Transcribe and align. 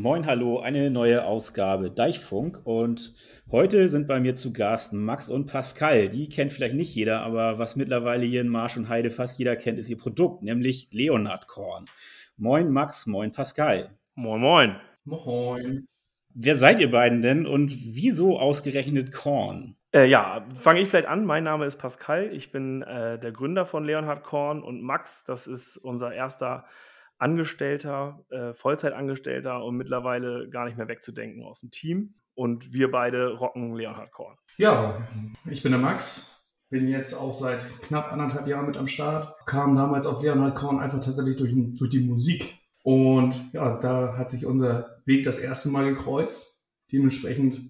Moin, 0.00 0.24
hallo, 0.24 0.60
eine 0.60 0.90
neue 0.90 1.26
Ausgabe 1.26 1.90
Deichfunk 1.90 2.62
und 2.64 3.12
heute 3.50 3.90
sind 3.90 4.06
bei 4.06 4.18
mir 4.18 4.34
zu 4.34 4.50
Gast 4.50 4.94
Max 4.94 5.28
und 5.28 5.44
Pascal. 5.44 6.08
Die 6.08 6.30
kennt 6.30 6.52
vielleicht 6.52 6.74
nicht 6.74 6.94
jeder, 6.94 7.20
aber 7.20 7.58
was 7.58 7.76
mittlerweile 7.76 8.24
hier 8.24 8.40
in 8.40 8.48
Marsch 8.48 8.78
und 8.78 8.88
Heide 8.88 9.10
fast 9.10 9.38
jeder 9.38 9.56
kennt, 9.56 9.78
ist 9.78 9.90
ihr 9.90 9.98
Produkt, 9.98 10.42
nämlich 10.42 10.88
Leonard 10.90 11.48
Korn. 11.48 11.84
Moin 12.38 12.70
Max, 12.70 13.06
moin 13.06 13.30
Pascal. 13.30 13.90
Moin, 14.14 14.40
moin. 14.40 14.76
Moin. 15.04 15.86
Wer 16.30 16.56
seid 16.56 16.80
ihr 16.80 16.90
beiden 16.90 17.20
denn 17.20 17.46
und 17.46 17.70
wieso 17.70 18.38
ausgerechnet 18.38 19.12
Korn? 19.12 19.76
Äh, 19.92 20.06
ja, 20.06 20.46
fange 20.54 20.80
ich 20.80 20.88
vielleicht 20.88 21.08
an. 21.08 21.26
Mein 21.26 21.44
Name 21.44 21.66
ist 21.66 21.76
Pascal. 21.76 22.30
Ich 22.32 22.50
bin 22.50 22.80
äh, 22.80 23.18
der 23.18 23.32
Gründer 23.32 23.66
von 23.66 23.84
Leonhard 23.84 24.24
Korn 24.24 24.62
und 24.62 24.80
Max, 24.80 25.26
das 25.26 25.46
ist 25.46 25.76
unser 25.76 26.10
erster 26.10 26.64
Angestellter, 27.20 28.24
äh, 28.30 28.54
Vollzeitangestellter 28.54 29.62
und 29.62 29.76
mittlerweile 29.76 30.48
gar 30.48 30.64
nicht 30.64 30.78
mehr 30.78 30.88
wegzudenken 30.88 31.44
aus 31.44 31.60
dem 31.60 31.70
Team. 31.70 32.14
Und 32.34 32.72
wir 32.72 32.90
beide 32.90 33.34
rocken 33.34 33.74
Leonhard 33.74 34.10
Korn. 34.12 34.36
Ja, 34.56 35.06
ich 35.44 35.62
bin 35.62 35.72
der 35.72 35.80
Max, 35.80 36.48
bin 36.70 36.88
jetzt 36.88 37.12
auch 37.12 37.34
seit 37.34 37.60
knapp 37.82 38.12
anderthalb 38.12 38.46
Jahren 38.46 38.66
mit 38.66 38.78
am 38.78 38.86
Start, 38.86 39.34
kam 39.44 39.76
damals 39.76 40.06
auf 40.06 40.22
Leonhard 40.22 40.54
Korn 40.54 40.80
einfach 40.80 41.00
tatsächlich 41.00 41.36
durch, 41.36 41.52
durch 41.54 41.90
die 41.90 42.00
Musik. 42.00 42.54
Und 42.82 43.52
ja, 43.52 43.76
da 43.76 44.16
hat 44.16 44.30
sich 44.30 44.46
unser 44.46 45.02
Weg 45.04 45.24
das 45.24 45.38
erste 45.38 45.68
Mal 45.68 45.92
gekreuzt. 45.92 46.72
Dementsprechend 46.90 47.60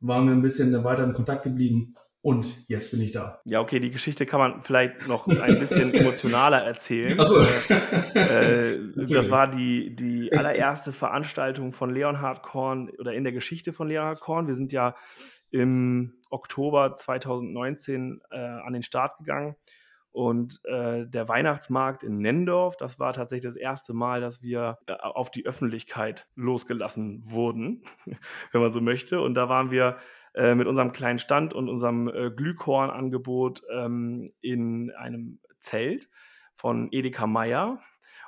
waren 0.00 0.26
wir 0.26 0.32
ein 0.32 0.42
bisschen 0.42 0.72
weiter 0.82 1.04
in 1.04 1.12
Kontakt 1.12 1.44
geblieben. 1.44 1.94
Und 2.28 2.68
jetzt 2.68 2.90
bin 2.90 3.00
ich 3.00 3.12
da. 3.12 3.40
Ja, 3.46 3.62
okay, 3.62 3.80
die 3.80 3.90
Geschichte 3.90 4.26
kann 4.26 4.38
man 4.38 4.62
vielleicht 4.62 5.08
noch 5.08 5.26
ein 5.26 5.58
bisschen 5.58 5.94
emotionaler 5.94 6.58
erzählen. 6.58 7.18
Also, 7.18 7.40
äh, 8.14 8.76
das 8.94 9.30
war 9.30 9.50
die, 9.50 9.96
die 9.96 10.30
allererste 10.30 10.92
Veranstaltung 10.92 11.72
von 11.72 11.88
Leonhard 11.88 12.42
Korn 12.42 12.90
oder 12.98 13.14
in 13.14 13.24
der 13.24 13.32
Geschichte 13.32 13.72
von 13.72 13.88
Leonhard 13.88 14.20
Korn. 14.20 14.46
Wir 14.46 14.56
sind 14.56 14.74
ja 14.74 14.94
im 15.50 16.20
Oktober 16.28 16.96
2019 16.96 18.20
äh, 18.30 18.36
an 18.36 18.74
den 18.74 18.82
Start 18.82 19.16
gegangen. 19.16 19.56
Und 20.10 20.60
äh, 20.64 21.06
der 21.06 21.28
Weihnachtsmarkt 21.28 22.02
in 22.02 22.18
Nendorf, 22.18 22.76
das 22.76 22.98
war 22.98 23.12
tatsächlich 23.12 23.52
das 23.52 23.56
erste 23.56 23.92
Mal, 23.92 24.20
dass 24.20 24.42
wir 24.42 24.78
äh, 24.86 24.94
auf 24.94 25.30
die 25.30 25.46
Öffentlichkeit 25.46 26.28
losgelassen 26.34 27.22
wurden, 27.30 27.82
wenn 28.52 28.60
man 28.60 28.72
so 28.72 28.80
möchte. 28.80 29.20
Und 29.20 29.34
da 29.34 29.48
waren 29.48 29.70
wir 29.70 29.98
äh, 30.34 30.54
mit 30.54 30.66
unserem 30.66 30.92
kleinen 30.92 31.18
Stand 31.18 31.52
und 31.52 31.68
unserem 31.68 32.08
äh, 32.08 32.30
Glühkornangebot 32.30 33.62
ähm, 33.70 34.32
in 34.40 34.90
einem 34.92 35.40
Zelt 35.60 36.08
von 36.58 36.88
Edeka 36.90 37.26
Meyer. 37.26 37.78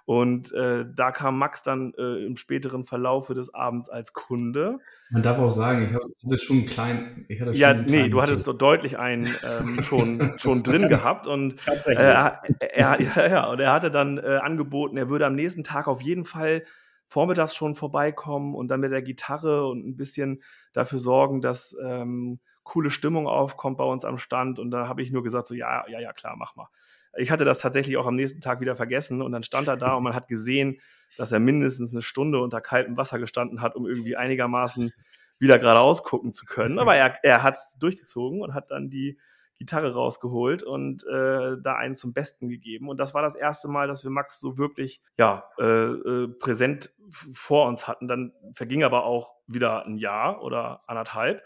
Und 0.07 0.53
äh, 0.53 0.87
da 0.93 1.13
kam 1.13 1.39
Max 1.39 1.63
dann 1.63 1.93
äh, 1.97 2.25
im 2.25 2.37
späteren 2.37 2.85
Verlaufe 2.85 3.35
des 3.35 3.55
Abends 3.55 3.89
als 3.89 4.13
Kunde. 4.13 4.79
Man 5.11 5.23
darf 5.23 5.39
auch 5.39 5.51
sagen, 5.51 5.89
ich 5.89 6.25
hatte 6.25 6.39
schon 6.39 6.59
einen 6.59 6.67
kleinen. 6.67 7.27
Ich 7.29 7.41
hatte 7.41 7.53
schon 7.53 7.61
ja, 7.61 7.75
nee, 7.75 8.09
du 8.09 8.21
hattest 8.21 8.39
Tipp. 8.39 8.47
so 8.47 8.53
deutlich 8.55 8.99
einen 8.99 9.27
ähm, 9.27 9.83
schon, 9.83 10.35
schon 10.39 10.63
drin 10.63 10.89
gehabt. 10.89 11.29
Und 11.29 11.65
Tatsächlich. 11.65 12.05
äh, 12.05 12.11
er, 12.11 12.43
er, 12.59 13.01
ja, 13.01 13.27
ja, 13.29 13.51
und 13.51 13.61
er 13.61 13.73
hatte 13.73 13.91
dann 13.91 14.19
äh, 14.19 14.41
angeboten, 14.43 14.97
er 14.97 15.11
würde 15.11 15.27
am 15.27 15.37
nächsten 15.37 15.63
Tag 15.63 15.87
auf 15.87 16.03
jeden 16.03 16.25
Fall 16.25 16.65
vormittags 17.07 17.55
schon 17.55 17.75
vorbeikommen 17.75 18.55
und 18.55 18.69
dann 18.69 18.81
mit 18.81 18.93
der 18.93 19.03
Gitarre 19.03 19.67
und 19.67 19.87
ein 19.87 19.97
bisschen 19.97 20.43
dafür 20.73 20.99
sorgen, 20.99 21.41
dass 21.41 21.77
ähm, 21.85 22.41
coole 22.63 22.91
Stimmung 22.91 23.27
aufkommt 23.27 23.79
bei 23.79 23.85
uns 23.85 24.05
am 24.05 24.19
Stand. 24.19 24.59
Und 24.59 24.71
da 24.71 24.89
habe 24.89 25.03
ich 25.03 25.13
nur 25.13 25.23
gesagt, 25.23 25.47
so 25.47 25.55
ja, 25.55 25.85
ja, 25.89 26.01
ja, 26.01 26.13
klar, 26.13 26.37
mach 26.37 26.57
mal. 26.57 26.69
Ich 27.17 27.31
hatte 27.31 27.45
das 27.45 27.59
tatsächlich 27.59 27.97
auch 27.97 28.07
am 28.07 28.15
nächsten 28.15 28.41
Tag 28.41 28.61
wieder 28.61 28.77
vergessen 28.77 29.23
und 29.23 29.33
dann 29.33 29.43
stand 29.43 29.69
er 29.69 29.77
da 29.77 29.95
und 29.95 30.05
man 30.05 30.15
hat 30.15 30.29
gesehen, 30.29 30.81
dass 31.17 31.33
er 31.33 31.41
mindestens 31.41 31.93
eine 31.93 32.03
Stunde 32.03 32.41
unter 32.41 32.61
kaltem 32.61 32.97
Wasser 32.97 33.19
gestanden 33.19 33.61
hat, 33.61 33.75
um 33.75 33.87
irgendwie 33.87 34.17
einigermaßen 34.17 34.93
wieder 35.39 35.59
geradeaus 35.59 36.05
gucken 36.05 36.33
zu 36.33 36.47
können. 36.47 36.79
Aber 36.79 36.97
er, 36.97 37.19
er 37.25 37.43
hat 37.43 37.59
durchgezogen 37.79 38.43
und 38.43 38.55
hat 38.55 38.71
dann 38.71 38.91
die 38.91 39.19
Gitarre 39.61 39.93
rausgeholt 39.93 40.63
und 40.63 41.05
äh, 41.07 41.57
da 41.61 41.77
einen 41.77 41.95
zum 41.95 42.15
Besten 42.15 42.49
gegeben. 42.49 42.89
Und 42.89 42.99
das 42.99 43.13
war 43.13 43.21
das 43.21 43.35
erste 43.35 43.69
Mal, 43.69 43.89
dass 43.89 44.03
wir 44.05 44.11
Max 44.11 44.41
so 44.41 44.57
wirklich 44.57 45.03
ja, 45.19 45.45
äh, 45.59 45.65
äh, 45.65 46.29
präsent 46.29 46.95
vor 47.33 47.69
uns 47.69 47.87
hatten. 47.87 48.09
Dann 48.09 48.33
verging 48.55 48.85
aber 48.85 49.05
auch 49.05 49.35
wieder 49.47 49.85
ein 49.85 49.99
Jahr 49.99 50.43
oder 50.43 50.83
anderthalb. 50.87 51.43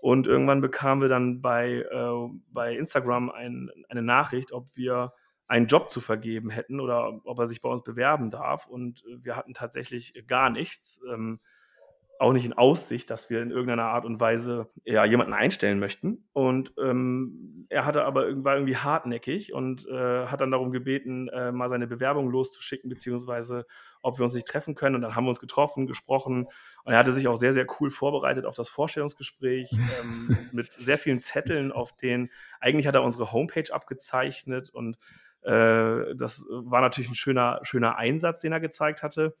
Und 0.00 0.26
irgendwann 0.26 0.60
bekamen 0.60 1.02
wir 1.02 1.08
dann 1.08 1.40
bei, 1.40 1.86
äh, 1.90 2.38
bei 2.52 2.76
Instagram 2.76 3.30
ein, 3.30 3.70
eine 3.88 4.02
Nachricht, 4.02 4.52
ob 4.52 4.76
wir 4.76 5.12
einen 5.48 5.66
Job 5.66 5.90
zu 5.90 6.00
vergeben 6.00 6.50
hätten 6.50 6.80
oder 6.80 7.20
ob 7.24 7.38
er 7.38 7.46
sich 7.46 7.60
bei 7.60 7.68
uns 7.68 7.82
bewerben 7.82 8.30
darf. 8.30 8.66
Und 8.66 9.04
wir 9.06 9.36
hatten 9.36 9.54
tatsächlich 9.54 10.14
gar 10.26 10.50
nichts. 10.50 11.00
Ähm, 11.10 11.40
auch 12.18 12.32
nicht 12.32 12.44
in 12.44 12.52
Aussicht, 12.52 13.10
dass 13.10 13.30
wir 13.30 13.42
in 13.42 13.50
irgendeiner 13.50 13.84
Art 13.84 14.04
und 14.04 14.20
Weise 14.20 14.68
ja, 14.84 15.04
jemanden 15.04 15.34
einstellen 15.34 15.78
möchten. 15.78 16.28
Und 16.32 16.72
ähm, 16.82 17.66
er 17.68 17.84
hatte 17.84 18.04
aber 18.04 18.44
war 18.44 18.54
irgendwie 18.54 18.76
hartnäckig 18.76 19.52
und 19.52 19.86
äh, 19.88 20.26
hat 20.26 20.40
dann 20.40 20.50
darum 20.50 20.72
gebeten, 20.72 21.28
äh, 21.28 21.52
mal 21.52 21.68
seine 21.68 21.86
Bewerbung 21.86 22.30
loszuschicken, 22.30 22.88
beziehungsweise 22.88 23.66
ob 24.02 24.18
wir 24.18 24.24
uns 24.24 24.34
nicht 24.34 24.46
treffen 24.46 24.74
können. 24.74 24.94
Und 24.94 25.02
dann 25.02 25.14
haben 25.14 25.24
wir 25.24 25.30
uns 25.30 25.40
getroffen, 25.40 25.86
gesprochen. 25.86 26.46
Und 26.84 26.92
er 26.92 26.98
hatte 26.98 27.12
sich 27.12 27.28
auch 27.28 27.36
sehr, 27.36 27.52
sehr 27.52 27.66
cool 27.80 27.90
vorbereitet 27.90 28.46
auf 28.46 28.54
das 28.54 28.68
Vorstellungsgespräch 28.68 29.72
ähm, 30.02 30.38
mit 30.52 30.72
sehr 30.72 30.98
vielen 30.98 31.20
Zetteln, 31.20 31.72
auf 31.72 31.96
denen 31.96 32.30
eigentlich 32.60 32.86
hat 32.86 32.94
er 32.94 33.02
unsere 33.02 33.32
Homepage 33.32 33.72
abgezeichnet 33.72 34.70
und 34.70 34.96
äh, 35.42 36.16
das 36.16 36.44
war 36.48 36.80
natürlich 36.80 37.08
ein 37.08 37.14
schöner, 37.14 37.60
schöner 37.62 37.96
Einsatz, 37.96 38.40
den 38.40 38.52
er 38.52 38.60
gezeigt 38.60 39.02
hatte. 39.02 39.36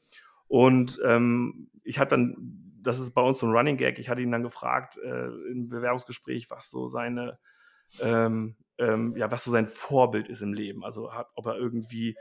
Und 0.48 1.00
ähm, 1.04 1.68
ich 1.82 1.98
habe 1.98 2.10
dann, 2.10 2.65
das 2.86 2.98
ist 3.00 3.12
bei 3.12 3.22
uns 3.22 3.38
so 3.40 3.46
ein 3.46 3.52
Running 3.52 3.76
Gag, 3.76 3.98
ich 3.98 4.08
hatte 4.08 4.22
ihn 4.22 4.32
dann 4.32 4.42
gefragt 4.42 4.98
äh, 4.98 5.26
im 5.50 5.68
Bewerbungsgespräch, 5.68 6.50
was 6.50 6.70
so 6.70 6.86
seine, 6.86 7.38
ähm, 8.00 8.56
ähm, 8.78 9.16
ja, 9.16 9.30
was 9.30 9.44
so 9.44 9.50
sein 9.50 9.66
Vorbild 9.66 10.28
ist 10.28 10.42
im 10.42 10.52
Leben. 10.52 10.84
Also 10.84 11.12
hat, 11.12 11.28
ob 11.34 11.46
er 11.46 11.56
irgendwie 11.56 12.16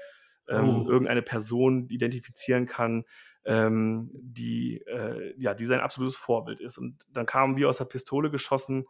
ähm, 0.48 0.84
Oh. 0.84 0.88
irgendeine 0.88 1.22
Person 1.22 1.88
identifizieren 1.90 2.66
kann, 2.66 3.06
ähm, 3.46 4.10
die, 4.14 4.82
äh, 4.88 5.34
ja, 5.38 5.54
die 5.54 5.66
sein 5.66 5.80
absolutes 5.82 6.16
Vorbild 6.18 6.60
ist. 6.62 6.78
Und 6.78 7.06
dann 7.10 7.26
kamen 7.26 7.58
wir 7.58 7.70
aus 7.70 7.78
der 7.80 7.86
Pistole 7.86 8.32
geschossen, 8.32 8.86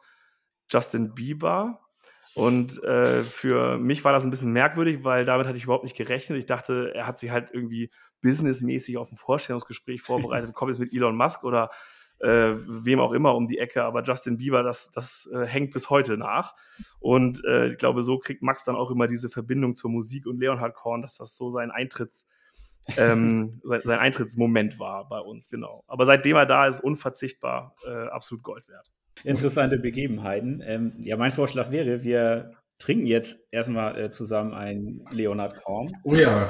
Justin 0.70 1.14
Bieber. 1.14 1.82
Und 2.34 2.84
äh, 2.84 3.24
für 3.24 3.78
mich 3.78 4.04
war 4.04 4.12
das 4.12 4.24
ein 4.24 4.30
bisschen 4.30 4.52
merkwürdig, 4.52 5.04
weil 5.06 5.24
damit 5.24 5.48
hatte 5.48 5.58
ich 5.58 5.64
überhaupt 5.64 5.86
nicht 5.86 5.96
gerechnet. 5.96 6.38
Ich 6.38 6.46
dachte, 6.46 6.92
er 6.94 7.08
hat 7.08 7.18
sich 7.20 7.32
halt 7.32 7.52
irgendwie 7.54 7.92
businessmäßig 8.26 8.98
auf 8.98 9.12
ein 9.12 9.18
Vorstellungsgespräch 9.18 10.02
vorbereitet, 10.02 10.54
kommt 10.56 10.72
jetzt 10.72 10.80
mit 10.80 10.92
Elon 10.94 11.16
Musk 11.16 11.44
oder 11.44 11.70
äh, 12.20 12.56
wem 12.68 13.00
auch 13.00 13.12
immer 13.12 13.36
um 13.36 13.48
die 13.48 13.60
Ecke, 13.60 13.84
aber 13.84 14.02
Justin 14.02 14.38
Bieber, 14.38 14.64
das, 14.64 14.90
das 14.90 15.30
äh, 15.32 15.46
hängt 15.46 15.74
bis 15.74 15.92
heute 15.92 16.18
nach. 16.18 16.56
Und 17.00 17.44
äh, 17.46 17.68
ich 17.68 17.78
glaube, 17.78 18.02
so 18.02 18.18
kriegt 18.18 18.42
Max 18.42 18.64
dann 18.64 18.76
auch 18.76 18.90
immer 18.90 19.06
diese 19.06 19.30
Verbindung 19.30 19.76
zur 19.76 19.92
Musik 19.92 20.26
und 20.26 20.40
Leonhard 20.40 20.74
Korn, 20.74 21.04
dass 21.04 21.18
das 21.18 21.36
so 21.36 21.52
sein 21.52 21.70
Eintritts, 21.70 22.26
ähm, 22.98 23.52
sein, 23.64 23.82
sein 23.84 24.00
Eintrittsmoment 24.00 24.80
war 24.80 25.08
bei 25.08 25.20
uns, 25.20 25.50
genau. 25.50 25.84
Aber 25.86 26.06
seitdem 26.06 26.36
er 26.36 26.48
da 26.48 26.66
ist, 26.66 26.80
unverzichtbar, 26.80 27.76
äh, 27.86 28.08
absolut 28.08 28.44
Gold 28.44 28.68
wert. 28.70 28.92
Interessante 29.24 29.78
Begebenheiten. 29.78 30.64
Ähm, 30.66 30.94
ja, 30.98 31.18
mein 31.18 31.32
Vorschlag 31.32 31.70
wäre, 31.70 32.04
wir 32.04 32.52
trinken 32.78 33.06
jetzt 33.06 33.38
erstmal 33.52 33.98
äh, 33.98 34.10
zusammen 34.10 34.54
einen 34.54 35.06
Leonard 35.12 35.64
Korn. 35.64 35.92
Oh 36.04 36.14
ja. 36.14 36.50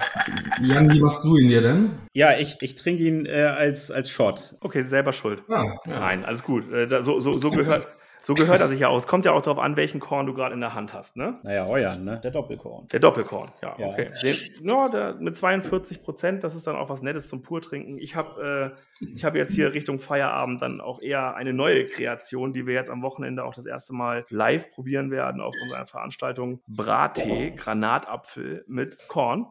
Jan, 0.61 0.91
wie 0.91 0.99
machst 0.99 1.23
du 1.23 1.37
ihn 1.37 1.49
dir 1.49 1.61
denn? 1.61 1.91
Ja, 2.13 2.37
ich, 2.37 2.57
ich 2.61 2.75
trinke 2.75 3.03
ihn 3.03 3.25
äh, 3.25 3.43
als, 3.43 3.91
als 3.91 4.09
Shot. 4.09 4.55
Okay, 4.61 4.81
selber 4.81 5.13
schuld. 5.13 5.43
Ah, 5.49 5.63
ja. 5.85 5.99
Nein, 5.99 6.25
alles 6.25 6.43
gut. 6.43 6.71
Äh, 6.71 6.87
da, 6.87 7.03
so, 7.03 7.19
so, 7.19 7.37
so, 7.37 7.51
gehört, 7.51 7.87
so 8.25 8.33
gehört 8.33 8.59
er 8.59 8.67
sich 8.67 8.79
ja 8.79 8.87
aus. 8.87 9.05
Kommt 9.05 9.25
ja 9.25 9.33
auch 9.33 9.41
darauf 9.41 9.59
an, 9.59 9.75
welchen 9.75 9.99
Korn 9.99 10.25
du 10.25 10.33
gerade 10.33 10.55
in 10.55 10.59
der 10.59 10.73
Hand 10.73 10.93
hast, 10.93 11.15
ne? 11.15 11.39
Naja, 11.43 11.67
euren, 11.67 12.03
ne? 12.03 12.19
Der 12.23 12.31
Doppelkorn. 12.31 12.87
Der 12.87 12.99
Doppelkorn, 12.99 13.51
ja, 13.61 13.75
Ja. 13.77 13.87
okay. 13.87 14.07
Den, 14.23 14.67
ja, 14.67 14.89
der, 14.89 15.13
mit 15.15 15.37
42 15.37 16.01
Prozent, 16.01 16.43
das 16.43 16.55
ist 16.55 16.65
dann 16.65 16.75
auch 16.75 16.89
was 16.89 17.03
Nettes 17.03 17.27
zum 17.27 17.43
Purtrinken. 17.43 17.97
Ich 17.99 18.15
habe 18.15 18.73
äh, 19.01 19.05
ich 19.15 19.23
hab 19.23 19.35
jetzt 19.35 19.53
hier 19.53 19.73
Richtung 19.73 19.99
Feierabend 19.99 20.61
dann 20.61 20.81
auch 20.81 21.01
eher 21.01 21.35
eine 21.35 21.53
neue 21.53 21.87
Kreation, 21.87 22.51
die 22.51 22.65
wir 22.65 22.73
jetzt 22.73 22.89
am 22.89 23.03
Wochenende 23.03 23.43
auch 23.43 23.53
das 23.53 23.65
erste 23.65 23.93
Mal 23.93 24.25
live 24.29 24.71
probieren 24.71 25.11
werden 25.11 25.39
auf 25.39 25.53
unserer 25.63 25.85
Veranstaltung. 25.85 26.61
Brattee, 26.67 27.51
Granatapfel 27.55 28.65
mit 28.67 29.07
Korn. 29.07 29.45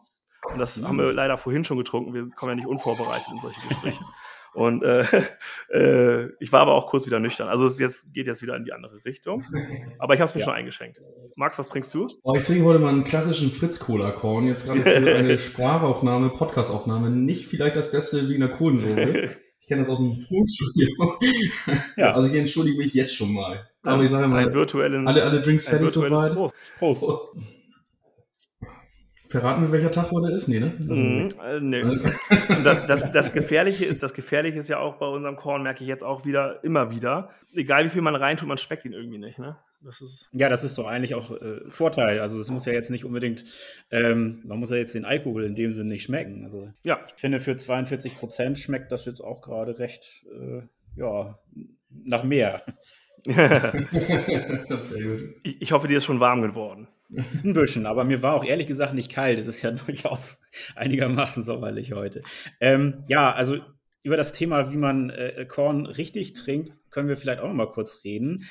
Und 0.52 0.58
das 0.58 0.82
haben 0.82 0.98
wir 0.98 1.12
leider 1.12 1.38
vorhin 1.38 1.64
schon 1.64 1.78
getrunken. 1.78 2.12
Wir 2.12 2.28
kommen 2.30 2.50
ja 2.50 2.56
nicht 2.56 2.66
unvorbereitet 2.66 3.28
in 3.32 3.40
solche 3.40 3.66
Gespräche. 3.68 4.04
Und 4.54 4.82
äh, 4.84 5.04
äh, 5.72 6.28
ich 6.40 6.52
war 6.52 6.60
aber 6.60 6.74
auch 6.74 6.86
kurz 6.86 7.06
wieder 7.06 7.20
nüchtern. 7.20 7.48
Also 7.48 7.66
es 7.66 7.78
jetzt, 7.78 8.12
geht 8.12 8.26
jetzt 8.26 8.42
wieder 8.42 8.56
in 8.56 8.64
die 8.64 8.72
andere 8.72 9.04
Richtung. 9.04 9.44
Aber 9.98 10.14
ich 10.14 10.20
habe 10.20 10.28
es 10.28 10.34
mir 10.34 10.40
Ja. 10.40 10.46
schon 10.46 10.54
eingeschenkt. 10.54 11.00
Max, 11.36 11.58
was 11.58 11.68
trinkst 11.68 11.92
du? 11.92 12.08
Oh, 12.22 12.34
ich 12.36 12.44
trinke 12.44 12.64
heute 12.64 12.78
mal 12.78 12.90
einen 12.90 13.04
klassischen 13.04 13.50
Fritz-Cola-Korn. 13.50 14.46
Jetzt 14.46 14.66
gerade 14.66 14.80
für 14.80 15.14
eine 15.16 15.36
Sprachaufnahme, 15.38 16.30
Podcastaufnahme. 16.30 17.10
Nicht 17.10 17.46
vielleicht 17.46 17.76
das 17.76 17.90
Beste 17.90 18.28
wie 18.28 18.36
eine 18.36 18.50
Kohlensäure. 18.50 19.30
Ich 19.64 19.68
kenne 19.68 19.80
das 19.80 19.88
aus 19.88 19.96
dem 19.96 20.26
Tonstudio. 20.28 21.18
Ja. 21.96 22.12
Also 22.12 22.28
ich 22.28 22.34
entschuldige 22.34 22.76
mich 22.76 22.92
jetzt 22.92 23.16
schon 23.16 23.32
mal. 23.32 23.66
Aber 23.82 24.02
ich 24.02 24.10
sage 24.10 24.28
mal, 24.28 24.46
alle, 24.46 25.22
alle 25.22 25.40
Drinks 25.40 25.68
fertig 25.68 25.88
soweit. 25.88 26.34
Prost. 26.34 26.54
Prost. 26.76 27.00
Prost. 27.00 27.36
Verraten 29.40 29.62
wir, 29.62 29.72
welcher 29.72 29.90
Tag 29.90 30.12
heute 30.12 30.32
ist? 30.32 30.46
Nee, 30.46 30.60
ne? 30.60 30.72
Also, 30.88 31.02
mm, 31.02 31.28
äh, 31.44 31.58
nö. 31.60 31.98
das, 32.62 32.86
das, 32.86 33.10
das, 33.10 33.32
Gefährliche 33.32 33.84
ist, 33.84 34.00
das 34.00 34.14
Gefährliche 34.14 34.60
ist 34.60 34.68
ja 34.68 34.78
auch 34.78 34.94
bei 34.98 35.06
unserem 35.06 35.34
Korn, 35.34 35.64
merke 35.64 35.82
ich 35.82 35.88
jetzt 35.88 36.04
auch 36.04 36.24
wieder, 36.24 36.62
immer 36.62 36.92
wieder. 36.92 37.30
Egal 37.52 37.84
wie 37.84 37.88
viel 37.88 38.00
man 38.00 38.14
reintut, 38.14 38.46
man 38.46 38.58
schmeckt 38.58 38.84
ihn 38.84 38.92
irgendwie 38.92 39.18
nicht, 39.18 39.40
ne? 39.40 39.56
Das 39.80 40.00
ist 40.00 40.28
ja, 40.30 40.48
das 40.48 40.62
ist 40.62 40.78
doch 40.78 40.86
eigentlich 40.86 41.16
auch 41.16 41.32
äh, 41.32 41.68
Vorteil. 41.68 42.20
Also 42.20 42.38
es 42.38 42.48
muss 42.48 42.64
ja 42.64 42.72
jetzt 42.72 42.92
nicht 42.92 43.04
unbedingt, 43.04 43.44
ähm, 43.90 44.40
man 44.44 44.60
muss 44.60 44.70
ja 44.70 44.76
jetzt 44.76 44.94
den 44.94 45.04
Alkohol 45.04 45.42
in 45.42 45.56
dem 45.56 45.72
Sinne 45.72 45.88
nicht 45.88 46.04
schmecken. 46.04 46.44
Also 46.44 46.70
ja, 46.84 47.00
ich 47.08 47.20
finde 47.20 47.40
für 47.40 47.56
42 47.56 48.16
Prozent 48.16 48.56
schmeckt 48.60 48.92
das 48.92 49.04
jetzt 49.04 49.20
auch 49.20 49.42
gerade 49.42 49.80
recht, 49.80 50.24
äh, 50.32 50.62
ja, 50.94 51.40
nach 51.90 52.22
mehr. 52.22 52.62
das 53.26 53.74
ist 54.84 54.90
sehr 54.90 55.02
gut. 55.02 55.24
Ich, 55.42 55.60
ich 55.60 55.72
hoffe, 55.72 55.88
dir 55.88 55.96
ist 55.96 56.04
schon 56.04 56.20
warm 56.20 56.40
geworden. 56.42 56.86
Ein 57.44 57.52
bisschen, 57.52 57.86
aber 57.86 58.04
mir 58.04 58.22
war 58.22 58.34
auch 58.34 58.44
ehrlich 58.44 58.66
gesagt 58.66 58.94
nicht 58.94 59.10
kalt. 59.10 59.38
Es 59.38 59.46
ist 59.46 59.62
ja 59.62 59.70
durchaus 59.86 60.40
einigermaßen 60.74 61.42
sommerlich 61.42 61.92
heute. 61.92 62.22
Ähm, 62.60 63.04
ja, 63.08 63.32
also 63.32 63.58
über 64.02 64.16
das 64.16 64.32
Thema, 64.32 64.70
wie 64.70 64.76
man 64.76 65.10
äh, 65.10 65.46
Korn 65.48 65.86
richtig 65.86 66.34
trinkt, 66.34 66.72
können 66.90 67.08
wir 67.08 67.16
vielleicht 67.16 67.40
auch 67.40 67.48
noch 67.48 67.54
mal 67.54 67.70
kurz 67.70 68.04
reden, 68.04 68.44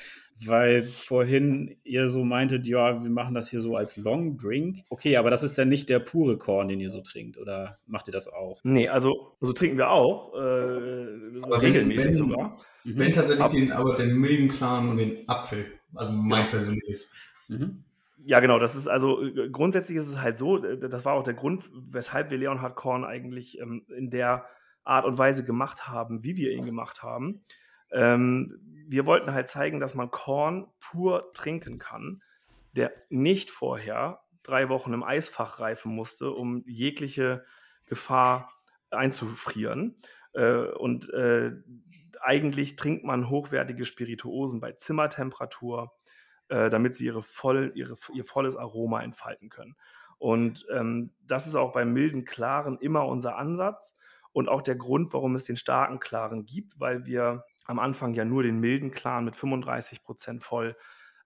weil 0.44 0.82
vorhin 0.82 1.76
ihr 1.84 2.08
so 2.08 2.24
meintet, 2.24 2.66
ja, 2.66 3.02
wir 3.02 3.10
machen 3.10 3.34
das 3.34 3.48
hier 3.48 3.60
so 3.60 3.76
als 3.76 3.96
Long 3.96 4.36
Drink. 4.36 4.80
Okay, 4.90 5.16
aber 5.16 5.30
das 5.30 5.42
ist 5.42 5.56
ja 5.56 5.64
nicht 5.64 5.88
der 5.88 6.00
pure 6.00 6.36
Korn, 6.36 6.68
den 6.68 6.80
ihr 6.80 6.90
so 6.90 7.00
trinkt, 7.00 7.38
oder 7.38 7.78
macht 7.86 8.08
ihr 8.08 8.12
das 8.12 8.28
auch? 8.28 8.60
Nee, 8.64 8.88
also 8.88 9.36
so 9.40 9.52
trinken 9.52 9.78
wir 9.78 9.90
auch, 9.90 10.34
äh, 10.34 11.54
regelmäßig 11.54 12.06
wenn, 12.06 12.14
sogar. 12.14 12.56
Wenn 12.84 13.12
tatsächlich 13.12 13.46
den, 13.48 13.72
aber 13.72 13.94
den 13.94 14.16
milden 14.16 14.48
Clan 14.48 14.88
und 14.88 14.98
den 14.98 15.26
Apfel, 15.28 15.66
also 15.94 16.12
mein 16.12 16.44
ja. 16.44 16.50
persönliches. 16.50 17.14
Mhm. 17.48 17.84
Ja, 18.26 18.40
genau. 18.40 18.58
Das 18.58 18.74
ist 18.74 18.88
also 18.88 19.22
äh, 19.22 19.50
grundsätzlich 19.50 19.98
ist 19.98 20.08
es 20.08 20.20
halt 20.20 20.38
so, 20.38 20.64
äh, 20.64 20.78
das 20.78 21.04
war 21.04 21.14
auch 21.14 21.22
der 21.24 21.34
Grund, 21.34 21.68
weshalb 21.72 22.30
wir 22.30 22.38
Leonhard 22.38 22.74
Korn 22.74 23.04
eigentlich 23.04 23.58
ähm, 23.60 23.84
in 23.88 24.10
der 24.10 24.46
Art 24.82 25.04
und 25.04 25.18
Weise 25.18 25.44
gemacht 25.44 25.88
haben, 25.88 26.24
wie 26.24 26.36
wir 26.36 26.52
ihn 26.52 26.64
gemacht 26.64 27.02
haben. 27.02 27.42
Ähm, 27.90 28.58
wir 28.86 29.06
wollten 29.06 29.32
halt 29.32 29.48
zeigen, 29.48 29.80
dass 29.80 29.94
man 29.94 30.10
Korn 30.10 30.66
pur 30.80 31.32
trinken 31.32 31.78
kann, 31.78 32.22
der 32.72 32.92
nicht 33.08 33.50
vorher 33.50 34.20
drei 34.42 34.68
Wochen 34.68 34.92
im 34.92 35.02
Eisfach 35.02 35.60
reifen 35.60 35.94
musste, 35.94 36.30
um 36.30 36.64
jegliche 36.66 37.44
Gefahr 37.86 38.52
einzufrieren. 38.90 39.96
Äh, 40.32 40.66
und 40.72 41.12
äh, 41.12 41.52
eigentlich 42.20 42.76
trinkt 42.76 43.04
man 43.04 43.28
hochwertige 43.28 43.84
Spirituosen 43.84 44.60
bei 44.60 44.72
Zimmertemperatur 44.72 45.92
äh, 46.54 46.70
damit 46.70 46.94
sie 46.94 47.06
ihre 47.06 47.22
voll, 47.22 47.72
ihre, 47.74 47.96
ihr 48.12 48.24
volles 48.24 48.54
Aroma 48.56 49.02
entfalten 49.02 49.48
können. 49.48 49.74
Und 50.18 50.66
ähm, 50.72 51.10
das 51.26 51.48
ist 51.48 51.56
auch 51.56 51.72
beim 51.72 51.92
milden 51.92 52.24
Klaren 52.24 52.78
immer 52.78 53.06
unser 53.06 53.36
Ansatz 53.36 53.92
und 54.32 54.48
auch 54.48 54.62
der 54.62 54.76
Grund, 54.76 55.12
warum 55.12 55.34
es 55.34 55.44
den 55.44 55.56
starken 55.56 55.98
Klaren 55.98 56.46
gibt, 56.46 56.78
weil 56.78 57.06
wir 57.06 57.44
am 57.66 57.80
Anfang 57.80 58.14
ja 58.14 58.24
nur 58.24 58.44
den 58.44 58.60
milden 58.60 58.92
Klaren 58.92 59.24
mit 59.24 59.34
35 59.34 60.04
Prozent 60.04 60.44
voll 60.44 60.76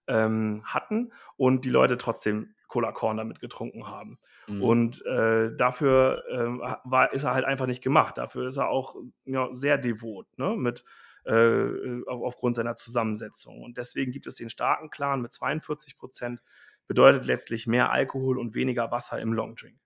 ähm, 0.07 0.63
hatten 0.65 1.13
und 1.37 1.67
die 1.67 1.71
Leute 1.71 1.99
trotzdem 1.99 2.55
Cola 2.67 2.93
Korn 2.93 3.19
damit 3.19 3.41
getrunken 3.41 3.87
haben. 3.87 4.17
Mhm. 4.47 4.63
Und 4.63 5.05
äh, 5.05 5.55
dafür 5.57 6.23
äh, 6.31 6.81
war, 6.85 7.13
ist 7.13 7.25
er 7.25 7.35
halt 7.35 7.45
einfach 7.45 7.67
nicht 7.67 7.83
gemacht. 7.83 8.17
Dafür 8.17 8.49
ist 8.49 8.57
er 8.57 8.69
auch 8.71 8.97
ja, 9.27 9.49
sehr 9.53 9.77
devot, 9.77 10.27
ne? 10.39 10.57
mit 10.57 10.85
äh, 11.29 12.03
aufgrund 12.07 12.57
seiner 12.57 12.75
Zusammensetzung. 12.75 13.63
Und 13.63 13.77
deswegen 13.77 14.13
gibt 14.13 14.27
es 14.27 14.37
den 14.37 14.49
starken 14.49 14.91
Clan 14.91 15.21
mit 15.21 15.33
42 15.33 15.99
Prozent, 15.99 16.43
bedeutet 16.87 17.27
letztlich 17.27 17.67
mehr 17.67 17.93
Alkohol 17.93 18.39
und 18.39 18.55
weniger 18.55 18.91
Wasser 18.91 19.21
im 19.21 19.35
Longdrink. 19.35 19.79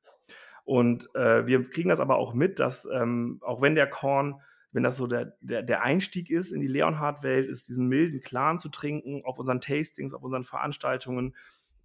Und 0.65 1.13
äh, 1.17 1.45
wir 1.47 1.69
kriegen 1.69 1.89
das 1.89 1.99
aber 1.99 2.17
auch 2.17 2.35
mit, 2.35 2.61
dass 2.61 2.87
ähm, 2.93 3.41
auch 3.43 3.61
wenn 3.61 3.75
der 3.75 3.91
Korn, 3.91 4.41
wenn 4.71 4.85
das 4.85 4.97
so 4.97 5.09
der, 5.09 5.37
der, 5.41 5.63
der 5.63 5.83
Einstieg 5.83 6.31
ist 6.31 6.53
in 6.53 6.61
die 6.61 6.69
Leonhard-Welt, 6.69 7.49
ist 7.49 7.69
diesen 7.69 7.89
milden 7.89 8.21
Clan 8.21 8.59
zu 8.59 8.69
trinken, 8.69 9.23
auf 9.25 9.39
unseren 9.39 9.61
Tastings, 9.61 10.15
auf 10.15 10.23
unseren 10.23 10.45
Veranstaltungen, 10.45 11.35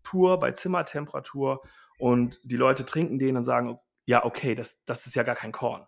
pur 0.03 0.39
bei 0.39 0.51
Zimmertemperatur. 0.51 1.63
Und 1.97 2.39
die 2.43 2.57
Leute 2.57 2.85
trinken 2.85 3.17
den 3.17 3.37
und 3.37 3.43
sagen, 3.43 3.79
ja, 4.05 4.23
okay, 4.23 4.53
das, 4.53 4.83
das 4.85 5.07
ist 5.07 5.15
ja 5.15 5.23
gar 5.23 5.35
kein 5.35 5.51
Korn. 5.51 5.87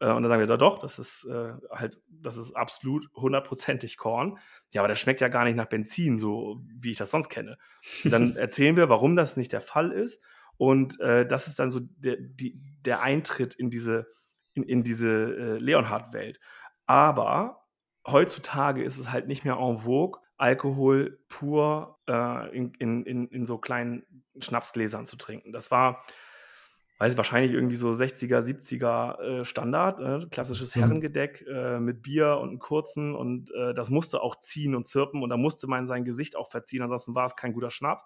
Äh, 0.00 0.10
und 0.10 0.22
dann 0.22 0.28
sagen 0.28 0.40
wir, 0.40 0.56
doch, 0.56 0.78
das 0.78 0.98
ist 0.98 1.24
äh, 1.24 1.52
halt, 1.70 2.00
das 2.08 2.36
ist 2.36 2.52
absolut 2.56 3.06
hundertprozentig 3.14 3.96
Korn. 3.96 4.38
Ja, 4.72 4.80
aber 4.80 4.88
das 4.88 4.98
schmeckt 4.98 5.20
ja 5.20 5.28
gar 5.28 5.44
nicht 5.44 5.56
nach 5.56 5.66
Benzin, 5.66 6.18
so 6.18 6.60
wie 6.78 6.90
ich 6.90 6.98
das 6.98 7.10
sonst 7.10 7.28
kenne. 7.28 7.58
Und 8.04 8.10
dann 8.10 8.36
erzählen 8.36 8.76
wir, 8.76 8.88
warum 8.88 9.16
das 9.16 9.36
nicht 9.36 9.52
der 9.52 9.60
Fall 9.60 9.92
ist. 9.92 10.22
Und 10.56 11.00
äh, 11.00 11.26
das 11.26 11.46
ist 11.46 11.58
dann 11.58 11.70
so 11.70 11.80
der, 11.80 12.16
die, 12.18 12.60
der 12.84 13.02
Eintritt 13.02 13.54
in 13.54 13.70
diese, 13.70 14.08
in, 14.54 14.64
in 14.64 14.82
diese 14.82 15.08
äh, 15.08 15.58
Leonhard-Welt. 15.58 16.40
Aber 16.86 17.66
heutzutage 18.06 18.82
ist 18.82 18.98
es 18.98 19.12
halt 19.12 19.26
nicht 19.26 19.44
mehr 19.44 19.56
en 19.56 19.78
vogue, 19.78 20.20
Alkohol 20.36 21.18
pur 21.28 21.98
äh, 22.08 22.56
in, 22.56 22.72
in, 22.74 23.28
in, 23.28 23.46
so 23.46 23.58
kleinen 23.58 24.04
Schnapsgläsern 24.38 25.04
zu 25.04 25.16
trinken. 25.16 25.52
Das 25.52 25.70
war 25.70 26.02
weiß 27.00 27.12
ich, 27.12 27.16
wahrscheinlich 27.16 27.52
irgendwie 27.52 27.76
so 27.76 27.88
60er, 27.88 28.40
70er 28.40 29.20
äh, 29.20 29.44
Standard, 29.46 30.00
äh, 30.00 30.26
klassisches 30.28 30.76
mhm. 30.76 30.80
Herrengedeck 30.80 31.46
äh, 31.50 31.80
mit 31.80 32.02
Bier 32.02 32.36
und 32.36 32.50
einem 32.50 32.58
kurzen 32.58 33.14
und 33.14 33.50
äh, 33.52 33.72
das 33.72 33.88
musste 33.88 34.20
auch 34.20 34.36
ziehen 34.36 34.74
und 34.74 34.86
zirpen 34.86 35.22
und 35.22 35.30
da 35.30 35.38
musste 35.38 35.66
man 35.66 35.86
sein 35.86 36.04
Gesicht 36.04 36.36
auch 36.36 36.50
verziehen, 36.50 36.82
ansonsten 36.82 37.14
war 37.14 37.24
es 37.24 37.36
kein 37.36 37.54
guter 37.54 37.70
Schnaps. 37.70 38.04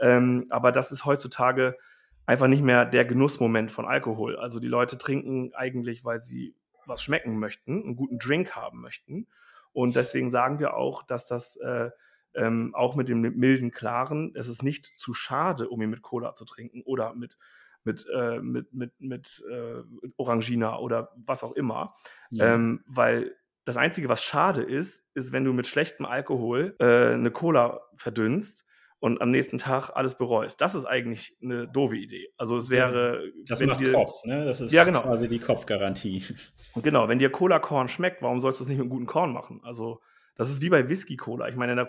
Ähm, 0.00 0.46
aber 0.48 0.72
das 0.72 0.92
ist 0.92 1.04
heutzutage 1.04 1.76
einfach 2.24 2.46
nicht 2.46 2.62
mehr 2.62 2.86
der 2.86 3.04
Genussmoment 3.04 3.70
von 3.70 3.84
Alkohol. 3.84 4.36
Also 4.36 4.60
die 4.60 4.68
Leute 4.68 4.96
trinken 4.96 5.52
eigentlich, 5.54 6.02
weil 6.06 6.22
sie 6.22 6.54
was 6.86 7.02
schmecken 7.02 7.38
möchten, 7.38 7.82
einen 7.82 7.96
guten 7.96 8.18
Drink 8.18 8.56
haben 8.56 8.80
möchten. 8.80 9.26
Und 9.74 9.94
deswegen 9.94 10.30
sagen 10.30 10.58
wir 10.58 10.72
auch, 10.74 11.02
dass 11.02 11.26
das 11.26 11.56
äh, 11.56 11.90
ähm, 12.34 12.74
auch 12.74 12.96
mit 12.96 13.10
dem 13.10 13.20
milden 13.20 13.72
Klaren, 13.72 14.32
es 14.34 14.48
ist 14.48 14.62
nicht 14.62 14.86
zu 14.98 15.12
schade, 15.12 15.68
um 15.68 15.82
ihn 15.82 15.90
mit 15.90 16.00
Cola 16.00 16.34
zu 16.34 16.46
trinken 16.46 16.80
oder 16.82 17.14
mit 17.14 17.36
mit, 17.84 18.06
äh, 18.14 18.40
mit, 18.40 18.72
mit, 18.72 18.92
mit 19.00 19.44
äh, 19.50 19.82
Orangina 20.16 20.78
oder 20.78 21.10
was 21.16 21.42
auch 21.42 21.52
immer. 21.52 21.94
Ja. 22.30 22.54
Ähm, 22.54 22.82
weil 22.86 23.34
das 23.64 23.76
Einzige, 23.76 24.08
was 24.08 24.22
schade 24.22 24.62
ist, 24.62 25.08
ist, 25.14 25.32
wenn 25.32 25.44
du 25.44 25.52
mit 25.52 25.66
schlechtem 25.66 26.06
Alkohol 26.06 26.74
äh, 26.80 27.14
eine 27.14 27.30
Cola 27.30 27.80
verdünnst 27.96 28.64
und 28.98 29.20
am 29.20 29.30
nächsten 29.30 29.58
Tag 29.58 29.90
alles 29.90 30.16
bereust. 30.16 30.60
Das 30.60 30.74
ist 30.74 30.84
eigentlich 30.84 31.36
eine 31.42 31.66
doofe 31.66 31.96
Idee. 31.96 32.28
Also 32.36 32.56
es 32.56 32.70
wäre. 32.70 33.32
Das 33.46 33.60
macht 33.60 33.80
dir, 33.80 33.92
Kopf, 33.92 34.24
ne? 34.24 34.44
Das 34.44 34.60
ist 34.60 34.72
ja, 34.72 34.84
genau. 34.84 35.02
quasi 35.02 35.28
die 35.28 35.40
Kopfgarantie. 35.40 36.24
Und 36.74 36.84
genau, 36.84 37.08
wenn 37.08 37.18
dir 37.18 37.30
Cola-Korn 37.30 37.88
schmeckt, 37.88 38.22
warum 38.22 38.40
sollst 38.40 38.60
du 38.60 38.64
es 38.64 38.68
nicht 38.68 38.78
mit 38.78 38.84
einem 38.84 38.90
guten 38.90 39.06
Korn 39.06 39.32
machen? 39.32 39.60
Also, 39.64 40.00
das 40.36 40.50
ist 40.50 40.62
wie 40.62 40.70
bei 40.70 40.88
Whisky-Cola. 40.88 41.48
Ich 41.48 41.56
meine, 41.56 41.88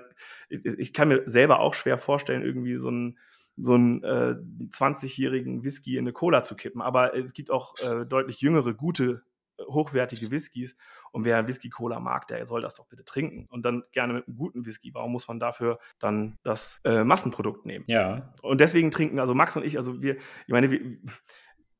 ich 0.49 0.91
kann 0.91 1.07
mir 1.07 1.23
selber 1.27 1.59
auch 1.59 1.75
schwer 1.75 1.99
vorstellen, 1.99 2.41
irgendwie 2.41 2.77
so 2.77 2.89
ein 2.89 3.19
so 3.57 3.73
einen 3.73 4.03
äh, 4.03 4.35
20-jährigen 4.71 5.63
Whisky 5.63 5.97
in 5.97 6.05
eine 6.05 6.13
Cola 6.13 6.43
zu 6.43 6.55
kippen. 6.55 6.81
Aber 6.81 7.15
es 7.15 7.33
gibt 7.33 7.51
auch 7.51 7.75
äh, 7.79 8.05
deutlich 8.05 8.39
jüngere, 8.41 8.73
gute, 8.73 9.23
äh, 9.57 9.63
hochwertige 9.65 10.31
Whiskys. 10.31 10.77
Und 11.11 11.25
wer 11.25 11.47
Whisky-Cola 11.47 11.99
mag, 11.99 12.25
der 12.27 12.47
soll 12.47 12.61
das 12.61 12.75
doch 12.75 12.87
bitte 12.87 13.03
trinken. 13.05 13.45
Und 13.49 13.63
dann 13.63 13.83
gerne 13.91 14.13
mit 14.13 14.27
einem 14.27 14.37
guten 14.37 14.65
Whisky. 14.65 14.91
Warum 14.93 15.11
muss 15.11 15.27
man 15.27 15.39
dafür 15.39 15.79
dann 15.99 16.37
das 16.43 16.81
äh, 16.83 17.03
Massenprodukt 17.03 17.65
nehmen? 17.65 17.85
Ja. 17.87 18.33
Und 18.41 18.61
deswegen 18.61 18.89
trinken, 18.89 19.19
also 19.19 19.35
Max 19.35 19.55
und 19.55 19.63
ich, 19.63 19.77
also 19.77 20.01
wir, 20.01 20.15
ich 20.15 20.51
meine, 20.51 20.71
wir, 20.71 20.79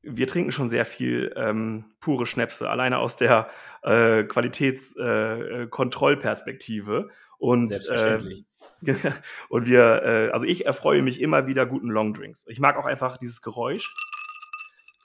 wir 0.02 0.26
trinken 0.26 0.52
schon 0.52 0.70
sehr 0.70 0.84
viel 0.84 1.32
ähm, 1.34 1.86
pure 1.98 2.26
Schnäpse, 2.26 2.70
alleine 2.70 2.98
aus 2.98 3.16
der 3.16 3.48
äh, 3.82 4.22
Qualitätskontrollperspektive. 4.24 7.08
Äh, 7.10 7.14
und 7.38 7.66
Selbstverständlich. 7.66 8.46
Und 9.48 9.66
wir, 9.66 10.02
äh, 10.02 10.30
also 10.30 10.46
ich 10.46 10.66
erfreue 10.66 11.02
mich 11.02 11.20
immer 11.20 11.46
wieder 11.46 11.66
guten 11.66 11.88
Longdrinks. 11.88 12.44
Ich 12.48 12.60
mag 12.60 12.76
auch 12.76 12.86
einfach 12.86 13.16
dieses 13.18 13.42
Geräusch. 13.42 13.92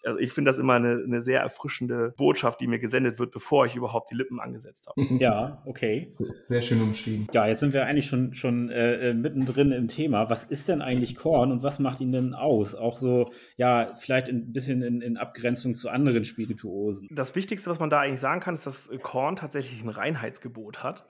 Also 0.04 0.20
ich 0.20 0.32
finde 0.32 0.50
das 0.50 0.60
immer 0.60 0.76
eine, 0.76 1.04
eine, 1.04 1.22
sehr 1.22 1.42
erfrischende 1.42 2.14
Botschaft, 2.18 2.62
die 2.62 2.68
mir 2.68 2.80
gesendet 2.80 3.20
wird, 3.20 3.32
bevor 3.32 3.66
ich 3.66 3.76
überhaupt 3.76 4.12
die 4.12 4.16
Lippen 4.16 4.40
angesetzt 4.40 4.88
habe. 4.88 5.00
Ja, 5.20 5.62
okay. 5.66 6.08
Sehr 6.10 6.62
schön 6.62 6.82
umschrieben. 6.82 7.28
Ja, 7.34 7.46
jetzt 7.46 7.60
sind 7.60 7.74
wir 7.74 7.86
eigentlich 7.86 8.06
schon, 8.06 8.34
schon 8.34 8.70
äh, 8.70 9.10
äh, 9.10 9.14
mittendrin 9.14 9.72
im 9.72 9.88
Thema. 9.88 10.30
Was 10.30 10.46
ist 10.46 10.70
denn 10.70 10.82
eigentlich 10.82 11.16
Korn 11.16 11.52
und 11.52 11.62
was 11.62 11.80
macht 11.80 12.00
ihn 12.00 12.12
denn 12.12 12.34
aus? 12.34 12.74
Auch 12.74 12.98
so, 12.98 13.30
ja, 13.58 13.94
vielleicht 13.96 14.30
ein 14.30 14.54
bisschen 14.54 14.82
in, 14.82 15.02
in 15.02 15.18
Abgrenzung 15.18 15.76
zu 15.76 15.90
anderen 15.90 16.24
Spirituosen. 16.24 17.10
Das 17.12 17.36
Wichtigste, 17.36 17.70
was 17.70 17.80
man 17.80 17.90
da 17.90 18.00
eigentlich 18.00 18.22
sagen 18.22 18.40
kann, 18.40 18.54
ist, 18.54 18.66
dass 18.66 18.90
Korn 19.02 19.36
tatsächlich 19.36 19.84
ein 19.84 19.90
Reinheitsgebot 19.90 20.84
hat. 20.84 21.06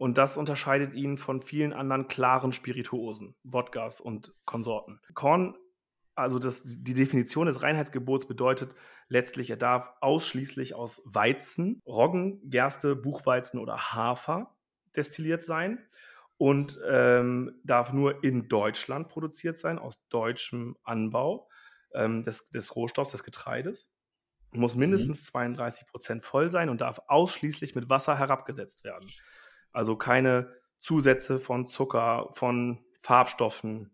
Und 0.00 0.16
das 0.16 0.38
unterscheidet 0.38 0.94
ihn 0.94 1.18
von 1.18 1.42
vielen 1.42 1.74
anderen 1.74 2.08
klaren 2.08 2.54
Spirituosen, 2.54 3.34
Wodkas 3.42 4.00
und 4.00 4.32
Konsorten. 4.46 4.98
Korn, 5.12 5.58
also 6.14 6.38
das, 6.38 6.62
die 6.64 6.94
Definition 6.94 7.44
des 7.44 7.60
Reinheitsgebots 7.60 8.26
bedeutet 8.26 8.74
letztlich, 9.08 9.50
er 9.50 9.58
darf 9.58 9.92
ausschließlich 10.00 10.74
aus 10.74 11.02
Weizen, 11.04 11.82
Roggen, 11.86 12.40
Gerste, 12.48 12.96
Buchweizen 12.96 13.60
oder 13.60 13.92
Hafer 13.92 14.56
destilliert 14.96 15.44
sein 15.44 15.78
und 16.38 16.80
ähm, 16.88 17.60
darf 17.62 17.92
nur 17.92 18.24
in 18.24 18.48
Deutschland 18.48 19.08
produziert 19.08 19.58
sein, 19.58 19.78
aus 19.78 20.02
deutschem 20.08 20.78
Anbau. 20.82 21.46
ähm, 21.92 22.24
des, 22.24 22.48
des 22.48 22.74
Rohstoffs, 22.74 23.10
des 23.10 23.22
Getreides. 23.22 23.86
Muss 24.52 24.76
mhm. 24.76 24.80
mindestens 24.80 25.26
32 25.26 25.86
Prozent 25.88 26.24
voll 26.24 26.50
sein 26.50 26.70
und 26.70 26.80
darf 26.80 27.02
ausschließlich 27.06 27.74
mit 27.74 27.90
Wasser 27.90 28.18
herabgesetzt 28.18 28.82
werden. 28.82 29.06
Also 29.72 29.96
keine 29.96 30.52
Zusätze 30.78 31.38
von 31.38 31.66
Zucker, 31.66 32.30
von 32.32 32.78
Farbstoffen, 33.02 33.90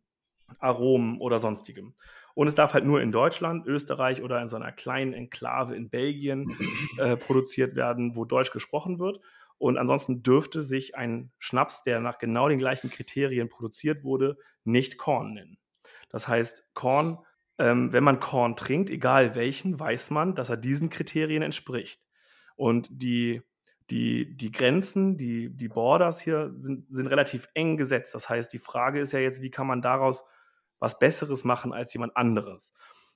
Aromen 0.59 1.21
oder 1.21 1.39
sonstigem. 1.39 1.95
Und 2.35 2.49
es 2.49 2.55
darf 2.55 2.75
halt 2.75 2.85
nur 2.85 3.01
in 3.01 3.13
Deutschland, 3.13 3.67
Österreich 3.67 4.23
oder 4.23 4.41
in 4.43 4.49
so 4.49 4.57
einer 4.57 4.71
kleinen 4.71 5.15
Enklave 5.15 5.75
in 5.75 5.89
Belgien 5.89 6.47
äh, 6.99 7.17
produziert 7.17 7.75
werden, 7.77 8.15
wo 8.15 8.25
Deutsch 8.25 8.53
gesprochen 8.53 8.99
wird. 8.99 9.21
Und 9.59 9.79
ansonsten 9.79 10.23
dürfte 10.23 10.63
sich 10.63 10.97
ein 10.97 11.33
Schnaps, 11.39 11.83
der 11.83 12.01
nach 12.01 12.19
genau 12.19 12.49
den 12.49 12.59
gleichen 12.59 12.91
Kriterien 12.91 13.49
produziert 13.49 14.05
wurde, 14.05 14.37
nicht 14.65 14.99
Korn 14.99 15.33
nennen. 15.33 15.59
Das 16.11 16.29
heißt, 16.29 16.75
Korn, 16.75 17.19
ähm, 17.59 17.93
wenn 17.93 18.05
man 18.05 18.21
Korn 18.21 18.55
trinkt, 18.55 18.91
egal 18.91 19.35
welchen, 19.35 19.81
weiß 19.81 20.11
man, 20.11 20.35
dass 20.35 20.51
er 20.51 20.59
diesen 20.59 20.91
Kriterien 20.91 21.43
entspricht. 21.43 22.03
Und 22.55 22.89
die, 22.91 23.43
die, 23.91 24.37
die 24.37 24.51
Grenzen, 24.51 25.17
die, 25.17 25.55
die 25.55 25.69
Borders 25.69 26.21
hier 26.21 26.53
sind, 26.57 26.87
sind 26.91 27.07
relativ 27.07 27.49
eng 27.55 27.77
gesetzt. 27.77 28.15
Das 28.15 28.29
heißt, 28.29 28.53
die 28.53 28.59
Frage 28.59 29.01
ist 29.01 29.13
ja 29.13 29.21
jetzt, 29.21 29.43
wie 29.43 29.51
kann 29.51 29.67
man 29.67 29.83
daraus 29.83 30.25
was 30.79 30.99
Besseres 30.99 31.45
machen 31.45 31.73
als 31.73 31.93
jemand 31.93 32.17
anderes? 32.17 32.73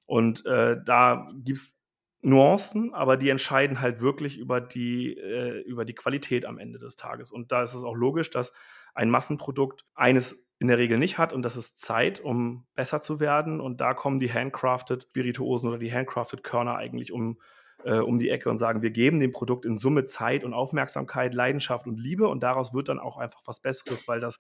Und 0.07 0.45
äh, 0.47 0.77
da 0.85 1.29
gibt 1.35 1.59
es 1.59 1.79
Nuancen, 2.23 2.95
aber 2.95 3.17
die 3.17 3.31
entscheiden 3.31 3.81
halt 3.81 4.01
wirklich 4.01 4.37
über 4.37 4.61
die, 4.61 5.17
äh, 5.17 5.61
über 5.63 5.85
die 5.85 5.95
Qualität 5.95 6.45
am 6.45 6.59
Ende 6.59 6.79
des 6.79 6.97
Tages. 6.97 7.33
Und 7.33 7.51
da 7.51 7.63
ist 7.63 7.75
es 7.75 7.83
auch 7.83 7.95
logisch, 7.95 8.31
dass 8.31 8.53
ein 8.95 9.11
Massenprodukt 9.11 9.87
eines 9.95 10.47
in 10.59 10.69
der 10.69 10.77
Regel 10.77 10.99
nicht 10.99 11.17
hat 11.17 11.33
und 11.33 11.43
das 11.43 11.57
ist 11.57 11.79
Zeit, 11.79 12.21
um 12.21 12.67
besser 12.75 13.01
zu 13.01 13.19
werden. 13.19 13.61
Und 13.61 13.81
da 13.81 13.95
kommen 13.95 14.21
die 14.21 14.31
handcrafted 14.31 15.05
Spirituosen 15.05 15.69
oder 15.69 15.79
die 15.79 15.93
handcrafted 15.93 16.45
Körner 16.45 16.77
eigentlich 16.77 17.13
um, 17.13 17.41
äh, 17.85 17.99
um 17.99 18.19
die 18.19 18.31
Ecke 18.31 18.51
und 18.51 18.59
sagen, 18.59 18.83
wir 18.83 18.91
geben 18.91 19.21
dem 19.21 19.33
Produkt 19.33 19.65
in 19.65 19.77
Summe 19.77 20.05
Zeit 20.05 20.45
und 20.45 20.55
Aufmerksamkeit, 20.55 21.35
Leidenschaft 21.35 21.87
und 21.87 21.99
Liebe 21.99 22.29
und 22.29 22.43
daraus 22.43 22.75
wird 22.75 22.89
dann 22.89 22.99
auch 22.99 23.17
einfach 23.19 23.43
was 23.47 23.61
Besseres, 23.61 24.09
weil 24.09 24.21
das 24.21 24.39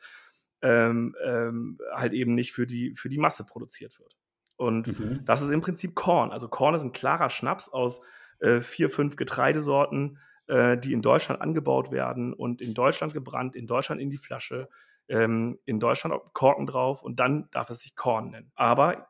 ähm, 0.63 1.15
ähm, 1.25 1.79
halt 1.93 2.13
eben 2.13 2.35
nicht 2.35 2.53
für 2.53 2.67
die, 2.67 2.95
für 2.95 3.09
die 3.09 3.19
Masse 3.19 3.45
produziert 3.45 3.99
wird. 3.99 4.17
Und 4.57 4.87
mhm. 4.99 5.25
das 5.25 5.41
ist 5.41 5.51
im 5.51 5.63
Prinzip 5.63 5.95
Korn. 5.95 6.33
Also 6.33 6.49
Korn 6.49 6.75
ist 6.75 6.83
ein 6.83 6.93
klarer 6.93 7.31
Schnaps 7.31 7.71
aus 7.71 8.03
äh, 8.41 8.61
vier, 8.61 8.91
fünf 8.91 9.17
Getreidesorten, 9.17 10.19
äh, 10.49 10.77
die 10.77 10.93
in 10.93 11.01
Deutschland 11.01 11.41
angebaut 11.41 11.93
werden 11.93 12.35
und 12.35 12.61
in 12.61 12.75
Deutschland 12.75 13.15
gebrannt, 13.15 13.57
in 13.57 13.67
Deutschland 13.67 14.01
in 14.01 14.11
die 14.11 14.19
Flasche, 14.19 14.69
ähm, 15.09 15.59
in 15.65 15.81
Deutschland 15.81 16.15
Korken 16.35 16.67
drauf 16.67 17.03
und 17.03 17.21
dann 17.21 17.49
darf 17.53 17.71
es 17.71 17.81
sich 17.81 17.97
Korn 17.97 18.31
nennen. 18.31 18.53
Aber 18.55 19.09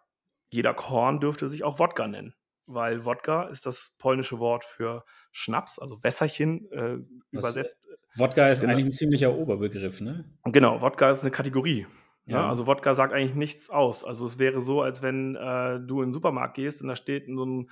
jeder 0.51 0.75
Korn 0.75 1.21
dürfte 1.21 1.49
sich 1.49 1.65
auch 1.65 1.79
Wodka 1.79 2.07
nennen, 2.07 2.35
weil 2.73 3.05
Wodka 3.05 3.45
ist 3.45 3.67
das 3.67 3.93
polnische 3.99 4.39
Wort 4.39 4.65
für 4.65 5.05
Schnaps, 5.33 5.79
also 5.79 6.03
Wässerchen 6.03 6.71
äh, 6.73 6.99
übersetzt. 7.31 7.89
Wodka 8.17 8.49
ist 8.49 8.61
genau. 8.61 8.73
eigentlich 8.73 8.87
ein 8.87 8.91
ziemlicher 8.91 9.35
Oberbegriff, 9.35 10.01
ne? 10.01 10.25
Genau, 10.45 10.81
Wodka 10.81 11.11
ist 11.11 11.23
eine 11.23 11.31
Kategorie. 11.31 11.87
Ja. 12.27 12.41
ja. 12.41 12.49
also 12.49 12.67
Wodka 12.67 12.95
sagt 12.95 13.13
eigentlich 13.13 13.35
nichts 13.35 13.71
aus. 13.71 14.05
Also 14.05 14.27
es 14.27 14.39
wäre 14.39 14.61
so, 14.61 14.83
als 14.83 15.03
wenn 15.03 15.37
äh, 15.37 15.81
du 15.81 16.03
in 16.03 16.09
den 16.09 16.13
Supermarkt 16.13 16.55
gehst 16.55 16.83
und 16.83 16.89
da 16.89 16.97
steht 16.97 17.27
so 17.27 17.45
ein, 17.45 17.71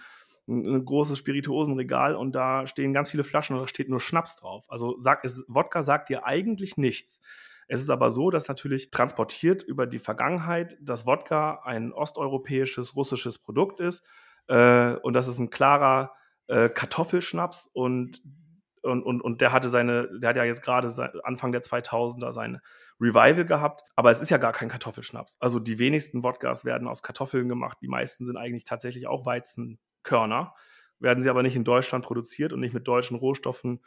ein, 0.49 0.85
großes 0.85 1.19
Spirituosenregal 1.19 2.15
und 2.15 2.33
da 2.33 2.67
stehen 2.67 2.93
ganz 2.93 3.11
viele 3.11 3.25
Flaschen 3.25 3.57
und 3.57 3.63
da 3.63 3.69
steht 3.69 3.89
nur 3.89 4.01
Schnaps 4.01 4.37
drauf. 4.37 4.65
Also 4.69 4.99
sagt 5.01 5.25
es, 5.25 5.45
Wodka 5.49 5.83
sagt 5.83 6.09
dir 6.09 6.25
eigentlich 6.25 6.77
nichts. 6.77 7.21
Es 7.69 7.83
ist 7.83 7.91
aber 7.91 8.11
so, 8.11 8.31
dass 8.31 8.49
natürlich 8.49 8.91
transportiert 8.91 9.63
über 9.63 9.87
die 9.87 9.99
Vergangenheit, 9.99 10.79
dass 10.81 11.07
Wodka 11.07 11.61
ein 11.65 11.93
osteuropäisches, 11.93 12.97
russisches 12.97 13.39
Produkt 13.39 13.81
ist 13.81 14.03
äh, 14.49 14.95
und 14.95 15.13
das 15.13 15.29
ist 15.29 15.39
ein 15.39 15.51
klarer 15.51 16.13
äh, 16.49 16.69
Kartoffelschnaps 16.69 17.69
und 17.73 18.23
und, 18.83 19.03
und, 19.03 19.21
und 19.21 19.41
der 19.41 19.53
hatte 19.53 19.69
seine, 19.69 20.09
der 20.21 20.31
hat 20.31 20.37
ja 20.37 20.45
jetzt 20.45 20.63
gerade 20.63 20.89
Anfang 21.25 21.53
der 21.53 21.63
2000er 21.63 22.33
sein 22.33 22.61
Revival 23.01 23.45
gehabt, 23.45 23.83
aber 23.97 24.11
es 24.11 24.21
ist 24.21 24.31
ja 24.31 24.39
gar 24.39 24.53
kein 24.53 24.69
Kartoffelschnaps. 24.69 25.37
Also 25.41 25.59
die 25.59 25.79
wenigsten 25.79 26.23
Wodkas 26.23 26.65
werden 26.65 26.89
aus 26.89 27.03
Kartoffeln 27.03 27.49
gemacht, 27.49 27.79
die 27.83 27.89
meisten 27.89 28.25
sind 28.25 28.37
eigentlich 28.37 28.65
tatsächlich 28.65 29.07
auch 29.07 29.27
Weizenkörner, 29.27 30.55
werden 30.99 31.23
sie 31.23 31.31
aber 31.31 31.43
nicht 31.43 31.57
in 31.57 31.65
Deutschland 31.65 32.05
produziert 32.05 32.53
und 32.53 32.61
nicht 32.61 32.75
mit 32.75 32.89
deutschen 32.89 33.17
Rohstoffen 33.17 33.81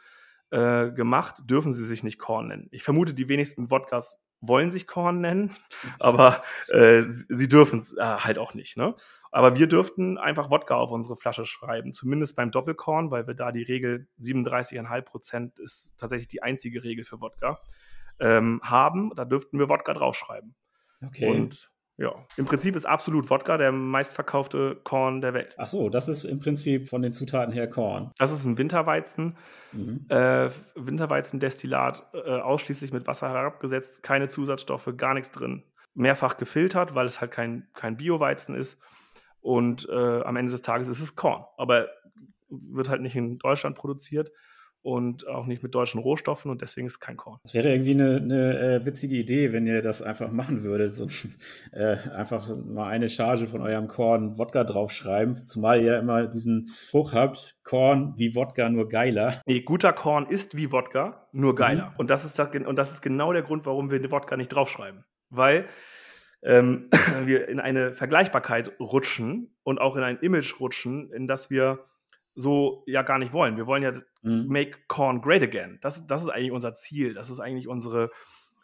äh, 0.50 0.90
gemacht, 0.90 1.42
dürfen 1.44 1.72
sie 1.72 1.84
sich 1.84 2.02
nicht 2.02 2.18
Korn 2.18 2.48
nennen. 2.48 2.68
Ich 2.70 2.84
vermute, 2.84 3.12
die 3.14 3.28
wenigsten 3.28 3.70
Wodkas 3.70 4.20
wollen 4.42 4.70
sich 4.70 4.86
Korn 4.86 5.20
nennen, 5.20 5.54
aber 6.00 6.42
äh, 6.68 7.02
sie 7.28 7.48
dürfen 7.48 7.78
es 7.78 7.96
äh, 7.96 8.02
halt 8.02 8.38
auch 8.38 8.52
nicht. 8.52 8.76
Ne? 8.76 8.94
Aber 9.30 9.56
wir 9.56 9.66
dürften 9.66 10.18
einfach 10.18 10.50
Wodka 10.50 10.74
auf 10.74 10.90
unsere 10.90 11.16
Flasche 11.16 11.46
schreiben, 11.46 11.92
zumindest 11.92 12.36
beim 12.36 12.50
Doppelkorn, 12.50 13.10
weil 13.10 13.26
wir 13.26 13.34
da 13.34 13.52
die 13.52 13.62
Regel 13.62 14.08
37,5 14.20 15.02
Prozent 15.02 15.58
ist 15.58 15.94
tatsächlich 15.96 16.28
die 16.28 16.42
einzige 16.42 16.84
Regel 16.84 17.04
für 17.04 17.20
Wodka 17.20 17.60
ähm, 18.20 18.60
haben. 18.62 19.12
Da 19.16 19.24
dürften 19.24 19.58
wir 19.58 19.70
Wodka 19.70 19.94
draufschreiben. 19.94 20.54
Okay. 21.04 21.30
Und 21.30 21.71
ja, 21.98 22.14
im 22.36 22.46
Prinzip 22.46 22.74
ist 22.74 22.86
absolut 22.86 23.28
Wodka 23.28 23.58
der 23.58 23.70
meistverkaufte 23.70 24.80
Korn 24.82 25.20
der 25.20 25.34
Welt. 25.34 25.54
Ach 25.58 25.66
so, 25.66 25.88
das 25.88 26.08
ist 26.08 26.24
im 26.24 26.40
Prinzip 26.40 26.88
von 26.88 27.02
den 27.02 27.12
Zutaten 27.12 27.52
her 27.52 27.68
Korn. 27.68 28.12
Das 28.18 28.32
ist 28.32 28.44
ein 28.44 28.56
Winterweizen, 28.56 29.36
mhm. 29.72 30.06
äh, 30.08 30.50
Winterweizendestillat, 30.74 32.06
äh, 32.14 32.30
ausschließlich 32.40 32.92
mit 32.92 33.06
Wasser 33.06 33.28
herabgesetzt, 33.28 34.02
keine 34.02 34.28
Zusatzstoffe, 34.28 34.88
gar 34.96 35.14
nichts 35.14 35.30
drin. 35.30 35.64
Mehrfach 35.94 36.38
gefiltert, 36.38 36.94
weil 36.94 37.04
es 37.04 37.20
halt 37.20 37.30
kein, 37.30 37.68
kein 37.74 37.98
Bioweizen 37.98 38.54
ist. 38.54 38.80
Und 39.42 39.86
äh, 39.90 40.22
am 40.22 40.36
Ende 40.36 40.52
des 40.52 40.62
Tages 40.62 40.88
ist 40.88 41.00
es 41.00 41.14
Korn. 41.14 41.44
Aber 41.58 41.88
wird 42.48 42.88
halt 42.88 43.02
nicht 43.02 43.16
in 43.16 43.38
Deutschland 43.38 43.76
produziert 43.76 44.30
und 44.82 45.28
auch 45.28 45.46
nicht 45.46 45.62
mit 45.62 45.74
deutschen 45.74 46.00
Rohstoffen 46.00 46.50
und 46.50 46.60
deswegen 46.60 46.86
ist 46.86 46.98
kein 46.98 47.16
Korn. 47.16 47.38
Das 47.44 47.54
wäre 47.54 47.70
irgendwie 47.70 47.92
eine, 47.92 48.16
eine 48.16 48.58
äh, 48.58 48.86
witzige 48.86 49.14
Idee, 49.14 49.52
wenn 49.52 49.66
ihr 49.66 49.80
das 49.80 50.02
einfach 50.02 50.30
machen 50.32 50.64
würdet. 50.64 50.92
So, 50.94 51.08
äh, 51.72 51.96
einfach 52.10 52.48
mal 52.64 52.88
eine 52.88 53.08
Charge 53.08 53.46
von 53.46 53.60
eurem 53.60 53.88
Korn 53.88 54.38
Wodka 54.38 54.64
draufschreiben, 54.64 55.46
zumal 55.46 55.80
ihr 55.80 55.98
immer 55.98 56.26
diesen 56.26 56.68
Spruch 56.68 57.12
habt, 57.12 57.56
Korn 57.62 58.14
wie 58.16 58.34
Wodka, 58.34 58.68
nur 58.68 58.88
geiler. 58.88 59.40
Nee, 59.46 59.60
guter 59.60 59.92
Korn 59.92 60.26
ist 60.26 60.56
wie 60.56 60.72
Wodka, 60.72 61.28
nur 61.32 61.54
geiler. 61.54 61.90
Mhm. 61.90 61.96
Und, 61.98 62.10
das 62.10 62.24
ist 62.24 62.38
das, 62.38 62.48
und 62.48 62.76
das 62.76 62.92
ist 62.92 63.02
genau 63.02 63.32
der 63.32 63.42
Grund, 63.42 63.64
warum 63.66 63.90
wir 63.90 64.00
den 64.00 64.10
Wodka 64.10 64.36
nicht 64.36 64.48
draufschreiben. 64.48 65.04
Weil 65.30 65.66
ähm, 66.42 66.88
wir 67.24 67.48
in 67.48 67.60
eine 67.60 67.92
Vergleichbarkeit 67.92 68.72
rutschen 68.80 69.54
und 69.62 69.80
auch 69.80 69.96
in 69.96 70.02
ein 70.02 70.18
Image 70.18 70.58
rutschen, 70.60 71.12
in 71.12 71.28
das 71.28 71.50
wir 71.50 71.84
so 72.34 72.82
ja 72.86 73.02
gar 73.02 73.18
nicht 73.18 73.32
wollen. 73.32 73.56
Wir 73.56 73.66
wollen 73.66 73.82
ja 73.82 73.92
mhm. 74.22 74.46
make 74.48 74.78
corn 74.88 75.20
great 75.20 75.42
again. 75.42 75.78
Das, 75.82 76.06
das 76.06 76.22
ist 76.22 76.28
eigentlich 76.28 76.52
unser 76.52 76.74
Ziel. 76.74 77.14
Das 77.14 77.30
ist 77.30 77.40
eigentlich 77.40 77.68
unsere 77.68 78.10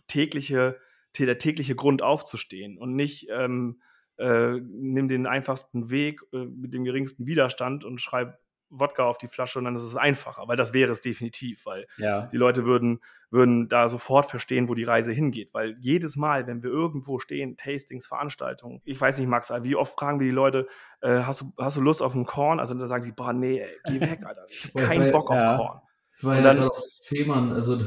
tägliche, 0.06 0.78
der 1.18 1.38
tägliche 1.38 1.74
Grund 1.74 2.02
aufzustehen 2.02 2.78
und 2.78 2.94
nicht 2.94 3.28
ähm, 3.30 3.80
äh, 4.18 4.60
nimm 4.60 5.08
den 5.08 5.26
einfachsten 5.26 5.90
Weg 5.90 6.20
äh, 6.32 6.44
mit 6.44 6.74
dem 6.74 6.84
geringsten 6.84 7.26
Widerstand 7.26 7.84
und 7.84 8.00
schreib 8.00 8.38
Wodka 8.70 9.04
auf 9.04 9.18
die 9.18 9.28
Flasche 9.28 9.58
und 9.58 9.64
dann 9.64 9.74
ist 9.74 9.82
es 9.82 9.96
einfacher, 9.96 10.46
weil 10.46 10.56
das 10.56 10.72
wäre 10.72 10.92
es 10.92 11.00
definitiv, 11.00 11.64
weil 11.64 11.86
ja. 11.96 12.26
die 12.26 12.36
Leute 12.36 12.64
würden, 12.64 13.00
würden 13.30 13.68
da 13.68 13.88
sofort 13.88 14.30
verstehen, 14.30 14.68
wo 14.68 14.74
die 14.74 14.84
Reise 14.84 15.12
hingeht, 15.12 15.50
weil 15.52 15.76
jedes 15.80 16.16
Mal, 16.16 16.46
wenn 16.46 16.62
wir 16.62 16.70
irgendwo 16.70 17.18
stehen, 17.18 17.56
Tastings, 17.56 18.06
Veranstaltungen, 18.06 18.80
ich 18.84 19.00
weiß 19.00 19.18
nicht, 19.18 19.28
Max, 19.28 19.50
wie 19.62 19.76
oft 19.76 19.98
fragen 19.98 20.20
wir 20.20 20.26
die 20.26 20.32
Leute, 20.32 20.66
äh, 21.00 21.20
hast, 21.20 21.40
du, 21.40 21.52
hast 21.58 21.76
du 21.76 21.80
Lust 21.80 22.02
auf 22.02 22.14
einen 22.14 22.26
Korn? 22.26 22.60
Also 22.60 22.74
dann 22.74 22.88
sagen 22.88 23.02
sie, 23.02 23.12
boah, 23.12 23.32
nee, 23.32 23.60
ey, 23.60 23.76
geh 23.86 24.00
weg, 24.00 24.20
Alter, 24.24 24.46
kein 24.76 25.12
Bock 25.12 25.30
ja. 25.30 25.56
auf 25.56 25.58
Korn. 25.58 25.80
Ich 26.18 26.24
war 26.24 26.36
und 26.36 26.44
ja 26.44 26.52
gerade 26.52 26.70
auf 26.70 26.82
Fehmarn, 27.02 27.52
also 27.52 27.78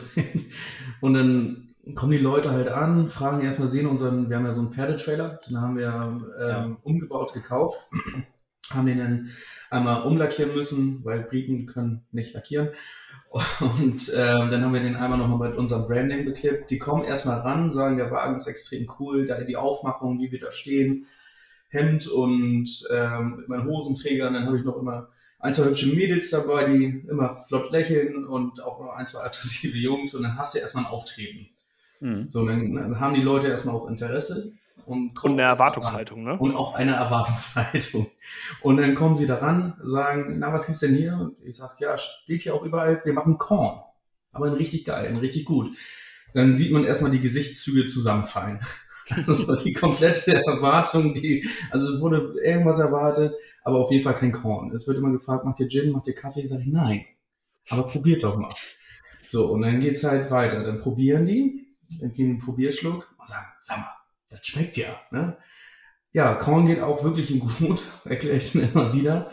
und 1.01 1.13
dann 1.13 1.75
kommen 1.95 2.11
die 2.11 2.17
Leute 2.17 2.51
halt 2.51 2.69
an, 2.69 3.07
fragen 3.07 3.41
erstmal, 3.41 3.69
sehen 3.69 3.87
unseren, 3.87 4.29
wir 4.29 4.37
haben 4.37 4.45
ja 4.45 4.53
so 4.53 4.61
einen 4.61 4.71
Pferdetrailer, 4.71 5.39
den 5.47 5.59
haben 5.59 5.77
wir 5.77 5.87
ähm, 5.87 6.47
ja. 6.47 6.77
umgebaut, 6.83 7.33
gekauft 7.33 7.87
haben 8.73 8.87
den 8.87 8.97
dann 8.97 9.29
einmal 9.69 10.03
umlackieren 10.03 10.53
müssen, 10.53 11.03
weil 11.03 11.23
Briten 11.23 11.65
können 11.65 12.03
nicht 12.11 12.33
lackieren. 12.33 12.69
Und 13.61 14.09
äh, 14.09 14.15
dann 14.15 14.63
haben 14.63 14.73
wir 14.73 14.81
den 14.81 14.97
einmal 14.97 15.17
nochmal 15.17 15.49
mit 15.49 15.57
unserem 15.57 15.87
Branding 15.87 16.25
beklebt. 16.25 16.69
Die 16.69 16.77
kommen 16.77 17.05
erstmal 17.05 17.39
ran, 17.39 17.71
sagen, 17.71 17.97
der 17.97 18.11
Wagen 18.11 18.35
ist 18.35 18.47
extrem 18.47 18.87
cool, 18.99 19.25
da 19.25 19.41
die 19.41 19.55
Aufmachung, 19.55 20.19
wie 20.19 20.31
wir 20.31 20.39
da 20.39 20.51
stehen, 20.51 21.05
Hemd 21.69 22.07
und 22.07 22.67
ähm, 22.91 23.37
mit 23.37 23.47
meinen 23.47 23.65
Hosenträgern. 23.65 24.33
Dann 24.33 24.45
habe 24.45 24.57
ich 24.57 24.65
noch 24.65 24.77
immer 24.77 25.07
ein, 25.39 25.53
zwei 25.53 25.65
hübsche 25.65 25.87
Mädels 25.87 26.29
dabei, 26.29 26.65
die 26.65 27.05
immer 27.09 27.33
flott 27.33 27.71
lächeln 27.71 28.25
und 28.25 28.61
auch 28.61 28.81
noch 28.81 28.93
ein, 28.93 29.05
zwei 29.05 29.23
attraktive 29.23 29.77
Jungs. 29.77 30.13
Und 30.13 30.23
dann 30.23 30.37
hast 30.37 30.53
du 30.53 30.59
erstmal 30.59 30.83
ein 30.83 30.91
Auftreten. 30.91 31.47
Mhm. 32.01 32.29
So, 32.29 32.45
dann, 32.45 32.73
dann 32.75 32.99
haben 32.99 33.13
die 33.13 33.21
Leute 33.21 33.47
erstmal 33.47 33.75
auch 33.75 33.87
Interesse. 33.87 34.53
Und, 34.85 35.23
und 35.23 35.33
eine 35.33 35.43
Erwartungshaltung, 35.43 36.23
ne? 36.23 36.37
Und 36.37 36.55
auch 36.55 36.73
eine 36.73 36.95
Erwartungshaltung. 36.95 38.07
Und 38.61 38.77
dann 38.77 38.95
kommen 38.95 39.15
sie 39.15 39.27
daran, 39.27 39.75
sagen, 39.81 40.37
na, 40.39 40.51
was 40.51 40.65
gibt's 40.65 40.81
denn 40.81 40.95
hier? 40.95 41.13
Und 41.13 41.35
ich 41.43 41.55
sage, 41.55 41.75
ja, 41.79 41.97
steht 41.97 42.41
hier 42.41 42.55
auch 42.55 42.63
überall, 42.63 43.01
wir 43.03 43.13
machen 43.13 43.37
Korn. 43.37 43.81
Aber 44.31 44.47
ein 44.47 44.53
richtig 44.53 44.85
geil, 44.85 45.07
ein 45.07 45.17
richtig 45.17 45.45
gut. 45.45 45.69
Dann 46.33 46.55
sieht 46.55 46.71
man 46.71 46.83
erstmal 46.83 47.11
die 47.11 47.19
Gesichtszüge 47.19 47.85
zusammenfallen. 47.85 48.59
Das 49.25 49.47
war 49.47 49.57
die 49.57 49.73
komplette 49.73 50.33
Erwartung, 50.45 51.13
die, 51.13 51.47
also 51.69 51.85
es 51.87 51.99
wurde 51.99 52.33
irgendwas 52.43 52.79
erwartet, 52.79 53.35
aber 53.63 53.79
auf 53.79 53.91
jeden 53.91 54.03
Fall 54.03 54.13
kein 54.13 54.31
Korn. 54.31 54.71
Es 54.73 54.87
wird 54.87 54.97
immer 54.97 55.11
gefragt, 55.11 55.45
macht 55.45 55.59
ihr 55.59 55.67
Gin, 55.67 55.91
macht 55.91 56.07
ihr 56.07 56.15
Kaffee? 56.15 56.41
Ich 56.41 56.49
sage, 56.49 56.63
nein. 56.65 57.05
Aber 57.69 57.83
probiert 57.83 58.23
doch 58.23 58.37
mal. 58.37 58.53
So, 59.23 59.51
und 59.51 59.61
dann 59.61 59.79
geht's 59.79 60.03
halt 60.03 60.31
weiter. 60.31 60.63
Dann 60.63 60.79
probieren 60.79 61.25
die, 61.25 61.67
dann 61.99 62.09
gehen 62.09 62.27
den 62.27 62.37
Probierschluck 62.37 63.13
und 63.17 63.27
sagen, 63.27 63.45
sag 63.59 63.77
mal, 63.77 63.93
das 64.31 64.45
schmeckt 64.45 64.77
ja. 64.77 64.99
Ne? 65.11 65.37
Ja, 66.13 66.35
Korn 66.35 66.65
geht 66.65 66.81
auch 66.81 67.03
wirklich 67.03 67.37
gut, 67.39 67.87
erkläre 68.05 68.37
ich 68.37 68.53
dann 68.53 68.71
immer 68.71 68.93
wieder. 68.93 69.29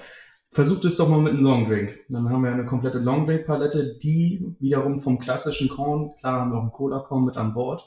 Versucht 0.50 0.84
es 0.86 0.96
doch 0.96 1.08
mal 1.08 1.20
mit 1.20 1.34
einem 1.34 1.42
Longdrink. 1.42 2.06
Dann 2.08 2.30
haben 2.30 2.42
wir 2.42 2.50
eine 2.50 2.64
komplette 2.64 2.98
Longdrink-Palette, 2.98 3.98
die 3.98 4.56
wiederum 4.60 4.98
vom 4.98 5.18
klassischen 5.18 5.68
Korn, 5.68 6.14
klar 6.14 6.40
haben 6.40 6.50
wir 6.50 6.56
auch 6.56 6.62
einen 6.62 6.72
Cola-Korn 6.72 7.24
mit 7.24 7.36
an 7.36 7.52
Bord, 7.52 7.86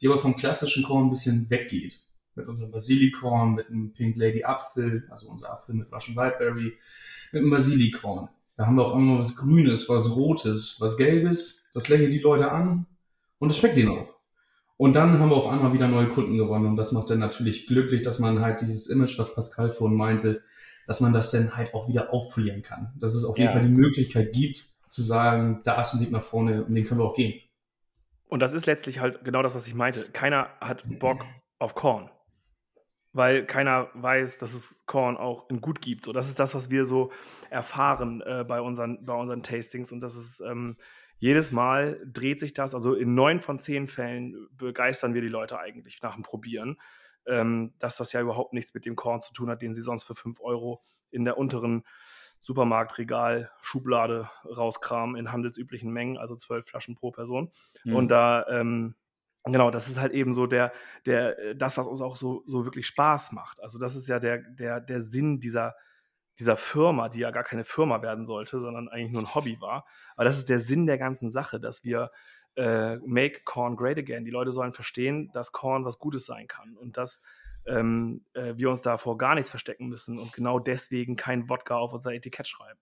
die 0.00 0.08
aber 0.08 0.18
vom 0.18 0.34
klassischen 0.34 0.82
Korn 0.82 1.06
ein 1.06 1.10
bisschen 1.10 1.48
weggeht. 1.48 2.00
Mit 2.34 2.48
unserem 2.48 2.70
Basilikorn, 2.70 3.54
mit 3.54 3.68
einem 3.68 3.92
Pink 3.92 4.16
Lady 4.16 4.44
Apfel, 4.44 5.06
also 5.10 5.28
unser 5.28 5.52
Apfel 5.52 5.74
mit 5.74 5.90
Russian 5.92 6.16
Whiteberry, 6.16 6.76
mit 7.32 7.42
einem 7.42 7.50
Basilikorn. 7.50 8.28
Da 8.56 8.66
haben 8.66 8.76
wir 8.76 8.84
auf 8.84 8.94
einmal 8.94 9.18
was 9.18 9.36
Grünes, 9.36 9.88
was 9.88 10.16
Rotes, 10.16 10.76
was 10.80 10.96
Gelbes. 10.96 11.70
Das 11.72 11.88
lächelt 11.88 12.12
die 12.12 12.18
Leute 12.18 12.50
an 12.50 12.86
und 13.38 13.50
es 13.50 13.58
schmeckt 13.58 13.76
ihnen 13.76 13.90
auch. 13.90 14.15
Und 14.76 14.94
dann 14.94 15.18
haben 15.18 15.30
wir 15.30 15.36
auf 15.36 15.48
einmal 15.48 15.72
wieder 15.72 15.88
neue 15.88 16.08
Kunden 16.08 16.36
gewonnen 16.36 16.66
und 16.66 16.76
das 16.76 16.92
macht 16.92 17.08
dann 17.08 17.18
natürlich 17.18 17.66
glücklich, 17.66 18.02
dass 18.02 18.18
man 18.18 18.40
halt 18.40 18.60
dieses 18.60 18.88
Image, 18.88 19.18
was 19.18 19.34
Pascal 19.34 19.70
vorhin 19.70 19.96
meinte, 19.96 20.42
dass 20.86 21.00
man 21.00 21.12
das 21.12 21.30
dann 21.30 21.56
halt 21.56 21.74
auch 21.74 21.88
wieder 21.88 22.12
aufpolieren 22.12 22.62
kann. 22.62 22.92
Dass 22.96 23.14
es 23.14 23.24
auf 23.24 23.38
jeden 23.38 23.48
ja. 23.48 23.52
Fall 23.52 23.62
die 23.62 23.74
Möglichkeit 23.74 24.32
gibt, 24.32 24.66
zu 24.88 25.02
sagen, 25.02 25.60
da 25.64 25.80
ist 25.80 25.94
ein 25.94 26.00
Weg 26.00 26.10
nach 26.10 26.22
vorne 26.22 26.64
und 26.64 26.74
den 26.74 26.84
können 26.84 27.00
wir 27.00 27.04
auch 27.04 27.16
gehen. 27.16 27.40
Und 28.28 28.40
das 28.40 28.52
ist 28.52 28.66
letztlich 28.66 29.00
halt 29.00 29.24
genau 29.24 29.42
das, 29.42 29.54
was 29.54 29.66
ich 29.66 29.74
meinte. 29.74 30.10
Keiner 30.12 30.50
hat 30.60 30.84
Bock 30.98 31.24
auf 31.58 31.74
Korn. 31.74 32.10
Weil 33.12 33.46
keiner 33.46 33.88
weiß, 33.94 34.38
dass 34.38 34.52
es 34.52 34.84
Korn 34.84 35.16
auch 35.16 35.48
in 35.48 35.60
gut 35.60 35.80
gibt. 35.80 36.04
So, 36.04 36.12
das 36.12 36.28
ist 36.28 36.38
das, 36.38 36.54
was 36.54 36.70
wir 36.70 36.84
so 36.84 37.10
erfahren 37.48 38.20
äh, 38.20 38.44
bei, 38.46 38.60
unseren, 38.60 39.04
bei 39.06 39.14
unseren 39.14 39.42
Tastings. 39.42 39.90
Und 39.90 40.00
das 40.00 40.16
ist 40.16 40.40
ähm, 40.40 40.76
jedes 41.18 41.52
Mal 41.52 42.00
dreht 42.06 42.40
sich 42.40 42.52
das. 42.52 42.74
Also 42.74 42.94
in 42.94 43.14
neun 43.14 43.40
von 43.40 43.58
zehn 43.58 43.86
Fällen 43.86 44.48
begeistern 44.52 45.14
wir 45.14 45.22
die 45.22 45.28
Leute 45.28 45.58
eigentlich 45.58 46.02
nach 46.02 46.14
dem 46.14 46.22
Probieren 46.22 46.76
ähm, 47.26 47.72
dass 47.78 47.96
das 47.96 48.12
ja 48.12 48.20
überhaupt 48.20 48.52
nichts 48.52 48.72
mit 48.74 48.86
dem 48.86 48.96
Korn 48.96 49.20
zu 49.20 49.32
tun 49.32 49.50
hat, 49.50 49.62
den 49.62 49.74
sie 49.74 49.82
sonst 49.82 50.04
für 50.04 50.14
5 50.14 50.40
Euro 50.40 50.82
in 51.10 51.24
der 51.24 51.38
unteren 51.38 51.84
Supermarktregal, 52.40 53.50
Schublade 53.60 54.30
rauskramen 54.44 55.16
in 55.16 55.32
handelsüblichen 55.32 55.92
Mengen, 55.92 56.18
also 56.18 56.36
zwölf 56.36 56.66
Flaschen 56.66 56.94
pro 56.94 57.10
Person. 57.10 57.50
Mhm. 57.84 57.96
Und 57.96 58.08
da, 58.08 58.46
ähm, 58.48 58.94
genau, 59.44 59.70
das 59.70 59.88
ist 59.88 59.98
halt 59.98 60.12
eben 60.12 60.32
so 60.32 60.46
der, 60.46 60.72
der, 61.06 61.54
das, 61.54 61.76
was 61.76 61.86
uns 61.86 62.00
auch 62.00 62.16
so, 62.16 62.42
so 62.46 62.64
wirklich 62.64 62.86
Spaß 62.86 63.32
macht. 63.32 63.60
Also 63.62 63.78
das 63.78 63.96
ist 63.96 64.08
ja 64.08 64.18
der, 64.18 64.38
der, 64.38 64.80
der 64.80 65.00
Sinn 65.00 65.40
dieser, 65.40 65.74
dieser 66.38 66.56
Firma, 66.56 67.08
die 67.08 67.20
ja 67.20 67.30
gar 67.30 67.44
keine 67.44 67.64
Firma 67.64 68.02
werden 68.02 68.26
sollte, 68.26 68.60
sondern 68.60 68.88
eigentlich 68.88 69.12
nur 69.12 69.22
ein 69.22 69.34
Hobby 69.34 69.60
war. 69.60 69.86
Aber 70.16 70.24
das 70.24 70.38
ist 70.38 70.48
der 70.48 70.60
Sinn 70.60 70.86
der 70.86 70.98
ganzen 70.98 71.30
Sache, 71.30 71.60
dass 71.60 71.84
wir 71.84 72.10
äh, 72.56 72.96
Make 72.98 73.42
Corn 73.44 73.76
Great 73.76 73.98
Again. 73.98 74.24
Die 74.24 74.30
Leute 74.30 74.52
sollen 74.52 74.72
verstehen, 74.72 75.30
dass 75.32 75.52
Corn 75.52 75.84
was 75.84 75.98
Gutes 75.98 76.26
sein 76.26 76.46
kann 76.46 76.76
und 76.76 76.96
dass 76.96 77.20
ähm, 77.66 78.24
äh, 78.34 78.54
wir 78.56 78.70
uns 78.70 78.82
davor 78.82 79.18
gar 79.18 79.34
nichts 79.34 79.50
verstecken 79.50 79.88
müssen 79.88 80.18
und 80.18 80.32
genau 80.32 80.58
deswegen 80.58 81.16
kein 81.16 81.48
Wodka 81.48 81.76
auf 81.76 81.92
unser 81.92 82.12
Etikett 82.12 82.46
schreiben. 82.46 82.78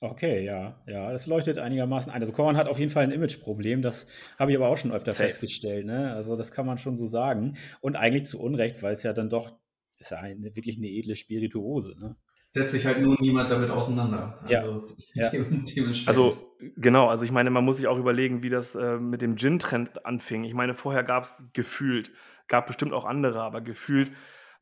Okay, 0.00 0.44
ja, 0.44 0.80
ja, 0.86 1.10
das 1.10 1.26
leuchtet 1.26 1.58
einigermaßen 1.58 2.12
ein. 2.12 2.20
Also 2.20 2.32
Korn 2.32 2.56
hat 2.56 2.68
auf 2.68 2.78
jeden 2.78 2.90
Fall 2.90 3.02
ein 3.02 3.10
Imageproblem, 3.10 3.82
das 3.82 4.06
habe 4.38 4.52
ich 4.52 4.56
aber 4.56 4.68
auch 4.68 4.78
schon 4.78 4.92
öfter 4.92 5.10
Safe. 5.12 5.24
festgestellt. 5.28 5.86
Ne? 5.86 6.14
Also 6.14 6.36
das 6.36 6.52
kann 6.52 6.66
man 6.66 6.78
schon 6.78 6.96
so 6.96 7.04
sagen. 7.04 7.56
Und 7.80 7.96
eigentlich 7.96 8.24
zu 8.26 8.40
Unrecht, 8.40 8.80
weil 8.84 8.92
es 8.92 9.02
ja 9.02 9.12
dann 9.12 9.28
doch, 9.28 9.58
ist 9.98 10.12
ja 10.12 10.18
eine, 10.18 10.54
wirklich 10.54 10.78
eine 10.78 10.86
edle 10.86 11.16
Spirituose. 11.16 11.98
Ne? 11.98 12.14
Setzt 12.50 12.72
sich 12.72 12.86
halt 12.86 13.00
nur 13.00 13.16
niemand 13.20 13.50
damit 13.50 13.70
auseinander. 13.70 14.38
Also, 14.42 14.86
ja. 15.14 15.30
dementsprechend. 15.30 16.08
Also 16.08 16.38
genau, 16.76 17.08
also 17.08 17.24
ich 17.24 17.30
meine, 17.30 17.50
man 17.50 17.64
muss 17.64 17.76
sich 17.76 17.86
auch 17.86 17.98
überlegen, 17.98 18.42
wie 18.42 18.48
das 18.48 18.74
äh, 18.74 18.96
mit 18.98 19.22
dem 19.22 19.36
Gin-Trend 19.36 20.04
anfing. 20.06 20.44
Ich 20.44 20.54
meine, 20.54 20.74
vorher 20.74 21.04
gab 21.04 21.24
es 21.24 21.44
gefühlt, 21.52 22.10
gab 22.48 22.66
bestimmt 22.66 22.92
auch 22.92 23.04
andere, 23.04 23.42
aber 23.42 23.60
gefühlt 23.60 24.10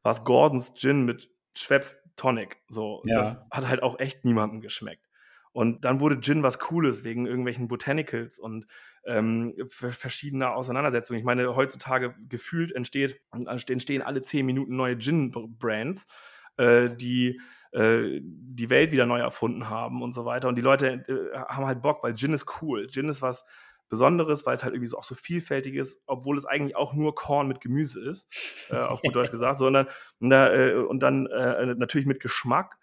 war 0.02 0.12
es 0.12 0.24
Gordons 0.24 0.74
Gin 0.74 1.04
mit 1.04 1.30
Schweppes 1.54 2.02
Tonic. 2.16 2.58
So, 2.68 3.02
ja. 3.06 3.18
das 3.18 3.38
hat 3.50 3.68
halt 3.68 3.82
auch 3.82 3.98
echt 3.98 4.24
niemandem 4.24 4.60
geschmeckt. 4.60 5.02
Und 5.52 5.86
dann 5.86 6.00
wurde 6.00 6.20
Gin 6.20 6.42
was 6.42 6.58
Cooles 6.58 7.02
wegen 7.02 7.24
irgendwelchen 7.24 7.66
Botanicals 7.66 8.38
und 8.38 8.66
ähm, 9.06 9.54
verschiedener 9.70 10.54
Auseinandersetzungen. 10.54 11.18
Ich 11.18 11.24
meine, 11.24 11.56
heutzutage 11.56 12.14
gefühlt 12.28 12.72
entsteht, 12.72 13.22
entstehen 13.32 14.02
alle 14.02 14.20
zehn 14.20 14.44
Minuten 14.44 14.76
neue 14.76 14.98
Gin-Brands, 14.98 16.06
äh, 16.58 16.90
die 16.90 17.40
äh, 17.72 18.20
die 18.22 18.70
Welt 18.70 18.92
wieder 18.92 19.06
neu 19.06 19.18
erfunden 19.18 19.68
haben 19.68 20.02
und 20.02 20.12
so 20.12 20.24
weiter. 20.24 20.48
Und 20.48 20.56
die 20.56 20.62
Leute 20.62 21.04
äh, 21.08 21.38
haben 21.38 21.66
halt 21.66 21.82
Bock, 21.82 22.02
weil 22.02 22.14
Gin 22.14 22.32
ist 22.32 22.62
cool. 22.62 22.86
Gin 22.88 23.08
ist 23.08 23.22
was 23.22 23.44
Besonderes, 23.88 24.44
weil 24.46 24.56
es 24.56 24.64
halt 24.64 24.74
irgendwie 24.74 24.88
so 24.88 24.98
auch 24.98 25.04
so 25.04 25.14
vielfältig 25.14 25.74
ist, 25.74 26.02
obwohl 26.06 26.36
es 26.36 26.44
eigentlich 26.44 26.74
auch 26.74 26.94
nur 26.94 27.14
Korn 27.14 27.46
mit 27.46 27.60
Gemüse 27.60 28.00
ist, 28.00 28.26
äh, 28.70 28.76
auf 28.76 29.00
gut 29.00 29.14
Deutsch 29.14 29.30
gesagt, 29.30 29.58
sondern 29.58 29.86
äh, 30.20 30.74
und 30.74 31.00
dann 31.02 31.26
äh, 31.26 31.74
natürlich 31.74 32.06
mit 32.06 32.20
Geschmack. 32.20 32.78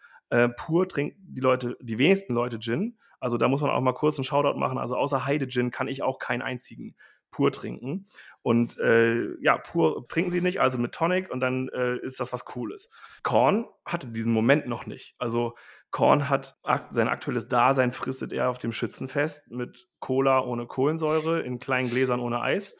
Pur 0.57 0.89
trinken 0.89 1.15
die 1.27 1.41
Leute, 1.41 1.77
die 1.79 1.99
wenigsten 1.99 2.33
Leute 2.33 2.57
Gin. 2.57 2.97
Also 3.19 3.37
da 3.37 3.47
muss 3.47 3.61
man 3.61 3.69
auch 3.69 3.81
mal 3.81 3.93
kurz 3.93 4.17
einen 4.17 4.23
Shoutout 4.23 4.57
machen. 4.57 4.79
Also 4.79 4.95
außer 4.95 5.27
Heide 5.27 5.47
Gin 5.47 5.69
kann 5.69 5.87
ich 5.87 6.01
auch 6.01 6.17
keinen 6.17 6.41
einzigen 6.41 6.95
pur 7.33 7.51
trinken. 7.51 8.05
Und 8.41 8.77
äh, 8.79 9.35
ja, 9.41 9.57
pur 9.57 10.07
trinken 10.07 10.31
sie 10.31 10.41
nicht, 10.41 10.61
also 10.61 10.77
mit 10.77 10.93
Tonic 10.93 11.29
und 11.29 11.39
dann 11.39 11.69
äh, 11.69 11.97
ist 11.97 12.19
das 12.19 12.31
was 12.31 12.45
Cooles. 12.45 12.89
Korn 13.23 13.65
hatte 13.85 14.07
diesen 14.07 14.31
Moment 14.31 14.67
noch 14.67 14.85
nicht. 14.85 15.15
Also 15.17 15.55
Korn 15.91 16.29
hat 16.29 16.57
ak 16.63 16.87
sein 16.91 17.07
aktuelles 17.07 17.47
Dasein 17.47 17.91
fristet 17.91 18.33
er 18.33 18.49
auf 18.49 18.57
dem 18.57 18.71
Schützenfest 18.71 19.49
mit 19.51 19.87
Cola 19.99 20.41
ohne 20.41 20.65
Kohlensäure 20.65 21.41
in 21.41 21.59
kleinen 21.59 21.89
Gläsern 21.89 22.19
ohne 22.19 22.41
Eis. 22.41 22.75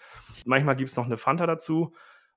Manchmal 0.45 0.75
gibt 0.75 0.89
es 0.89 0.95
noch 0.95 1.05
eine 1.05 1.17
Fanta 1.17 1.45
dazu 1.45 1.93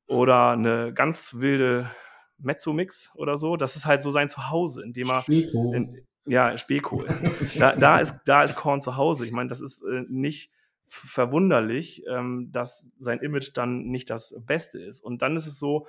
oder 0.06 0.50
eine 0.50 0.92
ganz 0.92 1.36
wilde 1.38 1.90
Mezzo-Mix 2.38 3.10
oder 3.14 3.36
so. 3.36 3.56
Das 3.56 3.76
ist 3.76 3.86
halt 3.86 4.02
so 4.02 4.10
sein 4.10 4.28
Zuhause, 4.28 4.82
in 4.82 4.92
dem 4.92 5.10
er. 5.10 5.24
In, 5.28 6.06
ja, 6.28 6.56
Spekol. 6.58 7.06
da, 7.58 7.74
da, 7.76 7.98
ist, 7.98 8.16
da 8.24 8.42
ist 8.42 8.56
Korn 8.56 8.80
zu 8.80 8.96
Hause. 8.96 9.24
Ich 9.24 9.32
meine, 9.32 9.48
das 9.48 9.60
ist 9.60 9.82
äh, 9.82 10.02
nicht 10.08 10.50
verwunderlich, 10.88 12.04
ähm, 12.08 12.50
dass 12.52 12.88
sein 12.98 13.20
Image 13.20 13.50
dann 13.54 13.86
nicht 13.86 14.10
das 14.10 14.34
Beste 14.46 14.80
ist. 14.80 15.00
Und 15.00 15.22
dann 15.22 15.36
ist 15.36 15.46
es 15.46 15.58
so, 15.58 15.86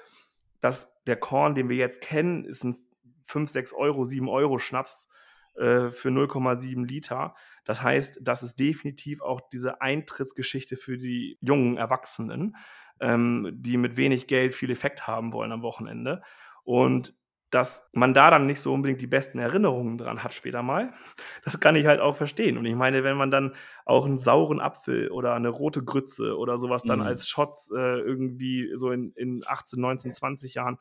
dass 0.60 0.96
der 1.06 1.18
Korn, 1.18 1.56
den 1.56 1.70
wir 1.70 1.78
jetzt 1.78 2.02
kennen, 2.02 2.46
ist 2.46 2.64
ein 2.64 2.78
5, 3.26 3.50
6 3.50 3.74
Euro, 3.74 4.04
7 4.04 4.28
Euro 4.30 4.58
Schnaps 4.58 5.10
äh, 5.56 5.92
für 5.92 6.10
0,7 6.10 6.86
Liter. 6.86 7.36
Das 7.66 7.82
heißt, 7.82 8.20
das 8.22 8.44
ist 8.44 8.60
definitiv 8.60 9.22
auch 9.22 9.42
diese 9.42 9.82
Eintrittsgeschichte 9.82 10.78
für 10.78 10.98
die 10.98 11.38
jungen 11.42 11.78
Erwachsenen, 11.78 12.56
ähm, 13.00 13.52
die 13.54 13.78
mit 13.78 13.98
wenig 13.98 14.28
Geld 14.28 14.56
viel 14.56 14.72
Effekt 14.72 15.08
haben 15.08 15.34
wollen 15.34 15.52
am 15.52 15.62
Wochenende. 15.62 16.22
Und 16.64 17.16
dass 17.50 17.90
man 17.94 18.14
da 18.14 18.30
dann 18.30 18.46
nicht 18.46 18.60
so 18.60 18.74
unbedingt 18.74 19.00
die 19.00 19.08
besten 19.08 19.40
Erinnerungen 19.40 19.98
dran 19.98 20.24
hat 20.24 20.34
später 20.34 20.64
mal. 20.64 20.92
Das 21.46 21.60
kann 21.62 21.78
ich 21.78 21.86
halt 21.86 22.02
auch 22.02 22.16
verstehen. 22.18 22.58
Und 22.58 22.66
ich 22.66 22.76
meine, 22.76 23.06
wenn 23.06 23.16
man 23.16 23.32
dann 23.32 23.56
auch 23.86 24.06
einen 24.06 24.20
sauren 24.20 24.60
Apfel 24.60 25.10
oder 25.10 25.34
eine 25.34 25.48
rote 25.48 25.82
Grütze 25.84 26.38
oder 26.38 26.58
sowas 26.58 26.84
dann 26.84 27.00
mhm. 27.00 27.06
als 27.06 27.30
Shots 27.30 27.72
äh, 27.72 28.00
irgendwie 28.00 28.72
so 28.76 28.92
in, 28.92 29.14
in 29.16 29.44
18, 29.46 29.80
19, 29.80 30.12
20 30.12 30.56
Jahren 30.56 30.78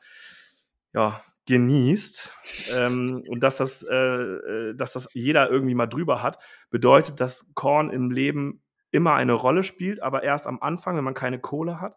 ja, 0.93 1.21
genießt 1.45 2.31
ähm, 2.77 3.23
und 3.29 3.39
dass 3.41 3.57
das, 3.57 3.83
äh, 3.83 3.95
äh, 3.95 4.75
dass 4.75 4.93
das 4.93 5.07
jeder 5.13 5.49
irgendwie 5.49 5.75
mal 5.75 5.87
drüber 5.87 6.21
hat, 6.21 6.39
bedeutet, 6.69 7.21
dass 7.21 7.45
Korn 7.53 7.89
im 7.89 8.11
Leben 8.11 8.61
immer 8.91 9.13
eine 9.13 9.33
Rolle 9.33 9.63
spielt, 9.63 10.01
aber 10.03 10.23
erst 10.23 10.47
am 10.47 10.61
Anfang, 10.61 10.97
wenn 10.97 11.03
man 11.03 11.13
keine 11.13 11.39
Kohle 11.39 11.79
hat, 11.79 11.95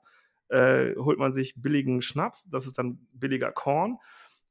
äh, 0.48 0.94
holt 0.96 1.18
man 1.18 1.32
sich 1.32 1.54
billigen 1.56 2.00
Schnaps, 2.00 2.48
das 2.48 2.66
ist 2.66 2.78
dann 2.78 3.06
billiger 3.12 3.50
Korn 3.50 3.98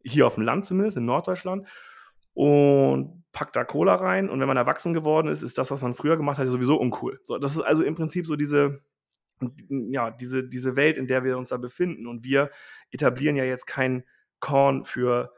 hier 0.04 0.28
auf 0.28 0.36
dem 0.36 0.44
Land 0.44 0.66
zumindest, 0.66 0.98
in 0.98 1.06
Norddeutschland, 1.06 1.68
und 2.34 3.24
packt 3.32 3.56
da 3.56 3.64
Cola 3.64 3.96
rein. 3.96 4.30
Und 4.30 4.40
wenn 4.40 4.48
man 4.48 4.58
erwachsen 4.58 4.94
geworden 4.94 5.28
ist, 5.28 5.42
ist 5.42 5.58
das, 5.58 5.72
was 5.72 5.82
man 5.82 5.94
früher 5.94 6.18
gemacht 6.18 6.38
hat, 6.38 6.48
sowieso 6.48 6.80
uncool. 6.80 7.20
So, 7.24 7.38
das 7.38 7.56
ist 7.56 7.62
also 7.62 7.84
im 7.84 7.96
Prinzip 7.96 8.26
so 8.26 8.36
diese, 8.36 8.82
ja, 9.70 10.12
diese, 10.12 10.44
diese 10.44 10.76
Welt, 10.76 10.98
in 10.98 11.08
der 11.08 11.24
wir 11.24 11.38
uns 11.38 11.50
da 11.50 11.58
befinden. 11.58 12.08
Und 12.08 12.24
wir 12.24 12.50
etablieren 12.92 13.36
ja 13.36 13.44
jetzt 13.44 13.68
kein 13.68 14.04
Korn 14.40 14.86
für 14.86 15.34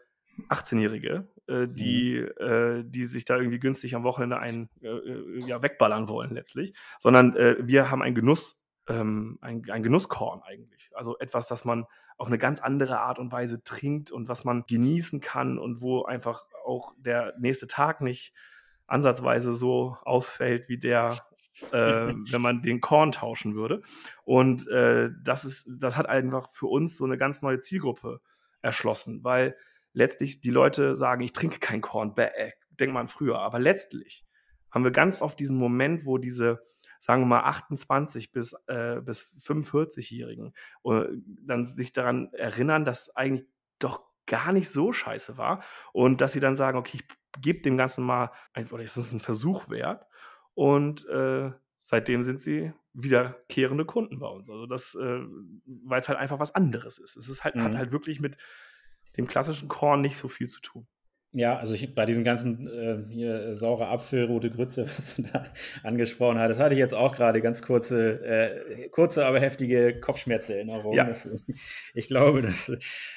18-Jährige, 0.50 1.28
äh, 1.48 1.68
die, 1.68 2.26
mhm. 2.40 2.48
äh, 2.48 2.84
die 2.86 3.06
sich 3.06 3.26
da 3.26 3.38
irgendwie 3.38 3.60
günstig 3.60 3.96
am 3.96 4.04
Wochenende 4.04 4.40
ein, 4.40 4.70
äh, 4.82 4.88
äh, 4.88 5.40
ja, 5.46 5.62
wegballern 5.62 6.08
wollen 6.08 6.32
letztlich, 6.32 6.74
sondern 7.00 7.36
äh, 7.36 7.58
wir 7.60 7.92
haben 7.92 8.02
ein 8.02 8.16
Genuss, 8.16 8.60
ähm, 8.88 9.38
ein, 9.42 9.64
ein 9.70 9.84
Genusskorn 9.84 10.42
eigentlich. 10.44 10.92
Also 10.96 11.18
etwas, 11.20 11.48
das 11.48 11.66
man 11.66 11.86
auf 12.22 12.28
eine 12.28 12.38
ganz 12.38 12.60
andere 12.60 13.00
Art 13.00 13.18
und 13.18 13.32
Weise 13.32 13.64
trinkt 13.64 14.12
und 14.12 14.30
was 14.30 14.44
man 14.44 14.64
genießen 14.68 15.22
kann 15.22 15.58
und 15.58 15.82
wo 15.82 16.04
einfach 16.04 16.46
auch 16.64 16.94
der 17.00 17.34
nächste 17.40 17.66
Tag 17.66 18.02
nicht 18.02 18.32
ansatzweise 18.86 19.56
so 19.56 19.98
ausfällt 20.04 20.70
wie 20.70 20.78
der 20.78 21.18
äh, 21.72 21.74
wenn 22.32 22.42
man 22.42 22.62
den 22.62 22.80
Korn 22.80 23.12
tauschen 23.12 23.56
würde. 23.56 23.82
Und 24.24 24.68
äh, 24.68 25.10
das, 25.24 25.46
ist, 25.46 25.68
das 25.68 25.98
hat 25.98 26.08
einfach 26.08 26.52
für 26.52 26.68
uns 26.68 26.96
so 26.96 27.06
eine 27.06 27.18
ganz 27.18 27.42
neue 27.42 27.60
Zielgruppe 27.60 28.22
erschlossen, 28.62 29.24
weil 29.24 29.58
letztlich 29.94 30.42
die 30.42 30.52
Leute 30.52 30.98
sagen, 30.98 31.24
ich 31.24 31.34
trinke 31.34 31.58
kein 31.58 31.82
Korn, 31.82 32.14
bäh, 32.14 32.30
denkt 32.80 32.94
man 32.94 33.08
früher. 33.08 33.40
Aber 33.40 33.58
letztlich 33.58 34.28
haben 34.70 34.84
wir 34.84 34.92
ganz 34.92 35.20
oft 35.22 35.40
diesen 35.40 35.58
Moment, 35.58 36.06
wo 36.06 36.20
diese, 36.20 36.62
sagen 37.02 37.24
wir 37.24 37.28
mal, 37.28 37.42
28 37.42 38.32
bis, 38.32 38.54
äh, 38.68 39.02
bis 39.02 39.36
45-Jährigen 39.44 40.54
äh, 40.86 41.06
dann 41.46 41.66
sich 41.68 41.92
daran 41.92 42.32
erinnern, 42.34 42.86
dass 42.86 43.14
eigentlich 43.16 43.48
doch 43.80 44.02
gar 44.28 44.54
nicht 44.54 44.70
so 44.70 44.94
scheiße 44.94 45.38
war 45.38 45.64
und 45.94 46.22
dass 46.22 46.34
sie 46.34 46.40
dann 46.40 46.56
sagen, 46.56 46.78
okay, 46.78 47.00
ich 47.02 47.42
gebe 47.42 47.62
dem 47.62 47.76
Ganzen 47.76 48.06
mal, 48.06 48.32
oder 48.72 48.84
ist 48.84 48.98
es 48.98 49.12
ein 49.12 49.20
Versuch 49.20 49.68
wert? 49.70 50.06
Und 50.54 51.08
äh, 51.08 51.52
seitdem 51.82 52.22
sind 52.24 52.40
sie 52.40 52.72
wiederkehrende 52.94 53.86
Kunden 53.86 54.20
bei 54.20 54.28
uns. 54.28 54.50
Also 54.50 54.68
das, 54.68 54.96
äh, 54.96 55.22
weil 55.66 56.00
es 56.00 56.08
halt 56.08 56.20
einfach 56.20 56.40
was 56.40 56.54
anderes 56.54 57.00
ist. 57.00 57.18
Es 57.18 57.30
ist 57.30 57.44
halt, 57.44 57.56
mhm. 57.56 57.64
hat 57.64 57.76
halt 57.76 57.92
wirklich 57.92 58.20
mit 58.20 58.38
dem 59.18 59.28
klassischen 59.28 59.70
Korn 59.70 60.02
nicht 60.02 60.18
so 60.18 60.28
viel 60.28 60.48
zu 60.48 60.62
tun. 60.62 60.88
Ja, 61.34 61.58
also 61.58 61.74
ich, 61.74 61.96
bei 61.96 62.06
diesen 62.06 62.26
ganzen 62.26 62.68
äh, 62.68 63.06
hier 63.10 63.34
äh, 63.34 63.56
saure 63.56 63.88
Apfel, 63.88 64.26
rote 64.26 64.50
Grütze, 64.50 64.84
was 64.98 65.16
du 65.16 65.24
da 65.24 65.46
angesprochen 65.84 66.38
hast, 66.38 66.50
das 66.50 66.60
hatte 66.60 66.74
ich 66.74 66.80
jetzt 66.80 66.94
auch 66.94 67.16
gerade 67.16 67.42
ganz 67.42 67.62
kurze, 67.62 68.24
äh, 68.26 68.90
kurze, 68.90 69.26
aber 69.26 69.40
heftige 69.40 70.00
Kopfschmerzerinnerungen. 70.00 70.98
Ja. 70.98 71.06
Das, 71.06 71.30
ich 71.94 72.08
glaube, 72.08 72.42
das, 72.42 72.72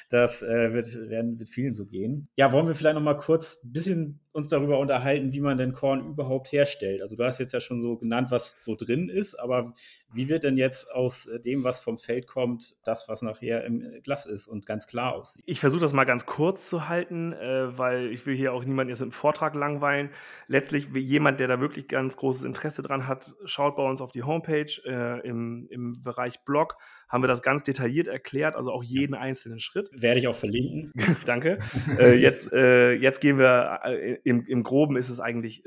das 0.09 0.41
äh, 0.43 0.73
wird, 0.73 0.87
werden, 1.09 1.39
wird 1.39 1.49
vielen 1.49 1.73
so 1.73 1.85
gehen. 1.85 2.29
Ja, 2.37 2.53
wollen 2.53 2.67
wir 2.67 2.75
vielleicht 2.75 2.95
noch 2.95 3.01
mal 3.01 3.17
kurz 3.17 3.59
ein 3.63 3.73
bisschen 3.73 4.24
uns 4.35 4.49
darüber 4.49 4.79
unterhalten, 4.79 5.31
wie 5.31 5.39
man 5.39 5.57
denn 5.57 5.71
Korn 5.71 6.09
überhaupt 6.09 6.51
herstellt. 6.51 7.01
Also 7.01 7.15
du 7.15 7.23
hast 7.23 7.39
jetzt 7.39 7.53
ja 7.53 7.61
schon 7.61 7.81
so 7.81 7.95
genannt, 7.95 8.31
was 8.31 8.57
so 8.59 8.75
drin 8.75 9.07
ist, 9.07 9.35
aber 9.35 9.73
wie 10.13 10.27
wird 10.27 10.43
denn 10.43 10.57
jetzt 10.57 10.91
aus 10.91 11.29
dem, 11.45 11.63
was 11.63 11.79
vom 11.79 11.97
Feld 11.97 12.27
kommt, 12.27 12.75
das, 12.83 13.07
was 13.07 13.21
nachher 13.21 13.63
im 13.63 14.01
Glas 14.03 14.25
ist 14.25 14.47
und 14.47 14.65
ganz 14.65 14.87
klar 14.87 15.15
aussieht? 15.15 15.45
Ich 15.47 15.61
versuche 15.61 15.79
das 15.79 15.93
mal 15.93 16.03
ganz 16.03 16.25
kurz 16.25 16.67
zu 16.67 16.89
halten, 16.89 17.31
äh, 17.31 17.77
weil 17.77 18.11
ich 18.11 18.25
will 18.25 18.35
hier 18.35 18.51
auch 18.51 18.65
niemanden 18.65 18.89
jetzt 18.89 18.99
mit 18.99 19.05
einem 19.05 19.11
Vortrag 19.13 19.55
langweilen. 19.55 20.09
Letztlich, 20.47 20.89
jemand, 20.93 21.39
der 21.39 21.47
da 21.47 21.61
wirklich 21.61 21.87
ganz 21.87 22.17
großes 22.17 22.43
Interesse 22.43 22.81
dran 22.81 23.07
hat, 23.07 23.35
schaut 23.45 23.77
bei 23.77 23.83
uns 23.83 24.01
auf 24.01 24.11
die 24.11 24.23
Homepage 24.23 24.81
äh, 24.85 25.25
im, 25.25 25.65
im 25.69 26.03
Bereich 26.03 26.43
Blog 26.43 26.75
haben 27.07 27.23
wir 27.23 27.27
das 27.27 27.41
ganz 27.41 27.63
detailliert 27.63 28.07
erklärt, 28.07 28.55
also 28.55 28.71
auch 28.71 28.83
jeden 28.83 29.13
einzelnen 29.13 29.59
Schritt. 29.59 29.89
Werde 29.93 30.19
ich 30.19 30.27
auch 30.27 30.35
verlinken. 30.35 30.91
Danke. 31.25 31.59
äh, 31.99 32.13
jetzt, 32.13 32.51
äh, 32.51 32.93
jetzt 32.93 33.21
gehen 33.21 33.37
wir, 33.37 33.79
äh, 33.83 34.17
im, 34.23 34.45
im 34.45 34.63
Groben 34.63 34.97
ist 34.97 35.09
es 35.09 35.19
eigentlich, 35.19 35.63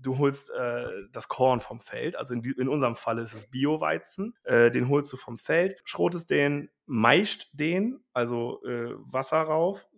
du 0.00 0.18
holst 0.18 0.50
äh, 0.50 0.86
das 1.12 1.28
Korn 1.28 1.60
vom 1.60 1.80
Feld, 1.80 2.16
also 2.16 2.32
in, 2.34 2.42
die, 2.42 2.52
in 2.52 2.68
unserem 2.68 2.94
Fall 2.94 3.18
ist 3.18 3.34
es 3.34 3.50
Bio-Weizen, 3.50 4.34
äh, 4.44 4.70
den 4.70 4.88
holst 4.88 5.12
du 5.12 5.16
vom 5.16 5.36
Feld, 5.36 5.80
schrotest 5.84 6.30
den, 6.30 6.70
meischt 6.86 7.50
den, 7.52 8.00
also 8.12 8.62
äh, 8.64 8.94
Wasser 8.98 9.38
rauf, 9.38 9.88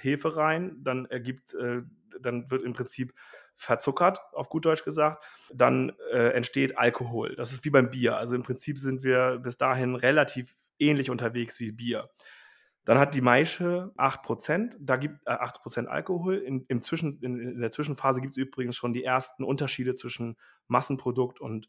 Hefe 0.00 0.36
rein, 0.36 0.76
dann 0.82 1.06
ergibt, 1.06 1.54
dann 2.20 2.50
wird 2.50 2.64
im 2.64 2.72
Prinzip 2.72 3.14
verzuckert, 3.62 4.18
auf 4.32 4.48
gut 4.48 4.64
Deutsch 4.64 4.84
gesagt, 4.84 5.24
dann 5.54 5.92
äh, 6.12 6.30
entsteht 6.30 6.76
Alkohol. 6.76 7.36
Das 7.36 7.52
ist 7.52 7.64
wie 7.64 7.70
beim 7.70 7.90
Bier. 7.90 8.16
Also 8.16 8.34
im 8.34 8.42
Prinzip 8.42 8.76
sind 8.76 9.04
wir 9.04 9.38
bis 9.38 9.56
dahin 9.56 9.94
relativ 9.94 10.56
ähnlich 10.78 11.10
unterwegs 11.10 11.60
wie 11.60 11.72
Bier. 11.72 12.10
Dann 12.84 12.98
hat 12.98 13.14
die 13.14 13.20
Maische 13.20 13.92
8%, 13.96 14.74
da 14.80 14.96
gibt 14.96 15.20
äh, 15.26 15.30
8% 15.30 15.86
Alkohol. 15.86 16.38
In, 16.38 16.64
im 16.66 16.80
Zwischen, 16.80 17.20
in, 17.22 17.38
in 17.38 17.60
der 17.60 17.70
Zwischenphase 17.70 18.20
gibt 18.20 18.32
es 18.32 18.36
übrigens 18.36 18.74
schon 18.74 18.92
die 18.92 19.04
ersten 19.04 19.44
Unterschiede 19.44 19.94
zwischen 19.94 20.36
Massenprodukt 20.66 21.40
und 21.40 21.68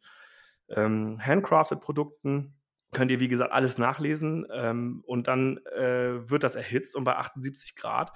ähm, 0.69 1.19
handcrafted 1.23 1.79
Produkten. 1.79 2.55
Könnt 2.91 3.11
ihr, 3.11 3.19
wie 3.19 3.27
gesagt, 3.27 3.51
alles 3.51 3.77
nachlesen. 3.77 4.47
Ähm, 4.51 5.03
und 5.05 5.27
dann 5.27 5.57
äh, 5.75 6.27
wird 6.27 6.43
das 6.43 6.55
erhitzt 6.55 6.95
und 6.95 7.03
bei 7.03 7.15
78 7.15 7.75
Grad 7.75 8.11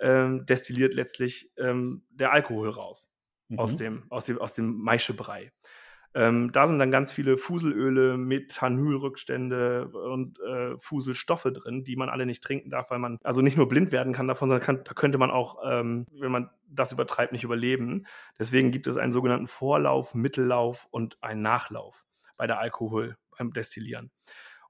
ähm, 0.00 0.44
destilliert 0.44 0.94
letztlich 0.94 1.52
ähm, 1.56 2.04
der 2.10 2.32
Alkohol 2.32 2.70
raus 2.70 3.11
mhm. 3.52 3.58
aus 3.58 3.76
dem, 3.76 4.04
aus 4.10 4.26
dem, 4.26 4.38
aus 4.38 4.54
dem 4.54 4.78
Maischebrei. 4.78 5.52
Ähm, 6.14 6.52
da 6.52 6.66
sind 6.66 6.78
dann 6.78 6.90
ganz 6.90 7.10
viele 7.10 7.38
Fuselöle, 7.38 8.18
Methanolrückstände 8.18 9.88
und 9.88 10.38
äh, 10.40 10.76
Fuselstoffe 10.78 11.48
drin, 11.50 11.84
die 11.84 11.96
man 11.96 12.10
alle 12.10 12.26
nicht 12.26 12.44
trinken 12.44 12.68
darf, 12.68 12.90
weil 12.90 12.98
man 12.98 13.18
also 13.22 13.40
nicht 13.40 13.56
nur 13.56 13.66
blind 13.66 13.92
werden 13.92 14.12
kann 14.12 14.28
davon, 14.28 14.50
sondern 14.50 14.64
kann, 14.64 14.84
da 14.84 14.92
könnte 14.92 15.16
man 15.16 15.30
auch, 15.30 15.62
ähm, 15.64 16.06
wenn 16.12 16.30
man 16.30 16.50
das 16.68 16.92
übertreibt, 16.92 17.32
nicht 17.32 17.44
überleben. 17.44 18.04
Deswegen 18.38 18.72
gibt 18.72 18.86
es 18.86 18.98
einen 18.98 19.12
sogenannten 19.12 19.46
Vorlauf, 19.46 20.14
Mittellauf 20.14 20.86
und 20.90 21.22
einen 21.22 21.40
Nachlauf 21.40 22.04
bei 22.36 22.46
der 22.46 22.58
Alkohol 22.58 23.16
beim 23.38 23.52
Destillieren. 23.52 24.10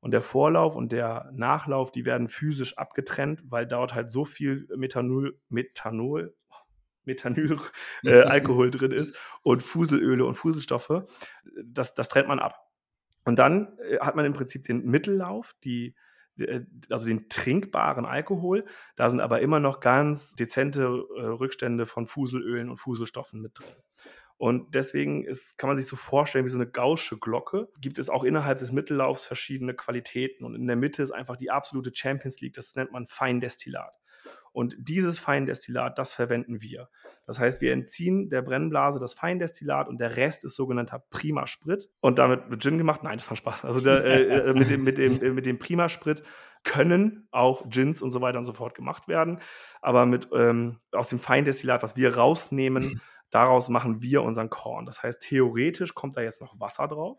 Und 0.01 0.13
der 0.13 0.23
Vorlauf 0.23 0.75
und 0.75 0.91
der 0.93 1.31
Nachlauf, 1.33 1.93
die 1.93 2.05
werden 2.05 2.29
physisch 2.29 2.77
abgetrennt, 2.77 3.43
weil 3.45 3.67
dort 3.67 3.95
halt 3.95 4.11
so 4.11 4.25
viel 4.25 4.69
Methanol, 4.77 5.39
Methanol, 5.49 6.35
Methanol, 7.05 7.61
äh, 8.05 8.23
Alkohol 8.23 8.71
drin 8.71 8.93
ist 8.93 9.17
und 9.43 9.63
Fuselöle 9.63 10.25
und 10.25 10.35
Fuselstoffe. 10.35 11.05
Das, 11.65 11.95
das 11.95 12.09
trennt 12.09 12.29
man 12.29 12.39
ab. 12.39 12.69
Und 13.25 13.39
dann 13.39 13.77
äh, 13.79 13.99
hat 13.99 14.17
man 14.17 14.25
im 14.25 14.33
Prinzip 14.33 14.63
den 14.65 14.85
Mittellauf, 14.85 15.55
die, 15.65 15.95
äh, 16.39 16.61
also 16.91 17.07
den 17.07 17.29
trinkbaren 17.29 18.05
Alkohol. 18.05 18.65
Da 18.97 19.09
sind 19.09 19.21
aber 19.21 19.41
immer 19.41 19.61
noch 19.61 19.81
ganz 19.81 20.35
dezente 20.35 20.83
äh, 20.83 21.21
Rückstände 21.23 21.87
von 21.87 22.07
Fuselölen 22.07 22.71
und 22.71 22.79
Fuselstoffen 22.79 23.41
mit 23.41 23.59
drin. 23.59 23.75
Und 24.43 24.75
deswegen 24.75 25.25
ist, 25.25 25.57
kann 25.57 25.69
man 25.69 25.77
sich 25.77 25.87
so 25.87 25.95
vorstellen, 25.95 26.45
wie 26.45 26.49
so 26.49 26.59
eine 26.59 26.69
gausche 26.69 27.17
Glocke. 27.17 27.69
Gibt 27.81 28.01
es 28.01 28.11
auch 28.11 28.25
innerhalb 28.25 28.59
des 28.59 28.73
Mittellaufs 28.73 29.25
verschiedene 29.25 29.73
Qualitäten. 29.73 30.45
Und 30.45 30.57
in 30.57 30.67
der 30.67 30.75
Mitte 30.75 31.01
ist 31.01 31.13
einfach 31.13 31.37
die 31.37 31.53
absolute 31.53 31.93
Champions 31.95 32.41
League. 32.41 32.55
Das 32.55 32.75
nennt 32.75 32.91
man 32.91 33.07
Feindestillat. 33.07 34.01
Und 34.53 34.77
dieses 34.79 35.19
Feindestillat, 35.19 35.99
das 35.99 36.13
verwenden 36.13 36.61
wir. 36.61 36.89
Das 37.27 37.39
heißt, 37.39 37.61
wir 37.61 37.73
entziehen 37.73 38.29
der 38.29 38.43
Brennblase 38.43 38.99
das 38.99 39.15
Feindestillat 39.15 39.89
und 39.89 39.99
der 39.99 40.17
Rest 40.17 40.45
ist 40.45 40.55
sogenannter 40.57 41.03
Prima-Sprit. 41.11 41.89
Und 42.01 42.19
damit 42.19 42.51
wird 42.51 42.63
Gin 42.63 42.79
gemacht? 42.79 43.03
Nein, 43.03 43.19
das 43.19 43.31
war 43.31 43.37
Spaß. 43.37 43.65
Also 43.65 43.81
der, 43.81 44.05
äh, 44.05 44.51
äh, 44.51 44.55
mit 44.59 44.71
dem, 44.71 44.85
mit 44.85 44.99
dem, 44.99 45.23
äh, 45.23 45.31
mit 45.31 45.47
dem 45.47 45.59
Prima-Sprit 45.59 46.23
können 46.65 47.27
auch 47.31 47.69
Gins 47.69 48.03
und 48.03 48.11
so 48.11 48.21
weiter 48.21 48.39
und 48.39 48.45
so 48.45 48.53
fort 48.53 48.75
gemacht 48.75 49.09
werden. 49.09 49.41
Aber 49.81 50.07
mit, 50.07 50.29
ähm, 50.33 50.79
aus 50.93 51.09
dem 51.09 51.19
Feindestillat, 51.19 51.83
was 51.83 51.97
wir 51.97 52.17
rausnehmen, 52.17 52.85
mhm 52.85 53.01
Daraus 53.33 53.71
machen 53.71 54.03
wir 54.03 54.23
unseren 54.23 54.51
Korn. 54.51 54.85
Das 54.85 55.03
heißt, 55.03 55.23
theoretisch 55.23 55.95
kommt 55.95 56.19
da 56.19 56.21
jetzt 56.21 56.43
noch 56.43 56.61
Wasser 56.61 56.87
drauf 56.87 57.19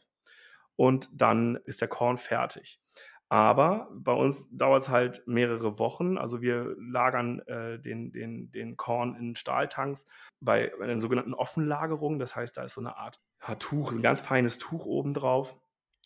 und 0.76 1.10
dann 1.12 1.56
ist 1.65 1.82
der 1.82 1.88
Korn 1.88 2.19
fertig. 2.19 2.80
Aber 3.34 3.89
bei 3.91 4.13
uns 4.13 4.48
dauert 4.56 4.84
es 4.84 4.89
halt 4.89 5.24
mehrere 5.26 5.80
Wochen. 5.80 6.19
Also 6.19 6.43
wir 6.43 6.76
lagern 6.78 7.39
äh, 7.48 7.80
den, 7.80 8.12
den, 8.12 8.52
den 8.52 8.78
Korn 8.78 9.15
in 9.15 9.36
Stahltanks 9.36 10.06
bei 10.39 10.72
einer 10.80 11.00
sogenannten 11.00 11.34
Offenlagerung. 11.34 12.19
Das 12.19 12.36
heißt, 12.36 12.56
da 12.56 12.63
ist 12.63 12.76
so 12.76 12.82
eine 12.82 12.96
Art 12.96 13.19
ja, 13.48 13.56
Tuch, 13.56 13.91
ein 13.91 14.04
ganz 14.04 14.22
feines 14.22 14.60
Tuch 14.60 14.86
oben 14.86 15.15
drauf 15.15 15.58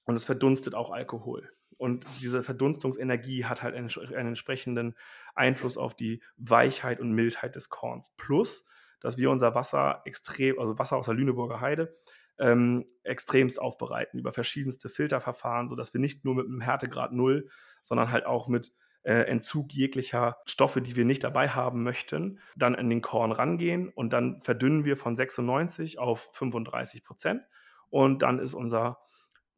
und 0.05 0.15
es 0.15 0.23
verdunstet 0.23 0.73
auch 0.73 0.89
Alkohol. 0.89 1.51
Und 1.75 2.05
diese 2.21 2.43
Verdunstungsenergie 2.43 3.43
hat 3.43 3.61
halt 3.61 3.75
einen, 3.75 3.89
einen 4.15 4.29
entsprechenden 4.29 4.95
Einfluss 5.35 5.77
auf 5.77 5.97
die 5.97 6.23
Weichheit 6.37 7.01
und 7.01 7.11
Mildheit 7.11 7.57
des 7.57 7.67
Korns. 7.67 8.09
Plus, 8.15 8.63
dass 9.01 9.17
wir 9.17 9.31
unser 9.31 9.53
Wasser 9.53 10.01
extrem, 10.05 10.59
also 10.59 10.79
Wasser 10.79 10.95
aus 10.95 11.07
der 11.07 11.15
Lüneburger 11.15 11.59
Heide, 11.59 11.91
ähm, 12.39 12.85
extremst 13.03 13.61
aufbereiten 13.61 14.19
über 14.19 14.31
verschiedenste 14.31 14.89
Filterverfahren, 14.89 15.67
sodass 15.67 15.93
wir 15.93 16.01
nicht 16.01 16.25
nur 16.25 16.35
mit 16.35 16.45
einem 16.47 16.61
Härtegrad 16.61 17.11
Null, 17.11 17.49
sondern 17.81 18.11
halt 18.11 18.25
auch 18.25 18.47
mit 18.47 18.73
äh, 19.03 19.21
Entzug 19.21 19.73
jeglicher 19.73 20.37
Stoffe, 20.45 20.81
die 20.81 20.95
wir 20.95 21.05
nicht 21.05 21.23
dabei 21.23 21.49
haben 21.49 21.83
möchten, 21.83 22.39
dann 22.55 22.75
an 22.75 22.89
den 22.89 23.01
Korn 23.01 23.31
rangehen 23.31 23.89
und 23.89 24.11
dann 24.11 24.41
verdünnen 24.41 24.85
wir 24.85 24.97
von 24.97 25.15
96 25.15 25.97
auf 25.97 26.29
35 26.33 27.03
Prozent. 27.03 27.43
Und 27.89 28.21
dann 28.21 28.39
ist 28.39 28.53
unser 28.53 28.99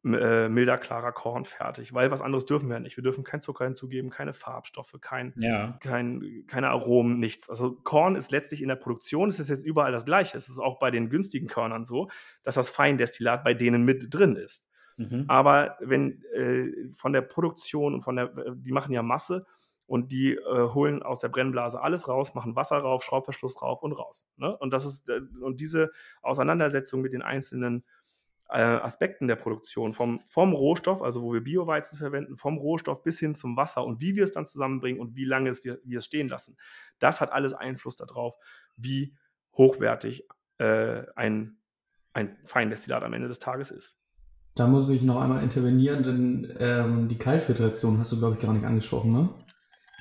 äh, 0.04 0.48
milder, 0.48 0.78
klarer 0.78 1.12
Korn 1.12 1.44
fertig. 1.44 1.92
Weil 1.92 2.10
was 2.10 2.20
anderes 2.22 2.46
dürfen 2.46 2.70
wir 2.70 2.80
nicht. 2.80 2.96
Wir 2.96 3.04
dürfen 3.04 3.24
kein 3.24 3.42
Zucker 3.42 3.64
hinzugeben, 3.64 4.10
keine 4.10 4.32
Farbstoffe, 4.32 4.96
kein, 5.00 5.34
ja. 5.36 5.78
kein, 5.80 6.44
keine 6.46 6.68
Aromen, 6.70 7.18
nichts. 7.18 7.50
Also 7.50 7.72
Korn 7.72 8.16
ist 8.16 8.30
letztlich 8.30 8.62
in 8.62 8.68
der 8.68 8.76
Produktion, 8.76 9.28
es 9.28 9.38
ist 9.38 9.48
jetzt 9.48 9.64
überall 9.64 9.92
das 9.92 10.04
Gleiche. 10.04 10.38
Es 10.38 10.48
ist 10.48 10.58
auch 10.58 10.78
bei 10.78 10.90
den 10.90 11.10
günstigen 11.10 11.48
Körnern 11.48 11.84
so, 11.84 12.08
dass 12.42 12.54
das 12.54 12.70
Feindestillat 12.70 13.44
bei 13.44 13.54
denen 13.54 13.84
mit 13.84 14.12
drin 14.14 14.36
ist. 14.36 14.70
Mhm. 14.96 15.24
Aber 15.28 15.76
wenn 15.80 16.22
äh, 16.32 16.92
von 16.92 17.12
der 17.12 17.22
Produktion 17.22 17.94
und 17.94 18.02
von 18.02 18.16
der, 18.16 18.36
äh, 18.36 18.52
die 18.54 18.72
machen 18.72 18.92
ja 18.92 19.02
Masse 19.02 19.46
und 19.86 20.12
die 20.12 20.34
äh, 20.34 20.68
holen 20.72 21.02
aus 21.02 21.20
der 21.20 21.28
Brennblase 21.28 21.80
alles 21.80 22.06
raus, 22.08 22.34
machen 22.34 22.54
Wasser 22.54 22.78
rauf, 22.78 23.02
Schraubverschluss 23.02 23.54
drauf 23.54 23.82
und 23.82 23.92
raus. 23.92 24.28
Ne? 24.36 24.56
Und 24.56 24.72
das 24.72 24.84
ist, 24.84 25.08
äh, 25.08 25.20
und 25.40 25.60
diese 25.60 25.90
Auseinandersetzung 26.22 27.00
mit 27.00 27.12
den 27.12 27.22
einzelnen 27.22 27.84
äh, 28.50 28.60
Aspekten 28.60 29.28
der 29.28 29.36
Produktion, 29.36 29.92
vom, 29.92 30.20
vom 30.26 30.52
Rohstoff, 30.52 31.02
also 31.02 31.22
wo 31.22 31.32
wir 31.32 31.42
Bioweizen 31.42 31.98
verwenden, 31.98 32.36
vom 32.36 32.58
Rohstoff 32.58 33.02
bis 33.02 33.18
hin 33.18 33.34
zum 33.34 33.56
Wasser 33.56 33.84
und 33.84 34.00
wie 34.00 34.16
wir 34.16 34.24
es 34.24 34.32
dann 34.32 34.46
zusammenbringen 34.46 35.00
und 35.00 35.14
wie 35.14 35.24
lange 35.24 35.50
es 35.50 35.64
wir, 35.64 35.78
wir 35.84 35.98
es 35.98 36.04
stehen 36.04 36.28
lassen. 36.28 36.56
Das 36.98 37.20
hat 37.20 37.32
alles 37.32 37.54
Einfluss 37.54 37.96
darauf, 37.96 38.34
wie 38.76 39.14
hochwertig 39.56 40.26
äh, 40.58 41.02
ein 41.16 41.60
ein 42.12 42.36
Feindestillat 42.44 43.02
am 43.02 43.12
Ende 43.12 43.28
des 43.28 43.38
Tages 43.38 43.70
ist. 43.70 43.98
Da 44.54 44.66
muss 44.66 44.88
ich 44.88 45.02
noch 45.02 45.20
einmal 45.20 45.42
intervenieren, 45.42 46.02
denn 46.02 46.56
ähm, 46.58 47.08
die 47.08 47.18
Kaltfiltration 47.18 47.98
hast 47.98 48.12
du, 48.12 48.18
glaube 48.18 48.34
ich, 48.34 48.42
gar 48.42 48.52
nicht 48.52 48.64
angesprochen, 48.64 49.12
ne? 49.12 49.30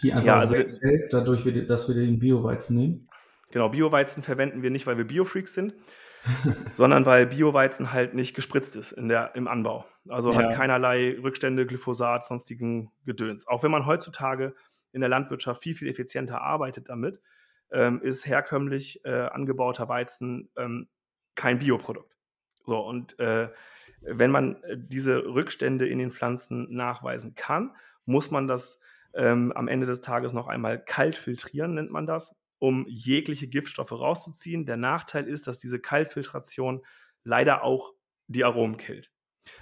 Die 0.01 0.11
einfach 0.11 0.25
ja, 0.25 0.39
also 0.39 0.55
wegfällt, 0.55 1.13
dadurch, 1.13 1.43
dass 1.67 1.87
wir 1.87 1.95
den 1.95 2.19
Bio-Weizen 2.19 2.75
nehmen. 2.75 3.09
Genau, 3.51 3.69
Bio-Weizen 3.69 4.23
verwenden 4.23 4.61
wir 4.61 4.69
nicht, 4.69 4.87
weil 4.87 4.97
wir 4.97 5.05
Bio-Freaks 5.05 5.53
sind, 5.53 5.75
sondern 6.73 7.05
weil 7.05 7.27
Bio-Weizen 7.27 7.93
halt 7.93 8.13
nicht 8.13 8.35
gespritzt 8.35 8.75
ist 8.75 8.91
in 8.91 9.07
der, 9.07 9.35
im 9.35 9.47
Anbau. 9.47 9.85
Also 10.07 10.31
ja. 10.31 10.37
hat 10.37 10.55
keinerlei 10.55 11.17
Rückstände, 11.21 11.65
Glyphosat, 11.65 12.25
sonstigen 12.25 12.91
Gedöns. 13.05 13.47
Auch 13.47 13.63
wenn 13.63 13.71
man 13.71 13.85
heutzutage 13.85 14.55
in 14.91 15.01
der 15.01 15.09
Landwirtschaft 15.09 15.63
viel, 15.63 15.75
viel 15.75 15.87
effizienter 15.87 16.41
arbeitet 16.41 16.89
damit, 16.89 17.21
ähm, 17.71 18.01
ist 18.01 18.25
herkömmlich 18.25 19.05
äh, 19.05 19.27
angebauter 19.27 19.87
Weizen 19.87 20.49
ähm, 20.57 20.87
kein 21.35 21.59
Bioprodukt. 21.59 22.15
So, 22.65 22.79
und 22.79 23.17
äh, 23.19 23.49
wenn 24.01 24.31
man 24.31 24.61
äh, 24.63 24.77
diese 24.77 25.25
Rückstände 25.25 25.87
in 25.87 25.99
den 25.99 26.11
Pflanzen 26.11 26.73
nachweisen 26.73 27.35
kann, 27.35 27.71
muss 28.05 28.31
man 28.31 28.47
das 28.47 28.79
ähm, 29.13 29.51
am 29.53 29.67
Ende 29.67 29.85
des 29.85 30.01
Tages 30.01 30.33
noch 30.33 30.47
einmal 30.47 30.83
kalt 30.83 31.15
filtrieren, 31.15 31.75
nennt 31.75 31.91
man 31.91 32.05
das, 32.05 32.35
um 32.59 32.85
jegliche 32.87 33.47
Giftstoffe 33.47 33.91
rauszuziehen. 33.91 34.65
Der 34.65 34.77
Nachteil 34.77 35.27
ist, 35.27 35.47
dass 35.47 35.57
diese 35.57 35.79
Kaltfiltration 35.79 36.81
leider 37.23 37.63
auch 37.63 37.93
die 38.27 38.43
Aromen 38.43 38.77
killt. 38.77 39.11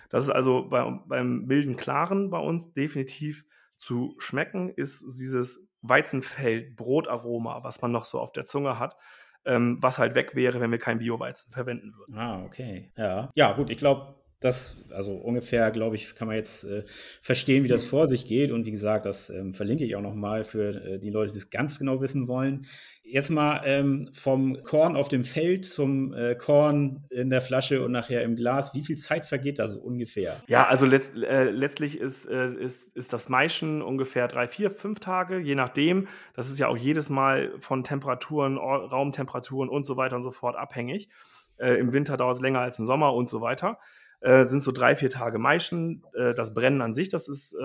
Das 0.09 0.23
ist 0.23 0.29
also 0.29 0.67
bei, 0.67 0.99
beim 1.07 1.45
milden 1.45 1.77
Klaren 1.77 2.29
bei 2.29 2.39
uns 2.39 2.73
definitiv 2.73 3.45
zu 3.77 4.15
schmecken, 4.17 4.69
ist 4.69 5.03
dieses 5.19 5.67
Weizenfeld, 5.81 6.75
Brotaroma, 6.75 7.63
was 7.63 7.81
man 7.81 7.91
noch 7.91 8.05
so 8.05 8.19
auf 8.19 8.31
der 8.31 8.45
Zunge 8.45 8.79
hat, 8.79 8.97
ähm, 9.45 9.77
was 9.81 9.99
halt 9.99 10.15
weg 10.15 10.35
wäre, 10.35 10.59
wenn 10.59 10.71
wir 10.71 10.79
kein 10.79 10.97
Bio-Weizen 10.97 11.51
verwenden 11.51 11.93
würden. 11.95 12.17
Ah, 12.17 12.43
okay. 12.43 12.91
Ja, 12.97 13.31
ja 13.35 13.53
gut, 13.53 13.69
ich 13.69 13.77
glaube, 13.77 14.15
das, 14.39 14.77
also 14.91 15.15
ungefähr, 15.15 15.71
glaube 15.71 15.95
ich, 15.95 16.13
kann 16.13 16.27
man 16.27 16.37
jetzt 16.37 16.63
äh, 16.63 16.83
verstehen, 17.21 17.63
wie 17.63 17.67
das 17.67 17.85
vor 17.85 18.05
sich 18.05 18.25
geht. 18.25 18.51
Und 18.51 18.67
wie 18.67 18.71
gesagt, 18.71 19.07
das 19.07 19.31
ähm, 19.31 19.53
verlinke 19.53 19.83
ich 19.83 19.95
auch 19.95 20.01
nochmal 20.01 20.43
für 20.43 20.75
äh, 20.85 20.99
die 20.99 21.09
Leute, 21.09 21.31
die 21.31 21.39
es 21.39 21.49
ganz 21.49 21.79
genau 21.79 22.01
wissen 22.01 22.27
wollen. 22.27 22.67
Jetzt 23.01 23.31
mal 23.31 23.61
ähm, 23.65 24.09
vom 24.13 24.61
Korn 24.63 24.95
auf 24.95 25.07
dem 25.07 25.23
Feld 25.23 25.65
zum 25.65 26.13
äh, 26.13 26.35
Korn 26.35 27.05
in 27.09 27.31
der 27.31 27.41
Flasche 27.41 27.83
und 27.83 27.91
nachher 27.91 28.21
im 28.21 28.35
Glas. 28.35 28.75
Wie 28.75 28.83
viel 28.83 28.97
Zeit 28.97 29.25
vergeht 29.25 29.57
da 29.57 29.67
so 29.67 29.79
ungefähr? 29.79 30.35
Ja, 30.47 30.67
also 30.67 30.85
letzt, 30.85 31.15
äh, 31.15 31.49
letztlich 31.49 31.97
ist, 31.97 32.27
äh, 32.27 32.53
ist, 32.53 32.95
ist 32.95 33.13
das 33.13 33.29
Maischen 33.29 33.81
ungefähr 33.81 34.27
drei, 34.27 34.47
vier, 34.47 34.69
fünf 34.69 34.99
Tage, 34.99 35.39
je 35.39 35.55
nachdem. 35.55 36.07
Das 36.35 36.51
ist 36.51 36.59
ja 36.59 36.67
auch 36.67 36.77
jedes 36.77 37.09
Mal 37.09 37.53
von 37.59 37.83
Temperaturen, 37.83 38.57
Raumtemperaturen 38.57 39.69
und 39.69 39.87
so 39.87 39.97
weiter 39.97 40.17
und 40.17 40.23
so 40.23 40.31
fort 40.31 40.55
abhängig. 40.55 41.09
Äh, 41.57 41.79
Im 41.79 41.93
Winter 41.93 42.17
dauert 42.17 42.35
es 42.35 42.41
länger 42.41 42.59
als 42.59 42.77
im 42.77 42.85
Sommer 42.85 43.13
und 43.13 43.29
so 43.29 43.41
weiter. 43.41 43.79
Äh, 44.19 44.45
sind 44.45 44.63
so 44.63 44.71
drei, 44.71 44.95
vier 44.95 45.09
Tage 45.09 45.37
Maischen. 45.37 46.03
Äh, 46.13 46.33
das 46.33 46.53
Brennen 46.53 46.81
an 46.81 46.93
sich, 46.93 47.09
das 47.09 47.27
ist 47.27 47.53
äh, 47.53 47.63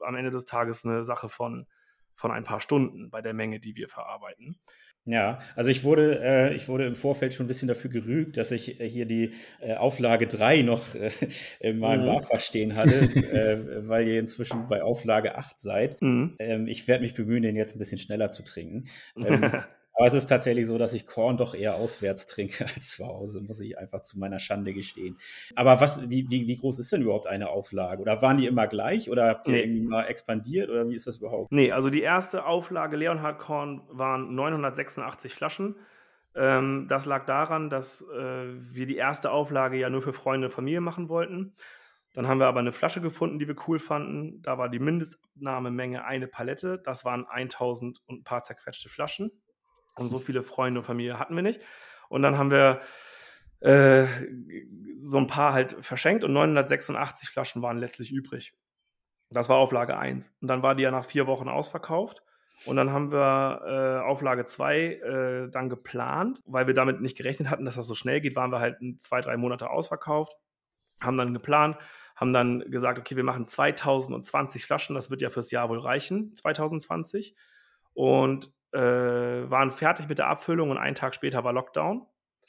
am 0.00 0.14
Ende 0.14 0.30
des 0.30 0.44
Tages 0.44 0.84
eine 0.84 1.04
Sache 1.04 1.28
von, 1.28 1.66
von 2.14 2.30
ein 2.30 2.44
paar 2.44 2.60
Stunden 2.60 3.10
bei 3.10 3.22
der 3.22 3.34
Menge, 3.34 3.60
die 3.60 3.76
wir 3.76 3.88
verarbeiten. 3.88 4.58
Ja, 5.04 5.40
also 5.56 5.68
ich 5.68 5.82
wurde, 5.82 6.20
äh, 6.22 6.54
ich 6.54 6.68
wurde 6.68 6.86
im 6.86 6.94
Vorfeld 6.94 7.34
schon 7.34 7.46
ein 7.46 7.48
bisschen 7.48 7.66
dafür 7.66 7.90
gerügt, 7.90 8.36
dass 8.36 8.52
ich 8.52 8.80
äh, 8.80 8.88
hier 8.88 9.04
die 9.04 9.32
äh, 9.60 9.74
Auflage 9.74 10.28
3 10.28 10.62
noch 10.62 10.94
äh, 10.94 11.10
in 11.60 11.80
meinem 11.80 12.02
mhm. 12.02 12.06
Barfach 12.06 12.40
stehen 12.40 12.76
hatte, 12.76 12.94
äh, 12.94 13.88
weil 13.88 14.06
ihr 14.06 14.20
inzwischen 14.20 14.68
bei 14.68 14.82
Auflage 14.82 15.36
8 15.36 15.60
seid. 15.60 16.00
Mhm. 16.02 16.36
Ähm, 16.38 16.68
ich 16.68 16.86
werde 16.86 17.02
mich 17.02 17.14
bemühen, 17.14 17.42
den 17.42 17.56
jetzt 17.56 17.74
ein 17.74 17.80
bisschen 17.80 17.98
schneller 17.98 18.30
zu 18.30 18.44
trinken. 18.44 18.84
Ähm, 19.16 19.40
Aber 20.02 20.08
es 20.08 20.14
ist 20.14 20.26
tatsächlich 20.26 20.66
so, 20.66 20.78
dass 20.78 20.94
ich 20.94 21.06
Korn 21.06 21.36
doch 21.36 21.54
eher 21.54 21.76
auswärts 21.76 22.26
trinke 22.26 22.66
als 22.74 22.90
zu 22.90 23.06
Hause, 23.06 23.40
muss 23.40 23.60
ich 23.60 23.78
einfach 23.78 24.02
zu 24.02 24.18
meiner 24.18 24.40
Schande 24.40 24.74
gestehen. 24.74 25.16
Aber 25.54 25.80
was, 25.80 26.10
wie, 26.10 26.28
wie, 26.28 26.48
wie 26.48 26.56
groß 26.56 26.80
ist 26.80 26.90
denn 26.90 27.02
überhaupt 27.02 27.28
eine 27.28 27.50
Auflage? 27.50 28.02
Oder 28.02 28.20
waren 28.20 28.36
die 28.36 28.48
immer 28.48 28.66
gleich 28.66 29.08
oder 29.08 29.28
habt 29.28 29.46
ihr 29.46 29.52
nee. 29.52 29.60
irgendwie 29.60 29.82
mal 29.82 30.02
expandiert 30.06 30.70
oder 30.70 30.88
wie 30.88 30.96
ist 30.96 31.06
das 31.06 31.18
überhaupt? 31.18 31.52
Nee, 31.52 31.70
also 31.70 31.88
die 31.88 32.02
erste 32.02 32.46
Auflage 32.46 32.96
Leonhard 32.96 33.38
Korn 33.38 33.82
waren 33.90 34.34
986 34.34 35.34
Flaschen. 35.34 35.76
Ähm, 36.34 36.86
das 36.88 37.06
lag 37.06 37.24
daran, 37.24 37.70
dass 37.70 38.02
äh, 38.02 38.46
wir 38.72 38.86
die 38.86 38.96
erste 38.96 39.30
Auflage 39.30 39.76
ja 39.76 39.88
nur 39.88 40.02
für 40.02 40.12
Freunde 40.12 40.48
und 40.48 40.52
Familie 40.52 40.80
machen 40.80 41.10
wollten. 41.10 41.54
Dann 42.12 42.26
haben 42.26 42.40
wir 42.40 42.48
aber 42.48 42.58
eine 42.58 42.72
Flasche 42.72 43.00
gefunden, 43.00 43.38
die 43.38 43.46
wir 43.46 43.54
cool 43.68 43.78
fanden. 43.78 44.42
Da 44.42 44.58
war 44.58 44.68
die 44.68 44.80
Mindestabnahmemenge 44.80 46.04
eine 46.04 46.26
Palette. 46.26 46.82
Das 46.84 47.04
waren 47.04 47.24
1000 47.24 48.02
und 48.06 48.22
ein 48.22 48.24
paar 48.24 48.42
zerquetschte 48.42 48.88
Flaschen. 48.88 49.30
Und 49.96 50.08
so 50.08 50.18
viele 50.18 50.42
Freunde 50.42 50.80
und 50.80 50.86
Familie 50.86 51.18
hatten 51.18 51.36
wir 51.36 51.42
nicht. 51.42 51.60
Und 52.08 52.22
dann 52.22 52.38
haben 52.38 52.50
wir 52.50 52.80
äh, 53.60 54.06
so 55.02 55.18
ein 55.18 55.26
paar 55.26 55.52
halt 55.52 55.76
verschenkt 55.84 56.24
und 56.24 56.32
986 56.32 57.28
Flaschen 57.28 57.62
waren 57.62 57.78
letztlich 57.78 58.10
übrig. 58.10 58.54
Das 59.30 59.48
war 59.48 59.56
Auflage 59.56 59.96
1. 59.96 60.34
Und 60.40 60.48
dann 60.48 60.62
war 60.62 60.74
die 60.74 60.82
ja 60.82 60.90
nach 60.90 61.04
vier 61.04 61.26
Wochen 61.26 61.48
ausverkauft. 61.48 62.22
Und 62.64 62.76
dann 62.76 62.90
haben 62.90 63.10
wir 63.10 63.62
äh, 63.64 64.04
Auflage 64.04 64.44
2 64.44 64.78
äh, 64.78 65.50
dann 65.50 65.68
geplant, 65.68 66.40
weil 66.44 66.66
wir 66.66 66.74
damit 66.74 67.00
nicht 67.00 67.16
gerechnet 67.16 67.50
hatten, 67.50 67.64
dass 67.64 67.74
das 67.74 67.86
so 67.86 67.94
schnell 67.94 68.20
geht, 68.20 68.36
waren 68.36 68.52
wir 68.52 68.60
halt 68.60 68.78
zwei, 68.98 69.20
drei 69.20 69.36
Monate 69.36 69.70
ausverkauft, 69.70 70.36
haben 71.00 71.16
dann 71.16 71.34
geplant, 71.34 71.76
haben 72.14 72.32
dann 72.32 72.60
gesagt, 72.70 72.98
okay, 72.98 73.16
wir 73.16 73.24
machen 73.24 73.48
2020 73.48 74.64
Flaschen, 74.64 74.94
das 74.94 75.10
wird 75.10 75.22
ja 75.22 75.30
fürs 75.30 75.50
Jahr 75.50 75.68
wohl 75.70 75.80
reichen, 75.80 76.36
2020. 76.36 77.34
Und 77.94 78.52
äh, 78.72 78.78
waren 79.50 79.70
fertig 79.70 80.08
mit 80.08 80.18
der 80.18 80.28
Abfüllung 80.28 80.70
und 80.70 80.78
einen 80.78 80.94
Tag 80.94 81.14
später 81.14 81.44
war 81.44 81.52
Lockdown. 81.52 82.06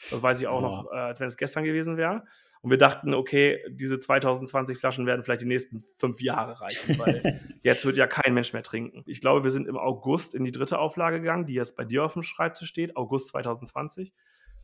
Das 0.09 0.21
weiß 0.21 0.41
ich 0.41 0.47
auch 0.47 0.59
oh. 0.59 0.61
noch, 0.61 0.91
äh, 0.91 0.95
als 0.95 1.19
wenn 1.19 1.27
es 1.27 1.37
gestern 1.37 1.63
gewesen 1.63 1.97
wäre. 1.97 2.23
Und 2.61 2.71
wir 2.71 2.77
dachten, 2.77 3.13
okay, 3.13 3.61
diese 3.69 3.99
2020 3.99 4.77
Flaschen 4.77 5.05
werden 5.05 5.21
vielleicht 5.21 5.41
die 5.41 5.47
nächsten 5.47 5.83
fünf 5.97 6.21
Jahre 6.21 6.61
reichen, 6.61 6.97
weil 6.97 7.41
jetzt 7.61 7.85
wird 7.85 7.97
ja 7.97 8.07
kein 8.07 8.33
Mensch 8.33 8.53
mehr 8.53 8.63
trinken. 8.63 9.03
Ich 9.05 9.19
glaube, 9.19 9.43
wir 9.43 9.51
sind 9.51 9.67
im 9.67 9.77
August 9.77 10.33
in 10.33 10.45
die 10.45 10.51
dritte 10.51 10.79
Auflage 10.79 11.19
gegangen, 11.19 11.45
die 11.45 11.55
jetzt 11.55 11.75
bei 11.75 11.83
dir 11.83 12.05
auf 12.05 12.13
dem 12.13 12.23
Schreibtisch 12.23 12.69
steht, 12.69 12.95
August 12.95 13.27
2020. 13.27 14.13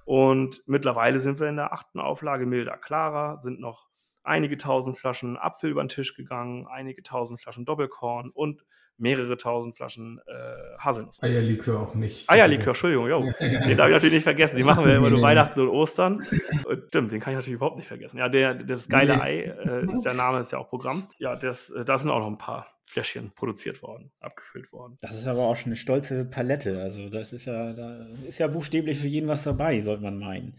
Und 0.05 0.63
mittlerweile 0.65 1.19
sind 1.19 1.41
wir 1.41 1.49
in 1.49 1.57
der 1.57 1.73
achten 1.73 1.99
Auflage 1.99 2.45
milder, 2.45 2.77
klarer, 2.77 3.37
sind 3.37 3.59
noch 3.59 3.89
einige 4.23 4.55
tausend 4.55 4.97
Flaschen 4.97 5.37
Apfel 5.37 5.71
über 5.71 5.83
den 5.83 5.89
Tisch 5.89 6.15
gegangen, 6.15 6.67
einige 6.67 7.03
tausend 7.03 7.41
Flaschen 7.41 7.65
Doppelkorn 7.65 8.29
und 8.29 8.63
mehrere 8.99 9.37
tausend 9.37 9.75
Flaschen 9.75 10.19
äh, 10.25 10.77
Haselnuss. 10.77 11.21
Eierlikör 11.21 11.79
auch 11.79 11.95
nicht. 11.95 12.29
Eierlikör, 12.29 12.69
Entschuldigung, 12.69 13.07
jo. 13.07 13.21
den 13.21 13.77
darf 13.77 13.87
ich 13.87 13.93
natürlich 13.93 14.15
nicht 14.15 14.23
vergessen. 14.23 14.57
Die 14.57 14.63
machen 14.63 14.85
wir 14.85 14.95
immer 14.95 15.09
nur 15.09 15.21
Weihnachten 15.21 15.59
und 15.61 15.69
Ostern. 15.69 16.25
Und, 16.65 16.83
stimmt, 16.87 17.11
den 17.11 17.19
kann 17.19 17.33
ich 17.33 17.37
natürlich 17.37 17.55
überhaupt 17.55 17.77
nicht 17.77 17.87
vergessen. 17.87 18.17
Ja, 18.17 18.29
der, 18.29 18.53
das 18.53 18.89
geile 18.89 19.17
nee. 19.17 19.21
Ei, 19.21 19.39
äh, 19.41 19.91
ist 19.91 20.03
der 20.03 20.13
Name, 20.13 20.39
ist 20.39 20.51
ja 20.51 20.59
auch 20.59 20.69
Programm. 20.69 21.07
Ja, 21.17 21.35
das, 21.35 21.69
äh, 21.69 21.85
da 21.85 21.97
sind 21.97 22.09
auch 22.09 22.19
noch 22.19 22.27
ein 22.27 22.37
paar 22.37 22.67
Fläschchen 22.89 23.31
produziert 23.35 23.83
worden, 23.83 24.11
abgefüllt 24.19 24.73
worden. 24.73 24.97
Das 25.01 25.13
ist 25.13 25.27
aber 25.27 25.41
auch 25.41 25.55
schon 25.55 25.67
eine 25.67 25.75
stolze 25.75 26.25
Palette. 26.25 26.81
Also 26.81 27.07
das 27.07 27.33
ist 27.33 27.45
ja, 27.45 27.71
da 27.73 28.07
ist 28.27 28.39
ja 28.39 28.47
buchstäblich 28.47 28.97
für 28.97 29.05
jeden 29.05 29.27
was 29.27 29.43
dabei, 29.43 29.79
sollte 29.81 30.01
man 30.01 30.17
meinen. 30.17 30.55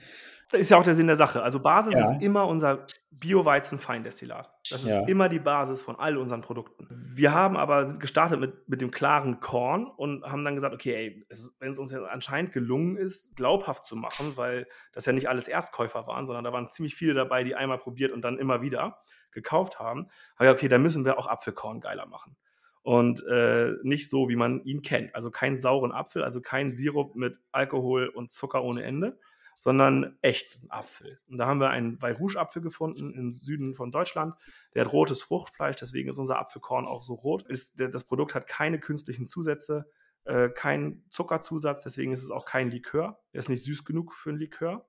Das 0.49 0.61
ist 0.61 0.71
ja 0.71 0.79
auch 0.79 0.85
der 0.85 0.95
Sinn 0.95 1.09
der 1.09 1.17
Sache. 1.17 1.43
Also 1.43 1.59
Basis 1.59 1.95
ja. 1.95 2.13
ist 2.13 2.23
immer 2.23 2.47
unser 2.47 2.87
Bio-Weizen-Feindestillat. 3.11 4.49
Das 4.71 4.85
ist 4.85 4.89
ja. 4.89 5.01
immer 5.07 5.29
die 5.29 5.41
Basis 5.41 5.83
von 5.83 5.97
all 5.97 6.17
unseren 6.17 6.41
Produkten. 6.41 6.89
Wir 7.15 7.35
haben 7.35 7.57
aber 7.57 7.95
gestartet 7.95 8.39
mit, 8.39 8.69
mit 8.69 8.81
dem 8.81 8.93
klaren 8.93 9.41
Korn 9.41 9.89
und 9.89 10.23
haben 10.23 10.45
dann 10.45 10.55
gesagt, 10.55 10.73
okay, 10.73 10.95
ey, 10.95 11.27
wenn 11.59 11.73
es 11.73 11.79
uns 11.81 11.91
ja 11.91 12.05
anscheinend 12.05 12.53
gelungen 12.53 12.97
ist, 12.97 13.35
glaubhaft 13.35 13.85
zu 13.85 13.97
machen, 13.97 14.37
weil 14.37 14.69
das 14.93 15.05
ja 15.05 15.13
nicht 15.13 15.29
alles 15.29 15.49
Erstkäufer 15.49 16.07
waren, 16.07 16.27
sondern 16.27 16.45
da 16.45 16.53
waren 16.53 16.69
ziemlich 16.69 16.95
viele 16.95 17.15
dabei, 17.15 17.43
die 17.43 17.57
einmal 17.57 17.79
probiert 17.79 18.13
und 18.13 18.23
dann 18.23 18.39
immer 18.39 18.63
wieder 18.63 19.01
gekauft 19.33 19.79
haben, 19.79 20.09
habe 20.37 20.51
ich, 20.51 20.55
okay, 20.55 20.69
dann 20.69 20.83
müssen 20.83 21.05
wir 21.05 21.19
auch 21.19 21.27
Apfelkorn 21.27 21.81
geiler 21.81 22.07
machen. 22.07 22.37
Und 22.83 23.23
äh, 23.27 23.73
nicht 23.83 24.09
so, 24.09 24.29
wie 24.29 24.37
man 24.37 24.65
ihn 24.65 24.83
kennt. 24.83 25.15
Also 25.15 25.31
keinen 25.31 25.57
sauren 25.57 25.93
Apfel, 25.93 26.25
also 26.25 26.41
kein 26.41 26.75
Sirup 26.75 27.15
mit 27.15 27.39
Alkohol 27.53 28.09
und 28.09 28.31
Zucker 28.31 28.63
ohne 28.63 28.83
Ende, 28.85 29.19
sondern 29.59 30.17
echten 30.23 30.71
Apfel. 30.71 31.21
Und 31.29 31.37
da 31.37 31.47
haben 31.47 31.61
wir 31.61 31.69
einen 31.69 32.01
Weirouge-Apfel 32.01 32.63
gefunden 32.63 33.13
im 33.13 33.35
Süden 33.35 33.75
von 33.75 33.93
Deutschland. 33.93 34.33
Der 34.75 34.85
hat 34.85 34.93
rotes 34.93 35.23
Fruchtfleisch, 35.23 35.77
deswegen 35.77 36.09
ist 36.09 36.17
unser 36.17 36.39
Apfelkorn 36.39 36.87
auch 36.87 37.03
so 37.03 37.15
rot. 37.15 37.47
Ist, 37.47 37.79
das 37.79 38.05
Produkt 38.05 38.35
hat 38.35 38.47
keine 38.47 38.81
künstlichen 38.81 39.27
Zusätze, 39.27 39.87
äh, 40.25 40.49
keinen 40.49 41.05
Zuckerzusatz, 41.11 41.83
deswegen 41.83 42.13
ist 42.13 42.23
es 42.23 42.31
auch 42.31 42.47
kein 42.47 42.71
Likör. 42.71 43.21
Der 43.35 43.41
ist 43.41 43.51
nicht 43.51 43.65
süß 43.65 43.85
genug 43.85 44.15
für 44.15 44.31
ein 44.31 44.39
Likör. 44.39 44.87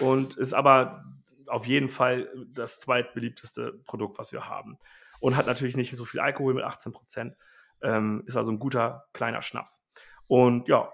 Und 0.00 0.36
ist 0.36 0.52
aber 0.52 1.04
auf 1.48 1.66
jeden 1.66 1.88
Fall 1.88 2.28
das 2.48 2.80
zweitbeliebteste 2.80 3.72
Produkt, 3.84 4.18
was 4.18 4.32
wir 4.32 4.48
haben. 4.48 4.78
Und 5.20 5.36
hat 5.36 5.46
natürlich 5.46 5.76
nicht 5.76 5.94
so 5.96 6.04
viel 6.04 6.20
Alkohol 6.20 6.54
mit 6.54 6.64
18 6.64 6.92
Prozent. 6.92 7.36
Ähm, 7.82 8.22
ist 8.26 8.36
also 8.36 8.52
ein 8.52 8.58
guter 8.58 9.06
kleiner 9.12 9.42
Schnaps. 9.42 9.84
Und 10.26 10.68
ja, 10.68 10.90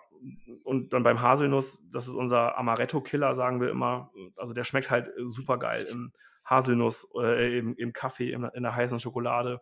und 0.62 0.92
dann 0.92 1.02
beim 1.02 1.20
Haselnuss, 1.20 1.82
das 1.90 2.06
ist 2.06 2.14
unser 2.14 2.56
Amaretto-Killer, 2.56 3.34
sagen 3.34 3.60
wir 3.60 3.70
immer. 3.70 4.12
Also 4.36 4.52
der 4.52 4.64
schmeckt 4.64 4.90
halt 4.90 5.10
super 5.16 5.58
geil 5.58 5.86
im 5.90 6.12
Haselnuss, 6.44 7.08
äh, 7.20 7.58
im, 7.58 7.74
im, 7.76 7.92
Kaffee, 7.92 8.32
in, 8.32 8.44
in, 8.44 8.62
der 8.62 8.74
heißen 8.74 9.00
Schokolade 9.00 9.60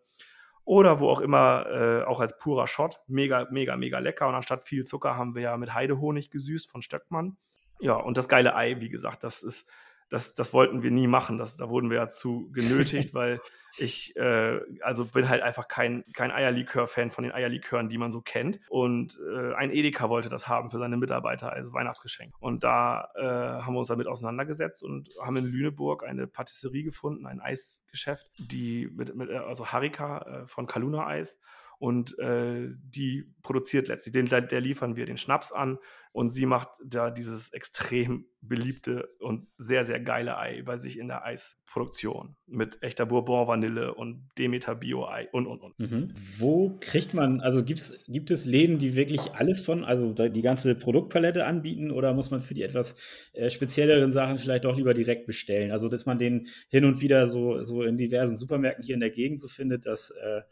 oder 0.65 1.01
wo 1.01 1.09
auch 1.09 1.21
immer, 1.21 1.67
äh, 1.67 2.05
auch 2.05 2.21
als 2.21 2.39
purer 2.39 2.67
Shot. 2.67 3.01
Mega, 3.07 3.49
mega, 3.51 3.77
mega 3.77 3.99
lecker. 3.99 4.29
Und 4.29 4.35
anstatt 4.35 4.67
viel 4.67 4.85
Zucker 4.85 5.17
haben 5.17 5.35
wir 5.35 5.43
ja 5.43 5.57
mit 5.57 5.75
Heidehonig 5.75 6.31
gesüßt 6.31 6.71
von 6.71 6.83
Stöckmann. 6.83 7.37
Ja, 7.81 7.95
und 7.95 8.19
das 8.19 8.29
geile 8.29 8.55
Ei, 8.55 8.81
wie 8.81 8.91
gesagt, 8.91 9.25
das 9.25 9.43
ist 9.43 9.69
das, 10.11 10.35
das 10.35 10.53
wollten 10.53 10.83
wir 10.83 10.91
nie 10.91 11.07
machen. 11.07 11.39
Das, 11.39 11.57
da 11.57 11.71
wurden 11.71 11.89
wir 11.89 11.97
ja 11.97 12.09
zu 12.09 12.51
genötigt, 12.53 13.15
weil 13.15 13.41
ich 13.79 14.17
äh, 14.17 14.61
also 14.83 15.05
bin 15.05 15.29
halt 15.29 15.43
einfach 15.43 15.69
kein, 15.69 16.05
kein 16.13 16.33
Eierlikör-Fan 16.33 17.11
von 17.11 17.23
den 17.23 17.33
Eierlikören, 17.33 17.89
die 17.89 17.99
man 17.99 18.11
so 18.11 18.21
kennt. 18.21 18.61
Und 18.69 19.21
äh, 19.33 19.55
ein 19.55 19.71
Edeka 19.71 20.09
wollte 20.09 20.29
das 20.29 20.49
haben 20.49 20.71
für 20.71 20.79
seine 20.79 20.97
Mitarbeiter 20.97 21.53
als 21.53 21.73
Weihnachtsgeschenk. 21.73 22.35
Und 22.41 22.65
da 22.65 23.09
äh, 23.15 23.63
haben 23.63 23.75
wir 23.75 23.79
uns 23.79 23.89
damit 23.89 24.09
auseinandergesetzt 24.09 24.83
und 24.83 25.09
haben 25.23 25.37
in 25.37 25.47
Lüneburg 25.47 26.05
eine 26.05 26.27
Patisserie 26.27 26.83
gefunden, 26.83 27.27
ein 27.27 27.41
Eisgeschäft, 27.41 28.29
die 28.39 28.91
mit, 28.93 29.15
mit 29.15 29.31
also 29.31 29.69
Harika 29.69 30.19
äh, 30.19 30.47
von 30.49 30.67
Kaluna 30.67 31.07
Eis 31.07 31.39
und 31.81 32.19
äh, 32.19 32.69
die 32.85 33.25
produziert 33.41 33.89
letztlich, 33.89 34.13
den, 34.13 34.27
der 34.27 34.61
liefern 34.61 34.97
wir 34.97 35.07
den 35.07 35.17
Schnaps 35.17 35.51
an 35.51 35.79
und 36.13 36.29
sie 36.29 36.45
macht 36.45 36.69
da 36.85 37.11
dieses 37.11 37.55
extrem 37.55 38.27
beliebte 38.43 39.09
und 39.19 39.47
sehr, 39.57 39.83
sehr 39.85 39.99
geile 39.99 40.37
Ei 40.37 40.61
bei 40.63 40.77
sich 40.77 40.99
in 40.99 41.09
der 41.09 41.25
Eisproduktion 41.25 42.37
mit 42.47 42.83
echter 42.83 43.07
Bourbon-Vanille 43.07 43.95
und 43.95 44.29
Demeter 44.39 44.75
Bio-Ei 44.75 45.31
und, 45.33 45.47
und, 45.47 45.63
und. 45.63 45.79
Mhm. 45.79 46.09
Wo 46.37 46.77
kriegt 46.81 47.15
man, 47.15 47.41
also 47.41 47.65
gibt's, 47.65 47.99
gibt 48.09 48.31
es 48.31 48.45
Läden, 48.45 48.77
die 48.77 48.95
wirklich 48.95 49.33
alles 49.33 49.63
von, 49.63 49.83
also 49.83 50.13
die 50.13 50.43
ganze 50.43 50.75
Produktpalette 50.75 51.47
anbieten 51.47 51.91
oder 51.91 52.13
muss 52.13 52.31
man 52.31 52.43
für 52.43 52.53
die 52.53 52.63
etwas 52.63 52.95
äh, 53.33 53.49
spezielleren 53.49 54.13
Sachen 54.13 54.37
vielleicht 54.37 54.67
doch 54.67 54.77
lieber 54.77 54.93
direkt 54.93 55.27
bestellen? 55.27 55.71
Also, 55.71 55.89
dass 55.89 56.05
man 56.05 56.19
den 56.19 56.47
hin 56.69 56.85
und 56.85 57.01
wieder 57.01 57.27
so, 57.27 57.65
so 57.65 57.83
in 57.85 57.97
diversen 57.97 58.37
Supermärkten 58.37 58.85
hier 58.85 58.95
in 58.97 59.01
der 59.01 59.11
Gegend 59.11 59.41
so 59.41 59.49
findet, 59.49 59.87
dass 59.87 60.11
äh, 60.11 60.43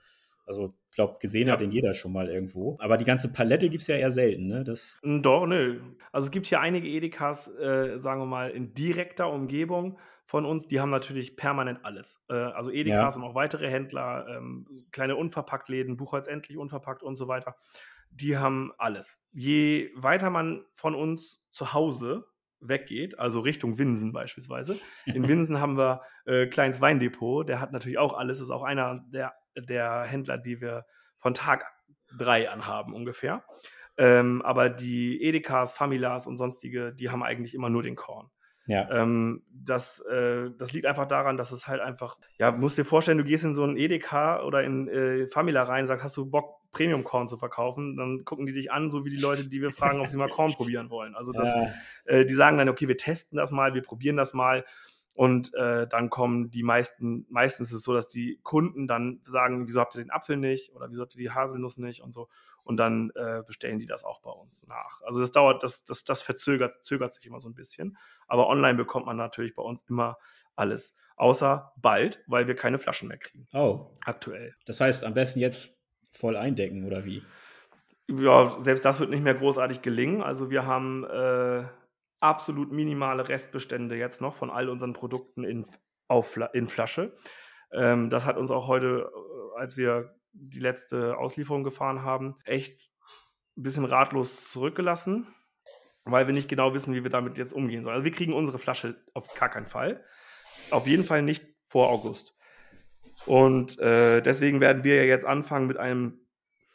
also, 0.49 0.75
ich 0.91 0.97
glaube, 0.97 1.19
gesehen 1.21 1.47
ja. 1.47 1.53
hat 1.53 1.61
den 1.61 1.71
jeder 1.71 1.95
schon 1.95 2.13
mal 2.13 2.29
irgendwo. 2.29 2.77
Aber 2.81 2.97
die 2.97 3.05
ganze 3.05 3.33
Palette 3.33 3.69
gibt 3.69 3.83
es 3.83 3.87
ja 3.87 3.97
eher 3.97 4.11
selten, 4.11 4.49
ne? 4.49 4.65
Das 4.65 4.99
hm, 5.03 5.23
Doch, 5.23 5.47
nö. 5.47 5.81
Also, 6.11 6.27
es 6.27 6.31
gibt 6.31 6.47
hier 6.47 6.61
einige 6.61 6.89
Edekas, 6.89 7.49
äh, 7.57 7.99
sagen 7.99 8.21
wir 8.21 8.27
mal, 8.27 8.51
in 8.51 8.75
direkter 8.75 9.31
Umgebung 9.31 9.99
von 10.29 10.45
uns, 10.45 10.69
die 10.69 10.79
haben 10.79 10.91
natürlich 10.91 11.37
permanent 11.37 11.87
alles. 11.87 12.23
Äh, 12.29 12.35
also 12.35 12.71
Edekas 12.71 13.17
ja. 13.17 13.23
und 13.23 13.27
auch 13.27 13.35
weitere 13.35 13.71
Händler, 13.71 14.27
ähm, 14.29 14.67
kleine 14.93 15.17
Unverpacktläden, 15.17 15.97
Buchholz 15.97 16.29
endlich 16.29 16.59
unverpackt 16.59 17.03
und 17.03 17.17
so 17.17 17.29
weiter. 17.29 17.57
Die 18.11 18.37
haben 18.37 18.73
alles. 18.77 19.19
Je 19.33 19.91
weiter 19.97 20.29
man 20.29 20.67
von 20.75 20.95
uns 20.95 21.47
zu 21.51 21.73
Hause 21.73 22.27
weggeht, 22.61 23.19
also 23.19 23.41
Richtung 23.41 23.79
Winsen 23.79 24.13
beispielsweise. 24.13 24.79
In 25.07 25.27
Winsen 25.29 25.61
haben 25.61 25.79
wir 25.79 26.03
äh, 26.27 26.47
Kleins 26.47 26.83
Weindepot, 26.83 27.49
der 27.49 27.59
hat 27.59 27.73
natürlich 27.73 27.99
auch 27.99 28.13
alles, 28.13 28.43
ist 28.43 28.51
auch 28.51 28.65
einer 28.65 29.03
der 29.11 29.33
der 29.63 30.05
Händler, 30.05 30.39
die 30.39 30.61
wir 30.61 30.87
von 31.19 31.35
Tag 31.35 31.65
drei 32.17 32.51
anhaben 32.51 32.95
ungefähr. 32.95 33.45
Ähm, 33.97 34.43
aber 34.43 34.71
die 34.71 35.23
Edekas, 35.23 35.73
Familas 35.73 36.27
und 36.27 36.37
sonstige, 36.37 36.93
die 36.95 37.11
haben 37.11 37.23
eigentlich 37.23 37.55
immer 37.55 37.69
nur 37.69 37.83
den 37.83 37.97
Korn. 37.97 38.31
Ja. 38.69 38.89
Ähm, 38.91 39.43
das, 39.51 40.01
äh, 40.01 40.51
das 40.59 40.73
liegt 40.73 40.85
einfach 40.85 41.07
daran, 41.07 41.39
dass 41.39 41.53
es 41.53 41.67
halt 41.67 41.81
einfach, 41.81 42.19
ja, 42.39 42.53
musst 42.53 42.77
dir 42.77 42.85
vorstellen, 42.85 43.17
du 43.17 43.25
gehst 43.25 43.45
in 43.45 43.55
so 43.55 43.65
ein 43.65 43.79
Edeka 43.79 44.43
oder 44.43 44.63
in 44.63 44.89
äh, 44.89 45.27
Famila 45.27 45.63
rein, 45.63 45.87
sagst, 45.87 46.05
hast 46.05 46.17
du 46.19 46.27
Bock, 46.27 46.59
Premium-Korn 46.73 47.29
zu 47.29 47.39
verkaufen, 47.39 47.97
dann 47.97 48.27
gucken 48.27 48.45
die 48.45 48.53
dich 48.53 48.71
an, 48.71 48.91
so 48.91 49.07
wie 49.07 49.09
die 49.09 49.21
Leute, 49.21 49.49
die 49.49 49.63
wir 49.63 49.71
fragen, 49.71 50.01
ob 50.01 50.07
sie 50.07 50.19
mal 50.19 50.29
Korn 50.29 50.53
probieren 50.57 50.91
wollen. 50.91 51.15
Also 51.15 51.33
das, 51.33 51.49
ja. 51.49 51.73
äh, 52.05 52.27
die 52.27 52.35
sagen 52.35 52.59
dann, 52.59 52.69
okay, 52.69 52.89
wir 52.89 52.99
testen 52.99 53.39
das 53.39 53.53
mal, 53.53 53.73
wir 53.73 53.83
probieren 53.83 54.19
das 54.19 54.35
mal. 54.35 54.67
Und 55.19 55.53
äh, 55.55 55.89
dann 55.89 56.11
kommen 56.11 56.53
die 56.53 56.63
meisten, 56.63 57.27
meistens 57.29 57.73
ist 57.73 57.79
es 57.79 57.83
so, 57.83 57.93
dass 57.93 58.07
die 58.07 58.39
Kunden 58.45 58.87
dann 58.87 59.21
sagen, 59.25 59.67
wieso 59.67 59.81
habt 59.81 59.97
ihr 59.97 60.01
den 60.01 60.13
Apfel 60.13 60.37
nicht 60.37 60.73
oder 60.77 60.93
wieso 60.93 61.03
habt 61.03 61.17
ihr 61.17 61.19
die 61.19 61.33
Haselnuss 61.33 61.77
nicht 61.77 62.03
und 62.03 62.13
so. 62.13 62.29
Und 62.63 62.77
dann 62.77 63.11
äh, 63.17 63.43
bestellen 63.45 63.81
die 63.81 63.87
das 63.87 64.05
auch 64.05 64.21
bei 64.21 64.31
uns 64.31 64.65
nach. 64.69 65.03
Also 65.03 65.19
das 65.19 65.33
dauert, 65.33 65.65
das, 65.65 65.85
das, 65.85 66.05
das 66.05 66.23
verzögert 66.23 66.85
zögert 66.85 67.13
sich 67.13 67.27
immer 67.27 67.41
so 67.41 67.49
ein 67.49 67.55
bisschen. 67.57 67.97
Aber 68.29 68.47
online 68.47 68.77
bekommt 68.77 69.07
man 69.07 69.17
natürlich 69.17 69.57
bei 69.57 69.63
uns 69.65 69.83
immer 69.89 70.19
alles. 70.55 70.95
Außer 71.17 71.73
bald, 71.79 72.23
weil 72.29 72.47
wir 72.47 72.55
keine 72.55 72.79
Flaschen 72.79 73.09
mehr 73.09 73.19
kriegen. 73.19 73.49
Oh. 73.53 73.91
Aktuell. 74.05 74.55
Das 74.67 74.81
heißt, 74.81 75.03
am 75.05 75.15
besten 75.15 75.41
jetzt 75.41 75.81
voll 76.13 76.37
eindecken, 76.37 76.87
oder 76.87 77.05
wie? 77.05 77.25
Ja, 78.07 78.55
selbst 78.61 78.85
das 78.85 79.01
wird 79.01 79.11
nicht 79.11 79.25
mehr 79.25 79.35
großartig 79.35 79.83
gelingen. 79.83 80.23
Also 80.23 80.49
wir 80.49 80.65
haben 80.65 81.03
äh, 81.03 81.65
absolut 82.21 82.73
minimale 82.73 83.29
Restbestände 83.29 83.97
jetzt 83.97 84.21
noch 84.21 84.35
von 84.35 84.51
all 84.51 84.69
unseren 84.69 84.93
Produkten 84.93 85.45
in, 85.45 85.67
auf, 86.09 86.39
in 86.53 86.67
Flasche. 86.67 87.15
Ähm, 87.73 88.11
das 88.11 88.25
hat 88.25 88.37
uns 88.37 88.51
auch 88.51 88.67
heute, 88.67 89.11
äh, 89.13 89.59
als 89.59 89.77
wir 89.77 90.15
die 90.33 90.61
letzte 90.61 91.17
Auslieferung 91.17 91.65
gefahren 91.65 92.03
haben, 92.03 92.37
echt 92.45 92.91
ein 93.57 93.63
bisschen 93.63 93.85
ratlos 93.85 94.49
zurückgelassen, 94.51 95.27
weil 96.05 96.27
wir 96.27 96.35
nicht 96.35 96.49
genau 96.49 96.75
wissen, 96.75 96.95
wie 96.95 97.03
wir 97.03 97.11
damit 97.11 97.39
jetzt 97.39 97.53
umgehen 97.53 97.83
sollen. 97.83 97.97
Also 97.97 98.05
wir 98.05 98.13
kriegen 98.13 98.33
unsere 98.33 98.59
Flasche 98.59 99.03
auf 99.15 99.33
gar 99.35 99.49
keinen 99.49 99.67
Fall. 99.67 100.05
Auf 100.71 100.87
jeden 100.87 101.05
Fall 101.05 101.23
nicht 101.23 101.47
vor 101.67 101.91
August. 101.91 102.37
Und 103.27 103.79
äh, 103.79 104.21
deswegen 104.21 104.61
werden 104.61 104.85
wir 104.85 104.97
ja 104.97 105.03
jetzt 105.03 105.25
anfangen 105.25 105.67
mit 105.67 105.77
einem 105.77 106.21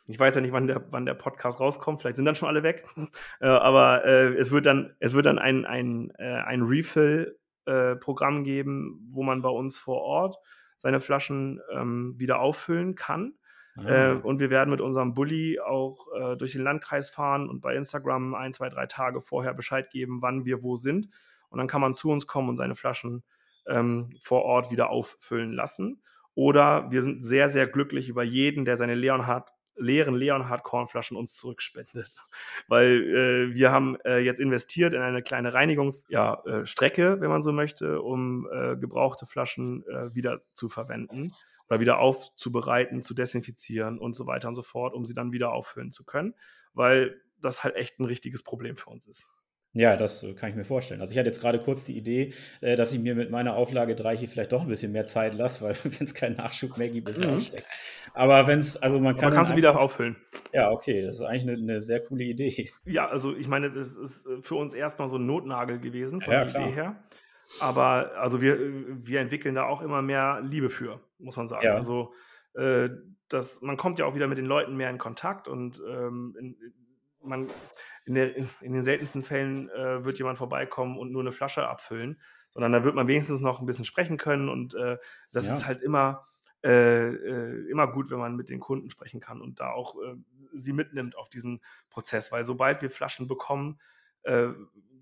ich 0.06 0.20
weiß 0.20 0.36
ja 0.36 0.42
nicht, 0.42 0.54
wann 0.54 0.68
der, 0.68 0.84
wann 0.92 1.06
der 1.06 1.14
Podcast 1.14 1.60
rauskommt. 1.60 2.02
Vielleicht 2.02 2.18
sind 2.18 2.26
dann 2.26 2.36
schon 2.36 2.50
alle 2.50 2.64
weg. 2.64 2.86
äh, 3.40 3.48
aber 3.48 4.06
äh, 4.06 4.34
es 4.36 4.52
wird 4.52 4.66
dann, 4.66 4.96
es 5.00 5.14
wird 5.14 5.26
dann 5.26 5.40
ein, 5.40 5.66
ein, 5.66 6.12
äh, 6.18 6.24
ein 6.24 6.64
Refill-Programm 6.64 8.40
äh, 8.40 8.44
geben, 8.44 9.08
wo 9.12 9.24
man 9.24 9.42
bei 9.42 9.50
uns 9.50 9.78
vor 9.78 10.02
Ort 10.02 10.38
seine 10.78 11.00
Flaschen 11.00 11.62
ähm, 11.72 12.16
wieder 12.18 12.40
auffüllen 12.40 12.96
kann. 12.96 13.34
Ah. 13.76 14.20
und 14.22 14.40
wir 14.40 14.52
werden 14.52 14.70
mit 14.70 14.82
unserem 14.82 15.16
Bulli 15.16 15.60
auch 15.60 16.06
äh, 16.16 16.38
durch 16.38 16.52
den 16.52 16.62
Landkreis 16.62 17.10
fahren 17.10 17.50
und 17.50 17.62
bei 17.62 17.76
Instagram 17.76 18.36
ein, 18.36 18.54
zwei, 18.54 18.70
drei 18.70 18.86
Tage 18.86 19.20
vorher 19.20 19.56
Bescheid 19.56 19.90
geben, 19.90 20.22
wann 20.22 20.46
wir 20.46 20.62
wo 20.62 20.76
sind. 20.76 21.10
Und 21.50 21.58
dann 21.58 21.66
kann 21.66 21.82
man 21.82 21.96
zu 21.96 22.12
uns 22.12 22.28
kommen 22.28 22.50
und 22.50 22.58
seine 22.58 22.76
Flaschen 22.76 23.24
ähm, 23.68 24.12
vor 24.22 24.44
Ort 24.44 24.70
wieder 24.70 24.92
auffüllen 24.92 25.54
lassen. 25.54 26.04
Oder 26.36 26.92
wir 26.92 27.02
sind 27.02 27.24
sehr, 27.24 27.50
sehr 27.50 27.66
glücklich 27.66 28.10
über 28.10 28.24
jeden, 28.24 28.66
der 28.66 28.78
seine 28.78 28.94
Leonhard 28.96 29.53
leeren 29.76 30.16
Leonhard 30.16 30.64
Kornflaschen 30.64 31.18
uns 31.18 31.36
zurückspendet. 31.36 32.26
Weil 32.68 33.52
äh, 33.52 33.56
wir 33.56 33.72
haben 33.72 33.98
äh, 34.06 34.20
jetzt 34.20 34.40
investiert 34.40 34.94
in 34.94 35.02
eine 35.02 35.22
kleine 35.22 35.54
Reinigungsstrecke, 35.54 37.02
ja, 37.02 37.14
äh, 37.14 37.22
wenn 37.22 37.30
man 37.30 37.42
so 37.42 37.52
möchte, 37.52 38.02
um 38.02 38.48
äh, 38.52 38.76
gebrauchte 38.76 39.26
Flaschen 39.26 39.86
äh, 39.88 40.14
wieder 40.14 40.42
zu 40.54 40.70
verwenden 40.70 41.32
oder 41.70 41.80
wieder 41.80 42.00
aufzubereiten, 42.00 43.04
zu 43.04 43.14
desinfizieren 43.14 43.98
und 43.98 44.16
so 44.16 44.28
weiter 44.28 44.48
und 44.48 44.56
so 44.56 44.64
fort, 44.64 44.94
um 44.94 45.06
sie 45.06 45.14
dann 45.14 45.32
wieder 45.32 45.52
auffüllen 45.54 45.92
zu 45.92 46.04
können, 46.04 46.36
weil 46.74 47.22
das 47.42 47.64
halt 47.64 47.76
echt 47.76 48.00
ein 48.00 48.06
richtiges 48.06 48.44
Problem 48.44 48.78
für 48.78 48.90
uns 48.90 49.08
ist. 49.08 49.26
Ja, 49.74 49.96
das 49.96 50.22
äh, 50.22 50.34
kann 50.34 50.50
ich 50.50 50.56
mir 50.56 50.64
vorstellen. 50.64 51.02
Also 51.02 51.14
ich 51.14 51.18
hatte 51.18 51.28
jetzt 51.28 51.42
gerade 51.42 51.60
kurz 51.60 51.84
die 51.84 51.98
Idee, 51.98 52.34
äh, 52.62 52.76
dass 52.76 52.92
ich 52.92 53.00
mir 53.00 53.16
mit 53.16 53.32
meiner 53.32 53.56
Auflage 53.56 53.96
3 53.96 54.16
hier 54.16 54.28
vielleicht 54.28 54.52
doch 54.52 54.62
ein 54.62 54.68
bisschen 54.68 54.92
mehr 54.92 55.06
Zeit 55.06 55.34
lasse, 55.34 55.62
weil 55.66 55.76
wenn 55.84 56.06
es 56.06 56.14
keinen 56.14 56.36
Nachschub 56.36 56.78
mehr 56.78 56.90
gibt, 56.90 57.10
ist 57.10 57.18
es 57.18 57.28
mhm. 57.28 57.42
schlecht. 57.42 57.68
Aber 58.14 58.46
wenn 58.46 58.60
es, 58.60 58.78
also 58.78 59.00
man 59.00 59.16
kann. 59.16 59.26
Aber 59.26 59.36
kannst 59.36 59.52
du 59.52 59.56
wieder 59.56 59.80
auffüllen. 59.80 60.16
Ja, 60.54 60.70
okay, 60.70 61.02
das 61.02 61.16
ist 61.16 61.22
eigentlich 61.22 61.58
eine, 61.58 61.74
eine, 61.74 61.82
sehr 61.82 62.04
coole 62.04 62.24
Idee. 62.24 62.70
Ja, 62.86 63.08
also 63.08 63.36
ich 63.36 63.48
meine, 63.48 63.72
das 63.72 63.98
ist 63.98 64.28
äh, 64.28 64.42
für 64.42 64.56
uns 64.56 64.76
erstmal 64.76 65.10
so 65.10 65.18
ein 65.18 65.26
Notnagel 65.26 65.80
gewesen 65.80 66.22
von 66.22 66.32
ja, 66.32 66.44
der 66.44 66.54
klar. 66.54 66.68
Idee 66.68 66.76
her. 66.76 67.04
Aber 67.60 68.12
also 68.18 68.42
wir, 68.42 68.58
wir 69.06 69.20
entwickeln 69.20 69.56
da 69.56 69.66
auch 69.66 69.82
immer 69.82 70.02
mehr 70.02 70.42
Liebe 70.44 70.70
für, 70.70 71.02
muss 71.18 71.36
man 71.36 71.48
sagen. 71.48 71.66
Ja. 71.66 71.76
Also 71.76 72.14
äh, 72.54 72.90
das, 73.30 73.62
man 73.62 73.78
kommt 73.78 74.00
ja 74.00 74.06
auch 74.06 74.16
wieder 74.16 74.28
mit 74.28 74.38
den 74.38 74.46
Leuten 74.46 74.76
mehr 74.76 74.90
in 74.90 74.98
Kontakt 74.98 75.48
und 75.48 75.82
ähm, 75.88 76.36
in, 76.40 76.56
man 77.26 77.50
in, 78.06 78.16
der, 78.16 78.36
in, 78.36 78.74
den 78.74 78.84
seltensten 78.84 79.24
Fällen 79.24 79.70
äh, 79.70 80.04
wird 80.04 80.18
jemand 80.18 80.38
vorbeikommen 80.38 80.98
und 80.98 81.12
nur 81.12 81.22
eine 81.22 81.32
Flasche 81.32 81.68
abfüllen, 81.68 82.20
sondern 82.52 82.72
da 82.72 82.84
wird 82.84 82.96
man 82.96 83.08
wenigstens 83.08 83.42
noch 83.42 83.60
ein 83.60 83.66
bisschen 83.66 83.86
sprechen 83.86 84.18
können 84.18 84.50
und 84.50 84.76
äh, 84.76 84.98
das 85.32 85.48
ja. 85.48 85.56
ist 85.56 85.66
halt 85.66 85.82
immer, 85.82 86.26
äh, 86.64 87.08
äh, 87.10 87.70
immer 87.70 87.88
gut, 87.88 88.12
wenn 88.12 88.20
man 88.20 88.36
mit 88.36 88.50
den 88.50 88.60
Kunden 88.60 88.90
sprechen 88.90 89.20
kann 89.20 89.42
und 89.42 89.60
da 89.60 89.72
auch 89.72 89.96
äh, 90.02 90.16
sie 90.54 90.74
mitnimmt 90.74 91.18
auf 91.18 91.30
diesen 91.30 91.62
Prozess, 91.90 92.32
weil 92.32 92.44
sobald 92.44 92.82
wir 92.82 92.92
Flaschen 92.92 93.28
bekommen, 93.28 93.80
äh, 94.24 94.50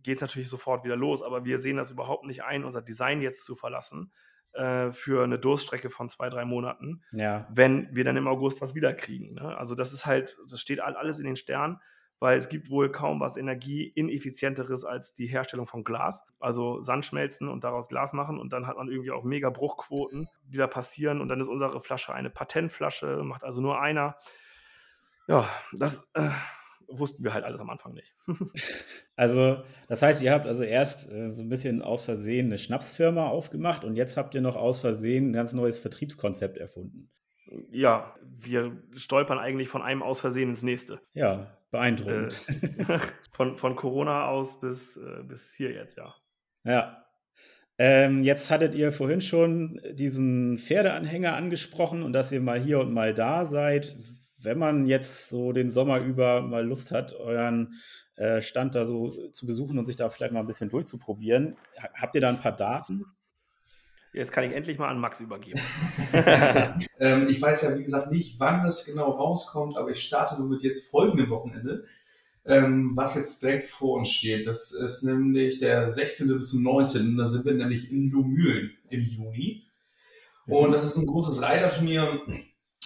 geht 0.04 0.18
es 0.18 0.22
natürlich 0.22 0.50
sofort 0.50 0.84
wieder 0.84 0.96
los, 0.96 1.22
aber 1.24 1.46
wir 1.46 1.58
sehen 1.58 1.78
das 1.78 1.92
überhaupt 1.92 2.26
nicht 2.26 2.44
ein, 2.44 2.64
unser 2.64 2.82
Design 2.82 3.22
jetzt 3.22 3.46
zu 3.46 3.56
verlassen 3.56 4.12
für 4.54 5.24
eine 5.24 5.38
Durststrecke 5.38 5.90
von 5.92 6.10
zwei, 6.10 6.30
drei 6.30 6.44
Monaten, 6.44 7.04
ja. 7.12 7.48
wenn 7.54 7.96
wir 7.96 8.04
dann 8.04 8.18
im 8.18 8.28
August 8.28 8.60
was 8.60 8.74
wiederkriegen. 8.74 9.36
Ne? 9.36 9.56
Also 9.56 9.76
das 9.76 9.94
ist 9.94 10.08
halt, 10.08 10.36
das 10.50 10.60
steht 10.60 10.82
alles 10.82 11.20
in 11.20 11.26
den 11.26 11.36
Sternen 11.36 11.80
weil 12.22 12.38
es 12.38 12.50
gibt 12.50 12.70
wohl 12.70 12.92
kaum 12.92 13.20
was 13.20 13.36
energieineffizienteres 13.36 14.86
als 14.86 15.14
die 15.16 15.26
Herstellung 15.26 15.66
von 15.66 15.84
Glas. 15.84 16.24
Also 16.40 16.84
Sand 16.84 17.04
schmelzen 17.04 17.50
und 17.50 17.64
daraus 17.64 17.90
Glas 17.90 18.14
machen 18.14 18.38
und 18.40 18.54
dann 18.54 18.68
hat 18.68 18.78
man 18.78 18.90
irgendwie 18.90 19.10
auch 19.10 19.24
mega 19.24 19.50
Bruchquoten, 19.50 20.30
die 20.44 20.58
da 20.58 20.68
passieren 20.68 21.20
und 21.20 21.30
dann 21.30 21.42
ist 21.42 21.48
unsere 21.48 21.82
Flasche 21.82 22.14
eine 22.14 22.30
Patentflasche, 22.30 23.24
macht 23.24 23.44
also 23.44 23.60
nur 23.60 23.82
einer. 23.82 24.18
Ja, 25.28 25.50
das 25.74 26.08
äh, 26.14 26.30
wussten 26.88 27.24
wir 27.24 27.34
halt 27.34 27.44
alles 27.44 27.60
am 27.60 27.72
Anfang 27.72 27.94
nicht. 27.94 28.16
also, 29.16 29.64
das 29.88 30.04
heißt, 30.04 30.22
ihr 30.22 30.32
habt 30.32 30.46
also 30.46 30.62
erst 30.62 31.10
äh, 31.10 31.32
so 31.32 31.42
ein 31.42 31.50
bisschen 31.50 31.82
aus 31.82 32.04
Versehen 32.04 32.46
eine 32.48 32.60
Schnapsfirma 32.60 33.30
aufgemacht 33.30 33.84
und 33.84 33.96
jetzt 33.96 34.16
habt 34.16 34.36
ihr 34.36 34.42
noch 34.42 34.58
aus 34.58 34.80
Versehen 34.80 35.32
ein 35.32 35.34
ganz 35.34 35.54
neues 35.54 35.80
Vertriebskonzept 35.80 36.58
erfunden 36.58 37.10
ja, 37.70 38.16
wir 38.24 38.82
stolpern 38.96 39.38
eigentlich 39.38 39.68
von 39.68 39.82
einem 39.82 40.04
aus 40.04 40.22
Versehen 40.22 40.50
ins 40.50 40.64
nächste. 40.64 41.02
Ja, 41.14 41.58
beeindruckend. 41.72 42.46
Äh, 42.48 43.00
von, 43.32 43.58
von 43.58 43.76
Corona 43.76 44.28
aus 44.28 44.60
bis, 44.60 44.98
äh, 44.98 45.24
bis 45.24 45.54
hier 45.54 45.72
jetzt, 45.72 45.98
ja. 45.98 46.14
Ja. 46.64 47.06
Ähm, 47.78 48.24
jetzt 48.24 48.52
hattet 48.52 48.76
ihr 48.76 48.92
vorhin 48.92 49.22
schon 49.22 49.82
diesen 49.92 50.60
Pferdeanhänger 50.60 51.34
angesprochen 51.34 52.04
und 52.04 52.14
dass 52.14 52.32
ihr 52.32 52.42
mal 52.42 52.60
hier 52.60 52.80
und 52.80 52.94
mal 52.94 53.14
da 53.14 53.46
seid. 53.48 53.96
Wenn 54.38 54.60
man 54.60 54.86
jetzt 54.86 55.30
so 55.30 55.52
den 55.52 55.70
Sommer 55.70 56.00
über 56.00 56.42
mal 56.42 56.66
Lust 56.66 56.92
hat, 56.92 57.14
euren 57.14 57.74
äh, 58.18 58.42
Stand 58.42 58.76
da 58.76 58.86
so 58.86 59.30
zu 59.32 59.46
besuchen 59.46 59.80
und 59.80 59.86
sich 59.86 59.96
da 59.96 60.10
vielleicht 60.10 60.34
mal 60.34 60.42
ein 60.42 60.48
bisschen 60.48 60.70
durchzuprobieren, 60.70 61.58
habt 61.94 62.16
ihr 62.16 62.22
da 62.22 62.30
ein 62.30 62.40
paar 62.40 62.56
Daten? 62.56 63.06
Jetzt 64.14 64.34
kann 64.34 64.44
ich 64.44 64.54
endlich 64.54 64.78
mal 64.78 64.90
an 64.90 65.00
Max 65.00 65.22
übergeben. 65.22 65.60
ähm, 67.00 67.28
ich 67.30 67.42
weiß 67.42 67.62
ja, 67.62 67.78
wie 67.78 67.84
gesagt, 67.84 68.12
nicht, 68.12 68.40
wann 68.40 68.64
das 68.64 68.86
genau 68.86 69.12
rauskommt, 69.12 69.78
aber 69.78 69.90
ich 69.92 70.02
starte 70.02 70.38
nur 70.38 70.50
mit 70.50 70.64
jetzt 70.64 70.90
folgendem 70.90 71.30
Wochenende, 71.30 71.86
ähm, 72.46 72.92
was 72.96 73.16
jetzt 73.16 73.42
direkt 73.42 73.64
vor 73.64 73.98
uns 73.98 74.10
steht. 74.10 74.48
Das 74.48 74.74
ist 74.74 75.04
nämlich 75.04 75.60
der 75.60 75.88
16. 75.88 76.28
bis 76.28 76.50
zum 76.50 76.62
19. 76.64 77.18
Da 77.18 77.28
sind 77.28 77.46
wir 77.46 77.54
nämlich 77.54 77.90
in 77.90 78.10
Lumülen 78.12 78.72
im 78.90 79.02
Juni. 79.02 79.66
Und 80.48 80.74
das 80.74 80.84
ist 80.84 80.98
ein 80.98 81.06
großes 81.06 81.42
Reiterturnier, 81.42 82.22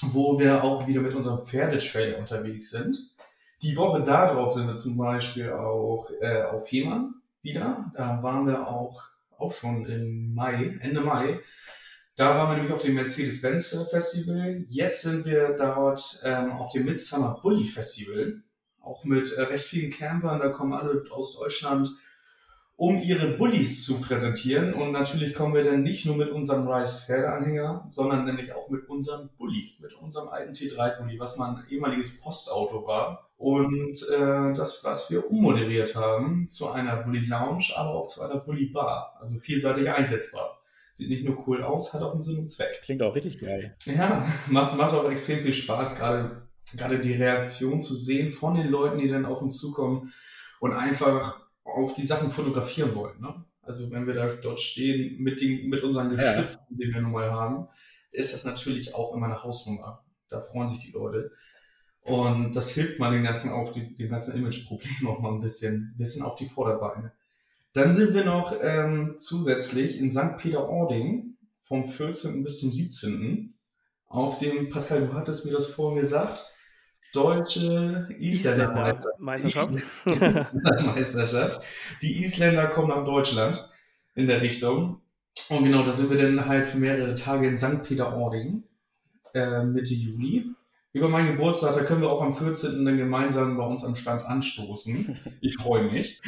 wo 0.02 0.38
wir 0.38 0.64
auch 0.64 0.88
wieder 0.88 1.02
mit 1.02 1.16
unserem 1.16 1.44
Pferdetrailer 1.44 2.20
unterwegs 2.20 2.70
sind. 2.70 3.16
Die 3.64 3.76
Woche 3.78 4.04
darauf 4.04 4.54
sind 4.54 4.68
wir 4.68 4.76
zum 4.76 4.98
Beispiel 4.98 5.52
auch 5.52 6.08
äh, 6.22 6.44
auf 6.44 6.68
Fehmarn 6.68 7.16
wieder. 7.42 7.92
Da 7.96 8.22
waren 8.22 8.46
wir 8.46 8.68
auch 8.68 9.15
auch 9.38 9.54
schon 9.54 9.86
im 9.86 10.34
Mai, 10.34 10.78
Ende 10.82 11.02
Mai. 11.02 11.40
Da 12.16 12.36
waren 12.36 12.50
wir 12.50 12.56
nämlich 12.56 12.74
auf 12.74 12.82
dem 12.82 12.96
Mercedes-Benz 12.96 13.88
Festival. 13.90 14.64
Jetzt 14.70 15.02
sind 15.02 15.26
wir 15.26 15.56
dort 15.58 16.20
ähm, 16.24 16.52
auf 16.52 16.72
dem 16.72 16.86
Midsummer 16.86 17.40
Bully 17.42 17.66
Festival. 17.66 18.42
Auch 18.80 19.04
mit 19.04 19.34
äh, 19.34 19.42
recht 19.42 19.66
vielen 19.66 19.92
Campern. 19.92 20.40
Da 20.40 20.50
kommen 20.50 20.74
alle 20.74 21.04
aus 21.12 21.36
Deutschland, 21.38 21.90
um 22.78 23.00
ihre 23.00 23.38
Bullies 23.38 23.84
zu 23.84 24.00
präsentieren. 24.00 24.74
Und 24.74 24.94
natürlich 24.94 25.34
kommen 25.34 25.54
wir 25.54 25.64
dann 25.64 25.84
nicht 25.84 26.06
nur 26.06 26.16
mit 26.16 26.30
unserem 26.30 26.68
Rice 26.68 27.06
Pferdeanhänger, 27.06 27.88
sondern 27.90 28.24
nämlich 28.24 28.54
auch 28.54 28.70
mit 28.70 28.88
unserem 28.88 29.30
Bully, 29.38 29.76
mit 29.80 29.94
unserem 29.96 30.30
alten 30.30 30.54
T3 30.54 30.98
Bully, 30.98 31.20
was 31.20 31.38
mal 31.38 31.56
ein 31.56 31.66
ehemaliges 31.70 32.18
Postauto 32.18 32.88
war 32.88 33.25
und 33.38 34.02
äh, 34.10 34.54
das, 34.54 34.84
was 34.84 35.10
wir 35.12 35.30
ummoderiert 35.30 35.96
haben 35.96 36.48
zu 36.50 36.70
einer 36.70 36.98
Bully 36.98 37.26
Lounge, 37.26 37.66
aber 37.76 37.96
auch 37.96 38.08
zu 38.08 38.22
einer 38.22 38.38
Bully 38.38 38.68
Bar. 38.68 39.16
Also 39.20 39.40
vielseitig 39.40 39.90
einsetzbar. 39.90 40.62
Sieht 40.94 41.10
nicht 41.10 41.26
nur 41.26 41.46
cool 41.46 41.62
aus, 41.62 41.94
hat 41.94 42.02
auch 42.02 42.12
einen 42.12 42.22
Sinn 42.22 42.40
und 42.40 42.50
Zweck. 42.50 42.82
Klingt 42.84 43.02
auch 43.02 43.16
richtig 43.16 43.40
geil. 43.40 43.76
Ja, 43.86 44.26
macht, 44.48 44.78
macht 44.78 44.94
auch 44.94 45.10
extrem 45.12 45.40
viel 45.40 45.52
Spaß, 45.52 45.98
gerade, 46.00 46.48
gerade 46.78 47.00
die 47.00 47.14
Reaktion 47.14 47.82
zu 47.82 47.96
sehen 47.96 48.32
von 48.32 48.56
den 48.56 48.68
Leuten, 48.68 49.00
die 49.00 49.10
dann 49.10 49.26
auf 49.26 49.42
uns 49.42 49.58
zukommen 49.58 50.14
und 50.62 50.72
einfach 50.72 51.46
auch 51.66 51.92
die 51.92 52.06
Sachen 52.06 52.32
fotografieren 52.32 52.96
wollen. 52.96 53.20
Ne? 53.20 53.44
Also 53.62 53.92
wenn 53.92 54.08
wir 54.08 54.14
da 54.14 54.28
dort 54.28 54.62
stehen 54.62 55.22
mit, 55.22 55.42
den, 55.42 55.68
mit 55.68 55.84
unseren 55.84 56.10
Geschützen, 56.10 56.62
ja. 56.70 56.78
die 56.78 56.94
wir 56.94 57.02
nun 57.02 57.12
mal 57.12 57.32
haben, 57.32 57.68
ist 58.12 58.34
das 58.34 58.46
natürlich 58.46 58.96
auch 58.96 59.14
immer 59.14 59.26
eine 59.26 59.44
Hausnummer. 59.44 60.06
Da 60.30 60.40
freuen 60.40 60.68
sich 60.68 60.80
die 60.80 60.92
Leute. 60.92 61.32
Und 62.06 62.56
das 62.56 62.70
hilft 62.70 63.00
mal 63.00 63.12
den 63.12 63.24
ganzen 63.24 63.52
auch, 63.52 63.72
die, 63.72 63.96
den 63.96 64.10
ganzen 64.10 64.38
Image-Problemen 64.38 65.08
auch 65.08 65.20
mal 65.22 65.34
ein 65.34 65.40
bisschen, 65.40 65.96
bisschen 65.98 66.22
auf 66.22 66.36
die 66.36 66.46
Vorderbeine. 66.46 67.12
Dann 67.74 67.92
sind 67.94 68.14
wir 68.14 68.24
noch 68.24 68.56
ähm, 68.62 69.16
zusätzlich 69.18 70.00
in 70.00 70.12
St. 70.12 70.38
Peter-Ording 70.38 71.36
vom 71.64 71.88
14. 71.88 72.44
bis 72.44 72.60
zum 72.60 72.72
17. 72.72 73.56
auf 74.06 74.38
dem, 74.38 74.70
Pascal, 74.70 75.08
du 75.08 75.14
hattest 75.14 75.48
mir 75.48 75.52
das 75.52 75.66
vorhin 75.66 76.00
gesagt, 76.00 76.46
deutsche 77.12 78.08
Isländer 78.20 78.72
Meisterschaft. 79.18 79.72
Meisterschaft. 80.06 81.62
Die 82.04 82.24
Isländer 82.24 82.68
kommen 82.68 82.90
nach 82.90 83.04
Deutschland 83.04 83.68
in 84.14 84.28
der 84.28 84.44
Richtung. 84.44 85.02
Und 85.50 85.64
genau, 85.64 85.84
da 85.84 85.92
sind 85.92 86.12
wir 86.12 86.22
dann 86.22 86.46
halt 86.46 86.68
für 86.68 86.78
mehrere 86.78 87.16
Tage 87.16 87.48
in 87.48 87.58
St. 87.58 87.84
Peter-Ording 87.84 88.64
äh, 89.34 89.64
Mitte 89.64 89.96
Juli 89.96 90.56
über 90.96 91.10
meinen 91.10 91.36
Geburtstag, 91.36 91.76
da 91.76 91.84
können 91.84 92.00
wir 92.00 92.10
auch 92.10 92.22
am 92.22 92.34
14. 92.34 92.86
dann 92.86 92.96
gemeinsam 92.96 93.58
bei 93.58 93.66
uns 93.66 93.84
am 93.84 93.96
Stand 93.96 94.24
anstoßen. 94.24 95.20
Ich 95.42 95.58
freue 95.58 95.92
mich. 95.92 96.22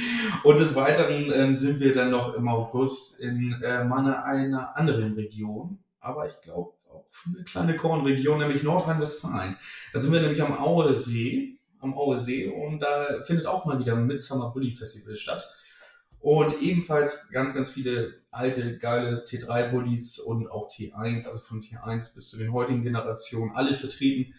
Und 0.43 0.59
des 0.59 0.75
Weiteren 0.75 1.31
äh, 1.31 1.55
sind 1.55 1.79
wir 1.79 1.93
dann 1.93 2.11
noch 2.11 2.33
im 2.33 2.49
August 2.49 3.21
in 3.21 3.53
äh, 3.63 3.85
mal 3.85 4.13
einer 4.13 4.75
anderen 4.75 5.13
Region. 5.13 5.79
Aber 6.01 6.27
ich 6.27 6.41
glaube 6.41 6.73
auch 6.91 7.05
eine 7.33 7.45
kleine 7.45 7.77
Kornregion, 7.77 8.39
nämlich 8.39 8.61
Nordrhein-Westfalen. 8.61 9.55
Da 9.93 10.01
sind 10.01 10.11
wir 10.11 10.19
nämlich 10.19 10.41
am 10.41 10.59
Aue 10.59 10.97
See, 10.97 11.59
am 11.79 11.93
Aue 11.93 12.19
See 12.19 12.47
und 12.47 12.81
da 12.81 13.21
findet 13.23 13.45
auch 13.45 13.63
mal 13.63 13.79
wieder 13.79 13.93
ein 13.93 14.05
Midsummer 14.05 14.51
Bully 14.51 14.73
Festival 14.73 15.15
statt. 15.15 15.49
Und 16.19 16.61
ebenfalls 16.61 17.29
ganz, 17.29 17.53
ganz 17.53 17.69
viele 17.69 18.15
alte, 18.31 18.77
geile 18.77 19.23
T3-Bullies 19.23 20.19
und 20.19 20.51
auch 20.51 20.69
T1, 20.69 21.25
also 21.25 21.39
von 21.39 21.61
T1 21.61 22.15
bis 22.15 22.31
zu 22.31 22.37
den 22.37 22.51
heutigen 22.51 22.81
Generationen, 22.81 23.55
alle 23.55 23.73
vertreten 23.73 24.33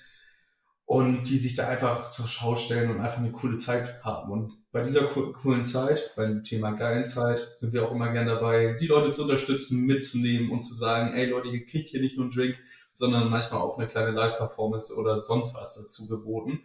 und 0.88 1.28
die 1.28 1.36
sich 1.36 1.54
da 1.54 1.68
einfach 1.68 2.08
zur 2.08 2.26
Schau 2.26 2.54
stellen 2.54 2.90
und 2.90 3.00
einfach 3.00 3.18
eine 3.18 3.30
coole 3.30 3.58
Zeit 3.58 4.02
haben. 4.02 4.32
Und 4.32 4.52
bei 4.72 4.80
dieser 4.80 5.02
coolen 5.02 5.62
Zeit, 5.62 6.14
beim 6.16 6.42
Thema 6.42 6.70
geilen 6.70 7.04
Zeit, 7.04 7.40
sind 7.56 7.74
wir 7.74 7.86
auch 7.86 7.92
immer 7.92 8.10
gern 8.10 8.26
dabei, 8.26 8.74
die 8.80 8.86
Leute 8.86 9.10
zu 9.10 9.20
unterstützen, 9.20 9.84
mitzunehmen 9.84 10.50
und 10.50 10.62
zu 10.62 10.72
sagen, 10.72 11.12
ey 11.12 11.26
Leute, 11.26 11.48
ihr 11.48 11.62
kriegt 11.66 11.88
hier 11.88 12.00
nicht 12.00 12.16
nur 12.16 12.24
einen 12.24 12.34
Drink, 12.34 12.58
sondern 12.94 13.28
manchmal 13.28 13.60
auch 13.60 13.76
eine 13.76 13.86
kleine 13.86 14.12
Live-Performance 14.12 14.94
oder 14.94 15.20
sonst 15.20 15.54
was 15.54 15.74
dazu 15.74 16.08
geboten 16.08 16.62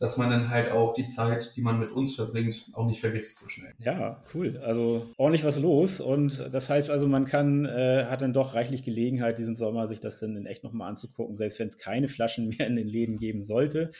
dass 0.00 0.16
man 0.16 0.30
dann 0.30 0.48
halt 0.48 0.72
auch 0.72 0.94
die 0.94 1.04
Zeit, 1.04 1.54
die 1.56 1.60
man 1.60 1.78
mit 1.78 1.92
uns 1.92 2.16
verbringt, 2.16 2.70
auch 2.72 2.86
nicht 2.86 3.00
vergisst 3.00 3.38
so 3.38 3.48
schnell. 3.48 3.74
Ja, 3.78 4.16
cool. 4.34 4.58
Also 4.64 5.06
ordentlich 5.18 5.44
was 5.44 5.60
los. 5.60 6.00
Und 6.00 6.48
das 6.52 6.70
heißt 6.70 6.90
also, 6.90 7.06
man 7.06 7.26
kann, 7.26 7.66
äh, 7.66 8.06
hat 8.08 8.22
dann 8.22 8.32
doch 8.32 8.54
reichlich 8.54 8.82
Gelegenheit, 8.82 9.36
diesen 9.36 9.56
Sommer 9.56 9.86
sich 9.86 10.00
das 10.00 10.18
dann 10.18 10.36
in 10.36 10.46
echt 10.46 10.64
nochmal 10.64 10.88
anzugucken, 10.88 11.36
selbst 11.36 11.60
wenn 11.60 11.68
es 11.68 11.76
keine 11.76 12.08
Flaschen 12.08 12.48
mehr 12.58 12.66
in 12.66 12.76
den 12.76 12.88
Läden 12.88 13.18
geben 13.18 13.42
sollte. 13.42 13.90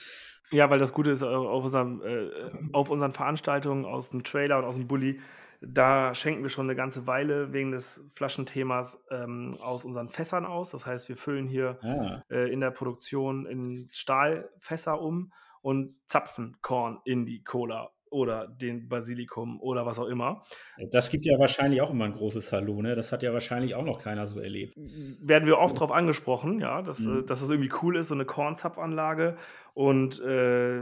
Ja, 0.49 0.71
weil 0.71 0.79
das 0.79 0.91
Gute 0.91 1.11
ist, 1.11 1.21
auf, 1.21 1.63
unserem, 1.63 2.01
äh, 2.01 2.29
auf 2.73 2.89
unseren 2.89 3.13
Veranstaltungen 3.13 3.85
aus 3.85 4.09
dem 4.09 4.23
Trailer 4.23 4.57
und 4.57 4.65
aus 4.65 4.75
dem 4.75 4.87
Bulli, 4.87 5.19
da 5.61 6.15
schenken 6.15 6.41
wir 6.41 6.49
schon 6.49 6.65
eine 6.65 6.75
ganze 6.75 7.05
Weile 7.05 7.53
wegen 7.53 7.71
des 7.71 8.03
Flaschenthemas 8.13 8.99
ähm, 9.11 9.55
aus 9.61 9.85
unseren 9.85 10.09
Fässern 10.09 10.47
aus. 10.47 10.71
Das 10.71 10.87
heißt, 10.87 11.07
wir 11.09 11.15
füllen 11.15 11.47
hier 11.47 11.77
ah. 11.83 12.23
äh, 12.31 12.51
in 12.51 12.59
der 12.59 12.71
Produktion 12.71 13.45
in 13.45 13.87
Stahlfässer 13.91 14.99
um 14.99 15.31
und 15.61 15.91
zapfen 16.09 16.57
Korn 16.61 16.99
in 17.05 17.25
die 17.25 17.43
Cola 17.43 17.91
oder 18.11 18.45
den 18.45 18.89
Basilikum 18.89 19.59
oder 19.61 19.85
was 19.85 19.97
auch 19.97 20.07
immer. 20.07 20.43
Das 20.91 21.09
gibt 21.09 21.25
ja 21.25 21.39
wahrscheinlich 21.39 21.81
auch 21.81 21.91
immer 21.91 22.05
ein 22.05 22.13
großes 22.13 22.51
Hallo, 22.51 22.81
ne? 22.81 22.93
Das 22.93 23.13
hat 23.13 23.23
ja 23.23 23.31
wahrscheinlich 23.31 23.73
auch 23.73 23.85
noch 23.85 23.99
keiner 23.99 24.27
so 24.27 24.39
erlebt. 24.41 24.75
Werden 25.21 25.45
wir 25.45 25.57
oft 25.57 25.77
darauf 25.77 25.91
angesprochen, 25.91 26.59
ja, 26.59 26.81
dass, 26.81 26.99
mhm. 26.99 27.25
dass 27.25 27.39
das 27.39 27.49
irgendwie 27.49 27.71
cool 27.81 27.95
ist, 27.95 28.09
so 28.09 28.13
eine 28.13 28.25
Kornzapfanlage. 28.25 29.37
Und 29.73 30.19
äh, 30.19 30.81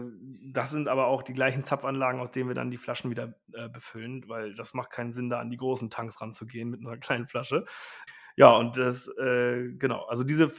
das 0.51 0.71
sind 0.71 0.87
aber 0.87 1.05
auch 1.05 1.21
die 1.21 1.33
gleichen 1.33 1.63
Zapfanlagen, 1.63 2.19
aus 2.19 2.31
denen 2.31 2.49
wir 2.49 2.55
dann 2.55 2.71
die 2.71 2.77
Flaschen 2.77 3.11
wieder 3.11 3.35
äh, 3.53 3.69
befüllen, 3.69 4.27
weil 4.27 4.55
das 4.55 4.73
macht 4.73 4.89
keinen 4.89 5.11
Sinn, 5.11 5.29
da 5.29 5.39
an 5.39 5.51
die 5.51 5.57
großen 5.57 5.91
Tanks 5.91 6.19
ranzugehen 6.21 6.71
mit 6.71 6.79
einer 6.79 6.97
kleinen 6.97 7.27
Flasche. 7.27 7.65
Ja, 8.39 8.55
und 8.55 8.77
das, 8.77 9.09
äh, 9.17 9.67
genau, 9.77 10.05
also 10.05 10.23
diese, 10.23 10.49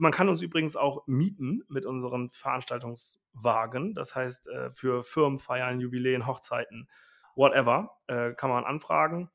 man 0.00 0.10
kann 0.10 0.28
uns 0.28 0.42
übrigens 0.42 0.74
auch 0.74 1.06
mieten 1.06 1.62
mit 1.68 1.86
unseren 1.86 2.30
Veranstaltungswagen. 2.32 3.94
Das 3.94 4.16
heißt, 4.16 4.48
äh, 4.48 4.72
für 4.72 5.04
Firmenfeiern, 5.04 5.78
Jubiläen, 5.78 6.26
Hochzeiten, 6.26 6.88
whatever, 7.36 7.92
äh, 8.08 8.32
kann 8.32 8.50
man 8.50 8.64
anfragen. 8.64 9.30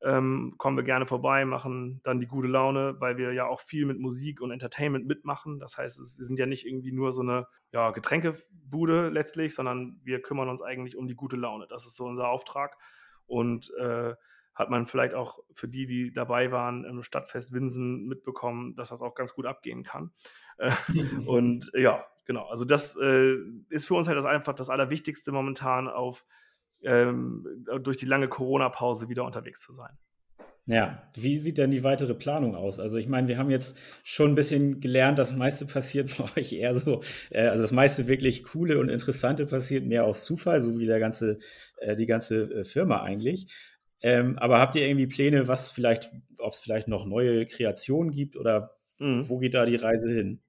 Ähm, 0.00 0.54
kommen 0.56 0.76
wir 0.76 0.84
gerne 0.84 1.06
vorbei, 1.06 1.44
machen 1.44 2.00
dann 2.04 2.20
die 2.20 2.28
gute 2.28 2.46
Laune, 2.46 2.94
weil 3.00 3.16
wir 3.16 3.32
ja 3.32 3.48
auch 3.48 3.60
viel 3.60 3.86
mit 3.86 3.98
Musik 3.98 4.40
und 4.40 4.52
Entertainment 4.52 5.08
mitmachen. 5.08 5.58
Das 5.58 5.76
heißt, 5.76 5.98
es, 5.98 6.16
wir 6.16 6.26
sind 6.26 6.38
ja 6.38 6.46
nicht 6.46 6.64
irgendwie 6.64 6.92
nur 6.92 7.10
so 7.10 7.22
eine 7.22 7.48
ja, 7.72 7.90
Getränkebude 7.90 9.08
letztlich, 9.08 9.56
sondern 9.56 10.00
wir 10.04 10.22
kümmern 10.22 10.48
uns 10.48 10.62
eigentlich 10.62 10.96
um 10.96 11.08
die 11.08 11.16
gute 11.16 11.34
Laune. 11.34 11.66
Das 11.68 11.86
ist 11.86 11.96
so 11.96 12.04
unser 12.04 12.28
Auftrag. 12.28 12.76
Und 13.26 13.72
äh, 13.80 14.14
hat 14.58 14.70
man 14.70 14.86
vielleicht 14.86 15.14
auch 15.14 15.38
für 15.52 15.68
die, 15.68 15.86
die 15.86 16.12
dabei 16.12 16.50
waren 16.50 16.84
im 16.84 17.04
Stadtfest 17.04 17.52
Winsen 17.52 18.08
mitbekommen, 18.08 18.74
dass 18.74 18.88
das 18.88 19.00
auch 19.00 19.14
ganz 19.14 19.32
gut 19.34 19.46
abgehen 19.46 19.84
kann. 19.84 20.10
Äh, 20.58 20.72
und 21.26 21.70
ja, 21.74 22.04
genau. 22.26 22.48
Also 22.48 22.64
das 22.64 22.96
äh, 22.96 23.36
ist 23.68 23.86
für 23.86 23.94
uns 23.94 24.08
halt 24.08 24.18
das 24.18 24.24
einfach 24.24 24.54
das 24.54 24.68
Allerwichtigste 24.68 25.30
momentan 25.30 25.86
auf 25.88 26.26
ähm, 26.82 27.64
durch 27.82 27.96
die 27.96 28.06
lange 28.06 28.28
Corona-Pause 28.28 29.08
wieder 29.08 29.24
unterwegs 29.24 29.62
zu 29.62 29.72
sein. 29.74 29.96
Ja, 30.66 31.08
wie 31.14 31.38
sieht 31.38 31.56
denn 31.56 31.70
die 31.70 31.82
weitere 31.82 32.14
Planung 32.14 32.54
aus? 32.54 32.78
Also 32.78 32.98
ich 32.98 33.08
meine, 33.08 33.26
wir 33.26 33.38
haben 33.38 33.48
jetzt 33.48 33.78
schon 34.04 34.32
ein 34.32 34.34
bisschen 34.34 34.80
gelernt, 34.80 35.18
das 35.18 35.34
meiste 35.34 35.64
passiert 35.64 36.10
bei 36.18 36.24
euch 36.40 36.52
eher 36.52 36.74
so, 36.74 37.00
äh, 37.30 37.46
also 37.46 37.62
das 37.62 37.72
meiste 37.72 38.06
wirklich 38.08 38.42
coole 38.42 38.78
und 38.78 38.88
interessante 38.88 39.46
passiert 39.46 39.86
mehr 39.86 40.04
aus 40.04 40.24
Zufall, 40.24 40.60
so 40.60 40.78
wie 40.78 40.86
der 40.86 41.00
ganze, 41.00 41.38
äh, 41.78 41.96
die 41.96 42.06
ganze 42.06 42.42
äh, 42.52 42.64
Firma 42.64 43.02
eigentlich. 43.02 43.46
Ähm, 44.00 44.38
aber 44.38 44.58
habt 44.60 44.74
ihr 44.74 44.86
irgendwie 44.86 45.06
Pläne, 45.06 45.48
was 45.48 45.70
vielleicht, 45.70 46.08
ob 46.38 46.52
es 46.52 46.60
vielleicht 46.60 46.88
noch 46.88 47.04
neue 47.04 47.46
Kreationen 47.46 48.12
gibt 48.12 48.36
oder 48.36 48.72
mhm. 48.98 49.28
wo 49.28 49.38
geht 49.38 49.54
da 49.54 49.66
die 49.66 49.76
Reise 49.76 50.10
hin? 50.10 50.40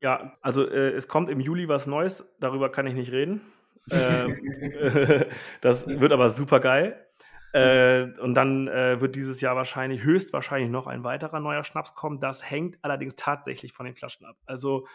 Ja, 0.00 0.36
also 0.42 0.68
äh, 0.68 0.90
es 0.90 1.08
kommt 1.08 1.30
im 1.30 1.40
Juli 1.40 1.68
was 1.68 1.86
Neues, 1.86 2.28
darüber 2.40 2.70
kann 2.70 2.86
ich 2.86 2.94
nicht 2.94 3.12
reden. 3.12 3.40
ähm, 3.90 4.36
das 5.60 5.86
wird 5.86 6.12
aber 6.12 6.28
super 6.30 6.60
geil. 6.60 7.06
äh, 7.52 8.04
und 8.20 8.34
dann 8.34 8.68
äh, 8.68 9.00
wird 9.00 9.14
dieses 9.14 9.40
Jahr 9.40 9.56
wahrscheinlich, 9.56 10.02
höchstwahrscheinlich 10.02 10.70
noch 10.70 10.86
ein 10.86 11.04
weiterer 11.04 11.40
neuer 11.40 11.64
Schnaps 11.64 11.94
kommen. 11.94 12.20
Das 12.20 12.48
hängt 12.48 12.78
allerdings 12.82 13.14
tatsächlich 13.16 13.72
von 13.72 13.86
den 13.86 13.94
Flaschen 13.94 14.26
ab. 14.26 14.36
Also 14.46 14.86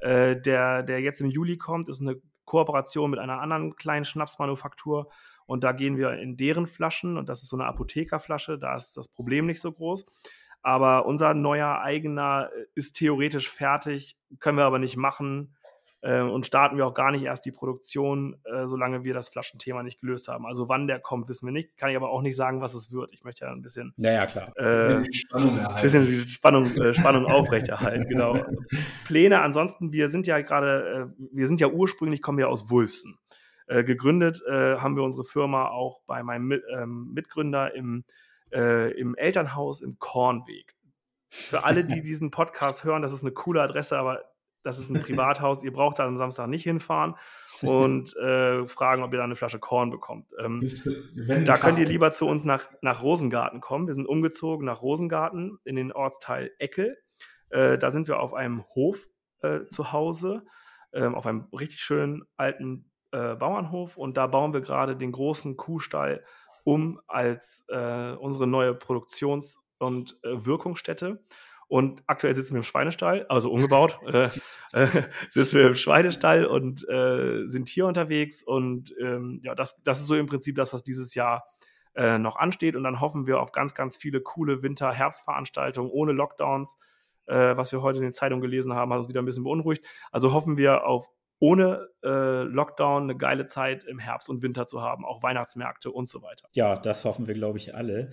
äh, 0.00 0.36
der, 0.40 0.82
der 0.82 1.00
jetzt 1.00 1.20
im 1.20 1.30
Juli 1.30 1.56
kommt, 1.56 1.88
ist 1.88 2.00
eine 2.00 2.20
Kooperation 2.44 3.10
mit 3.10 3.20
einer 3.20 3.40
anderen 3.40 3.76
kleinen 3.76 4.04
Schnapsmanufaktur. 4.04 5.08
Und 5.46 5.64
da 5.64 5.72
gehen 5.72 5.96
wir 5.96 6.12
in 6.12 6.36
deren 6.36 6.66
Flaschen 6.66 7.16
und 7.16 7.28
das 7.28 7.42
ist 7.42 7.48
so 7.48 7.56
eine 7.56 7.66
Apothekerflasche, 7.66 8.58
da 8.58 8.76
ist 8.76 8.96
das 8.96 9.08
Problem 9.08 9.46
nicht 9.46 9.60
so 9.60 9.72
groß. 9.72 10.06
Aber 10.62 11.06
unser 11.06 11.34
neuer 11.34 11.80
eigener 11.80 12.50
äh, 12.54 12.66
ist 12.74 12.96
theoretisch 12.96 13.48
fertig, 13.48 14.16
können 14.38 14.58
wir 14.58 14.64
aber 14.64 14.78
nicht 14.78 14.96
machen 14.96 15.56
äh, 16.02 16.20
und 16.20 16.46
starten 16.46 16.76
wir 16.76 16.86
auch 16.86 16.94
gar 16.94 17.10
nicht 17.10 17.22
erst 17.22 17.44
die 17.44 17.52
Produktion, 17.52 18.36
äh, 18.44 18.66
solange 18.66 19.04
wir 19.04 19.14
das 19.14 19.28
Flaschenthema 19.28 19.82
nicht 19.82 20.00
gelöst 20.00 20.28
haben. 20.28 20.46
Also 20.46 20.68
wann 20.68 20.86
der 20.86 20.98
kommt, 20.98 21.28
wissen 21.28 21.46
wir 21.46 21.52
nicht. 21.52 21.76
Kann 21.76 21.90
ich 21.90 21.96
aber 21.96 22.10
auch 22.10 22.22
nicht 22.22 22.36
sagen, 22.36 22.60
was 22.60 22.74
es 22.74 22.92
wird. 22.92 23.12
Ich 23.12 23.24
möchte 23.24 23.44
ja 23.44 23.52
ein 23.52 23.62
bisschen, 23.62 23.92
naja, 23.96 24.26
klar. 24.26 24.56
Äh, 24.56 25.02
die 25.02 25.12
Spannung 25.12 25.58
erhalten. 25.58 25.82
bisschen 25.82 26.06
die 26.06 26.28
Spannung, 26.28 26.74
äh, 26.76 26.94
Spannung 26.94 27.26
aufrechterhalten. 27.26 28.08
Genau. 28.08 28.38
Pläne. 29.04 29.42
Ansonsten, 29.42 29.92
wir 29.92 30.08
sind 30.08 30.26
ja 30.26 30.40
gerade, 30.40 31.10
äh, 31.18 31.26
wir 31.32 31.46
sind 31.46 31.60
ja 31.60 31.68
ursprünglich 31.68 32.22
kommen 32.22 32.38
wir 32.38 32.48
aus 32.48 32.70
Wulfsen. 32.70 33.18
Äh, 33.70 33.84
gegründet 33.84 34.42
äh, 34.48 34.78
haben 34.78 34.96
wir 34.96 35.04
unsere 35.04 35.22
Firma 35.22 35.68
auch 35.68 36.00
bei 36.08 36.24
meinem 36.24 36.48
Mit, 36.48 36.64
ähm, 36.76 37.12
Mitgründer 37.14 37.72
im, 37.72 38.04
äh, 38.52 38.90
im 38.98 39.14
Elternhaus 39.14 39.80
im 39.80 40.00
Kornweg. 40.00 40.74
Für 41.28 41.62
alle, 41.62 41.84
die 41.84 42.02
diesen 42.02 42.32
Podcast 42.32 42.82
hören, 42.82 43.00
das 43.00 43.12
ist 43.12 43.22
eine 43.22 43.30
coole 43.30 43.62
Adresse, 43.62 43.96
aber 43.96 44.24
das 44.64 44.80
ist 44.80 44.90
ein 44.90 45.00
Privathaus, 45.00 45.62
ihr 45.62 45.72
braucht 45.72 46.00
da 46.00 46.06
am 46.06 46.16
Samstag 46.16 46.48
nicht 46.48 46.64
hinfahren 46.64 47.14
und 47.62 48.16
äh, 48.16 48.66
fragen, 48.66 49.04
ob 49.04 49.12
ihr 49.12 49.18
da 49.18 49.24
eine 49.24 49.36
Flasche 49.36 49.60
Korn 49.60 49.90
bekommt. 49.90 50.26
Ähm, 50.40 50.60
da 51.44 51.56
könnt 51.56 51.78
ihr 51.78 51.86
lieber 51.86 52.10
zu 52.10 52.26
uns 52.26 52.44
nach, 52.44 52.68
nach 52.82 53.04
Rosengarten 53.04 53.60
kommen. 53.60 53.86
Wir 53.86 53.94
sind 53.94 54.06
umgezogen 54.06 54.66
nach 54.66 54.82
Rosengarten 54.82 55.60
in 55.62 55.76
den 55.76 55.92
Ortsteil 55.92 56.50
Eckel. 56.58 56.98
Äh, 57.50 57.78
da 57.78 57.92
sind 57.92 58.08
wir 58.08 58.18
auf 58.18 58.34
einem 58.34 58.64
Hof 58.74 59.06
äh, 59.42 59.60
zu 59.70 59.92
Hause, 59.92 60.42
ähm, 60.92 61.14
auf 61.14 61.24
einem 61.24 61.46
richtig 61.52 61.80
schönen 61.80 62.24
alten 62.36 62.89
äh, 63.12 63.34
Bauernhof 63.34 63.96
und 63.96 64.16
da 64.16 64.26
bauen 64.26 64.52
wir 64.52 64.60
gerade 64.60 64.96
den 64.96 65.12
großen 65.12 65.56
Kuhstall 65.56 66.24
um 66.64 67.00
als 67.06 67.64
äh, 67.68 68.12
unsere 68.12 68.46
neue 68.46 68.74
Produktions- 68.74 69.58
und 69.78 70.18
äh, 70.22 70.44
Wirkungsstätte. 70.46 71.24
Und 71.68 72.02
aktuell 72.08 72.34
sitzen 72.34 72.54
wir 72.54 72.58
im 72.58 72.64
Schweinestall, 72.64 73.26
also 73.28 73.50
umgebaut, 73.50 73.98
äh, 74.06 74.28
äh, 74.72 74.88
sitzen 75.30 75.58
wir 75.58 75.68
im 75.68 75.74
Schweinestall 75.74 76.44
und 76.44 76.86
äh, 76.88 77.46
sind 77.46 77.68
hier 77.68 77.86
unterwegs. 77.86 78.42
Und 78.42 78.92
ähm, 79.00 79.40
ja, 79.44 79.54
das, 79.54 79.80
das 79.84 80.00
ist 80.00 80.06
so 80.06 80.16
im 80.16 80.26
Prinzip 80.26 80.56
das, 80.56 80.72
was 80.72 80.82
dieses 80.82 81.14
Jahr 81.14 81.44
äh, 81.94 82.18
noch 82.18 82.36
ansteht. 82.36 82.74
Und 82.74 82.82
dann 82.82 83.00
hoffen 83.00 83.26
wir 83.26 83.40
auf 83.40 83.52
ganz, 83.52 83.74
ganz 83.74 83.96
viele 83.96 84.20
coole 84.20 84.62
Winter-Herbstveranstaltungen 84.62 85.90
ohne 85.90 86.12
Lockdowns. 86.12 86.76
Was 87.26 87.70
wir 87.70 87.80
heute 87.80 87.98
in 87.98 88.02
den 88.02 88.12
Zeitungen 88.12 88.42
gelesen 88.42 88.74
haben, 88.74 88.90
hat 88.90 88.98
uns 88.98 89.08
wieder 89.08 89.22
ein 89.22 89.24
bisschen 89.24 89.44
beunruhigt. 89.44 89.86
Also 90.10 90.32
hoffen 90.32 90.56
wir 90.56 90.84
auf 90.84 91.06
ohne 91.40 91.88
äh, 92.04 92.42
Lockdown 92.42 93.04
eine 93.04 93.16
geile 93.16 93.46
Zeit 93.46 93.84
im 93.84 93.98
Herbst 93.98 94.30
und 94.30 94.42
Winter 94.42 94.66
zu 94.66 94.82
haben, 94.82 95.04
auch 95.04 95.22
Weihnachtsmärkte 95.22 95.90
und 95.90 96.08
so 96.08 96.22
weiter. 96.22 96.46
Ja, 96.52 96.76
das 96.76 97.04
hoffen 97.04 97.26
wir, 97.26 97.34
glaube 97.34 97.58
ich, 97.58 97.74
alle. 97.74 98.10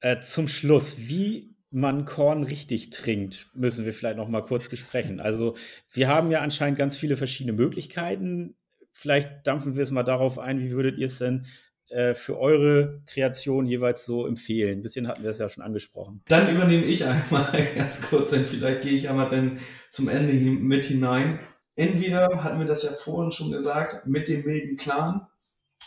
äh, 0.00 0.20
zum 0.20 0.46
Schluss, 0.46 0.98
wie 0.98 1.56
man 1.70 2.04
Korn 2.04 2.44
richtig 2.44 2.90
trinkt, 2.90 3.48
müssen 3.54 3.84
wir 3.84 3.92
vielleicht 3.92 4.18
noch 4.18 4.28
mal 4.28 4.42
kurz 4.42 4.68
besprechen. 4.68 5.18
Also 5.18 5.56
wir 5.90 6.08
haben 6.08 6.30
ja 6.30 6.40
anscheinend 6.40 6.78
ganz 6.78 6.96
viele 6.96 7.16
verschiedene 7.16 7.56
Möglichkeiten. 7.56 8.54
Vielleicht 8.92 9.44
dampfen 9.46 9.74
wir 9.74 9.82
es 9.82 9.90
mal 9.90 10.04
darauf 10.04 10.38
ein, 10.38 10.60
wie 10.60 10.70
würdet 10.70 10.98
ihr 10.98 11.06
es 11.06 11.18
denn 11.18 11.46
äh, 11.88 12.14
für 12.14 12.38
eure 12.38 13.02
Kreation 13.06 13.66
jeweils 13.66 14.04
so 14.04 14.26
empfehlen? 14.26 14.78
Ein 14.78 14.82
bisschen 14.82 15.08
hatten 15.08 15.24
wir 15.24 15.30
es 15.30 15.38
ja 15.38 15.48
schon 15.48 15.64
angesprochen. 15.64 16.22
Dann 16.28 16.54
übernehme 16.54 16.84
ich 16.84 17.04
einmal 17.04 17.50
ganz 17.76 18.08
kurz, 18.08 18.30
denn 18.30 18.44
vielleicht 18.44 18.82
gehe 18.82 18.92
ich 18.92 19.08
einmal 19.08 19.28
dann 19.28 19.58
zum 19.90 20.08
Ende 20.08 20.34
mit 20.34 20.84
hinein. 20.84 21.40
Entweder 21.76 22.44
hatten 22.44 22.58
wir 22.58 22.66
das 22.66 22.82
ja 22.82 22.90
vorhin 22.90 23.30
schon 23.30 23.50
gesagt, 23.50 24.06
mit 24.06 24.28
dem 24.28 24.44
milden 24.44 24.76
Clan. 24.76 25.26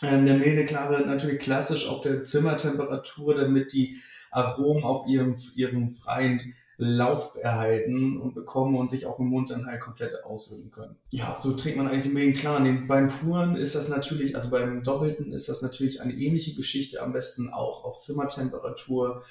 Ähm, 0.02 0.26
der 0.26 0.36
milde 0.36 0.64
Clan 0.66 0.90
wird 0.90 1.06
natürlich 1.06 1.40
klassisch 1.40 1.88
auf 1.88 2.02
der 2.02 2.22
Zimmertemperatur, 2.22 3.34
damit 3.34 3.72
die 3.72 3.96
Aromen 4.30 4.84
auf 4.84 5.06
ihrem, 5.06 5.36
ihrem 5.54 5.92
freien 5.92 6.54
Lauf 6.80 7.34
erhalten 7.34 8.20
und 8.20 8.34
bekommen 8.34 8.76
und 8.76 8.88
sich 8.88 9.04
auch 9.04 9.18
im 9.18 9.26
Mund 9.26 9.50
dann 9.50 9.66
halt 9.66 9.80
komplett 9.80 10.24
auswirken 10.24 10.70
können. 10.70 10.96
Ja, 11.10 11.36
so 11.40 11.56
trinkt 11.56 11.76
man 11.76 11.88
eigentlich 11.88 12.04
den 12.04 12.12
Millen 12.12 12.34
klar. 12.34 12.62
Den, 12.62 12.86
beim 12.86 13.08
Puren 13.08 13.56
ist 13.56 13.74
das 13.74 13.88
natürlich, 13.88 14.36
also 14.36 14.50
beim 14.50 14.84
Doppelten 14.84 15.32
ist 15.32 15.48
das 15.48 15.60
natürlich 15.60 16.00
eine 16.00 16.12
ähnliche 16.12 16.54
Geschichte, 16.54 17.02
am 17.02 17.12
besten 17.12 17.48
auch 17.48 17.84
auf 17.84 17.98
Zimmertemperatur 17.98 19.24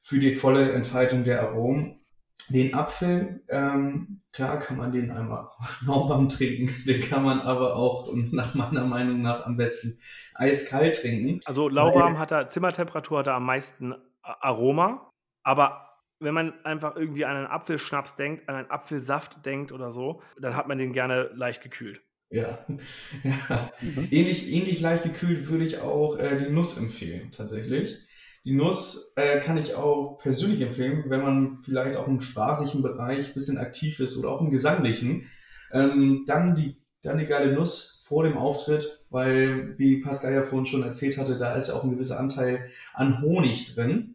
für 0.00 0.20
die 0.20 0.34
volle 0.34 0.70
Entfaltung 0.70 1.24
der 1.24 1.42
Aromen. 1.42 2.03
Den 2.50 2.74
Apfel, 2.74 3.42
ähm, 3.48 4.20
klar 4.32 4.58
kann 4.58 4.76
man 4.76 4.92
den 4.92 5.10
einmal 5.10 5.48
lauwarm 5.86 6.28
trinken, 6.28 6.70
den 6.86 7.00
kann 7.00 7.24
man 7.24 7.40
aber 7.40 7.76
auch 7.76 8.12
nach 8.14 8.54
meiner 8.54 8.84
Meinung 8.84 9.22
nach 9.22 9.46
am 9.46 9.56
besten 9.56 9.98
eiskalt 10.34 11.00
trinken. 11.00 11.40
Also 11.44 11.68
lauwarm 11.68 12.18
hat 12.18 12.32
er, 12.32 12.48
Zimmertemperatur 12.48 13.20
hat 13.20 13.28
er 13.28 13.34
am 13.34 13.46
meisten 13.46 13.94
Aroma, 14.22 15.10
aber 15.42 15.84
wenn 16.20 16.34
man 16.34 16.64
einfach 16.64 16.96
irgendwie 16.96 17.24
an 17.24 17.36
einen 17.36 17.46
Apfelschnaps 17.46 18.16
denkt, 18.16 18.48
an 18.48 18.56
einen 18.56 18.70
Apfelsaft 18.70 19.44
denkt 19.44 19.72
oder 19.72 19.92
so, 19.92 20.22
dann 20.38 20.56
hat 20.56 20.68
man 20.68 20.78
den 20.78 20.92
gerne 20.92 21.30
leicht 21.34 21.62
gekühlt. 21.62 22.02
Ja, 22.30 22.58
ja. 23.22 23.70
Mhm. 23.80 24.08
Ähnlich, 24.10 24.52
ähnlich 24.52 24.80
leicht 24.80 25.04
gekühlt 25.04 25.48
würde 25.48 25.64
ich 25.64 25.80
auch 25.80 26.18
äh, 26.18 26.38
die 26.38 26.52
Nuss 26.52 26.78
empfehlen, 26.78 27.30
tatsächlich. 27.30 27.98
Die 28.44 28.52
Nuss 28.52 29.12
äh, 29.16 29.40
kann 29.40 29.56
ich 29.56 29.74
auch 29.74 30.18
persönlich 30.18 30.60
empfehlen, 30.60 31.04
wenn 31.08 31.22
man 31.22 31.56
vielleicht 31.64 31.96
auch 31.96 32.06
im 32.06 32.20
sprachlichen 32.20 32.82
Bereich 32.82 33.28
ein 33.28 33.34
bisschen 33.34 33.58
aktiv 33.58 34.00
ist 34.00 34.18
oder 34.18 34.28
auch 34.30 34.40
im 34.40 34.50
gesanglichen. 34.50 35.26
Ähm, 35.72 36.24
dann, 36.26 36.54
die, 36.54 36.76
dann 37.02 37.18
die 37.18 37.26
geile 37.26 37.52
Nuss 37.52 38.04
vor 38.06 38.24
dem 38.24 38.36
Auftritt, 38.36 39.06
weil, 39.10 39.78
wie 39.78 40.02
Pascal 40.02 40.34
ja 40.34 40.42
vorhin 40.42 40.66
schon 40.66 40.82
erzählt 40.82 41.16
hatte, 41.16 41.38
da 41.38 41.54
ist 41.54 41.68
ja 41.68 41.74
auch 41.74 41.84
ein 41.84 41.90
gewisser 41.90 42.20
Anteil 42.20 42.68
an 42.92 43.22
Honig 43.22 43.74
drin 43.74 44.14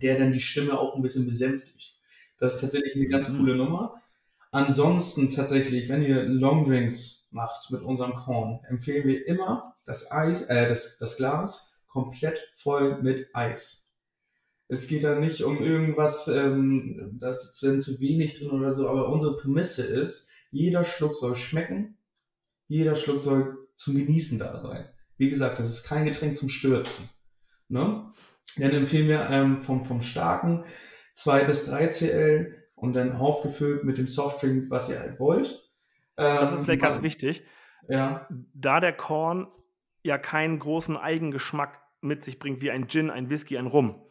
der 0.00 0.18
dann 0.18 0.32
die 0.32 0.40
Stimme 0.40 0.78
auch 0.78 0.94
ein 0.94 1.02
bisschen 1.02 1.26
besänftigt. 1.26 1.96
Das 2.38 2.54
ist 2.54 2.60
tatsächlich 2.60 2.96
eine 2.96 3.08
ganz 3.08 3.28
mhm. 3.28 3.38
coole 3.38 3.56
Nummer. 3.56 4.00
Ansonsten 4.50 5.30
tatsächlich, 5.30 5.88
wenn 5.88 6.02
ihr 6.02 6.24
Longdrinks 6.24 7.28
macht 7.30 7.70
mit 7.70 7.82
unserem 7.82 8.14
Korn, 8.14 8.60
empfehlen 8.68 9.06
wir 9.06 9.26
immer 9.26 9.76
das 9.86 10.10
Eis, 10.10 10.42
äh, 10.42 10.68
das, 10.68 10.98
das 10.98 11.16
Glas 11.16 11.71
komplett 11.92 12.50
voll 12.54 13.02
mit 13.02 13.28
Eis. 13.34 13.98
Es 14.68 14.88
geht 14.88 15.04
da 15.04 15.18
nicht 15.18 15.44
um 15.44 15.58
irgendwas, 15.58 16.28
ähm, 16.28 17.18
das 17.20 17.60
ist 17.60 17.84
zu 17.84 18.00
wenig 18.00 18.38
drin 18.38 18.50
oder 18.50 18.70
so, 18.70 18.88
aber 18.88 19.08
unsere 19.08 19.36
Prämisse 19.36 19.82
ist, 19.82 20.30
jeder 20.50 20.84
Schluck 20.84 21.14
soll 21.14 21.36
schmecken, 21.36 21.98
jeder 22.68 22.94
Schluck 22.94 23.20
soll 23.20 23.68
zum 23.76 23.96
Genießen 23.96 24.38
da 24.38 24.58
sein. 24.58 24.88
Wie 25.18 25.28
gesagt, 25.28 25.58
das 25.58 25.68
ist 25.68 25.86
kein 25.86 26.06
Getränk 26.06 26.34
zum 26.34 26.48
Stürzen. 26.48 27.10
Ne? 27.68 28.10
Dann 28.56 28.70
empfehlen 28.70 29.08
wir 29.08 29.28
ähm, 29.30 29.58
vom, 29.58 29.84
vom 29.84 30.00
starken 30.00 30.64
2 31.14 31.44
bis 31.44 31.66
3 31.66 31.86
CL 31.88 32.64
und 32.74 32.94
dann 32.94 33.16
aufgefüllt 33.16 33.84
mit 33.84 33.98
dem 33.98 34.06
Softdrink, 34.06 34.70
was 34.70 34.88
ihr 34.88 34.98
halt 34.98 35.20
wollt. 35.20 35.70
Ähm, 36.16 36.36
das 36.40 36.52
ist 36.52 36.64
vielleicht 36.64 36.82
ganz 36.82 37.02
wichtig. 37.02 37.44
Ja. 37.88 38.26
Da 38.54 38.80
der 38.80 38.94
Korn 38.94 39.48
ja 40.02 40.18
keinen 40.18 40.58
großen 40.58 40.96
Eigengeschmack 40.96 41.81
mit 42.02 42.24
sich 42.24 42.38
bringt, 42.38 42.62
wie 42.62 42.70
ein 42.70 42.88
Gin, 42.88 43.10
ein 43.10 43.30
Whisky, 43.30 43.56
ein 43.58 43.66
Rum. 43.66 44.02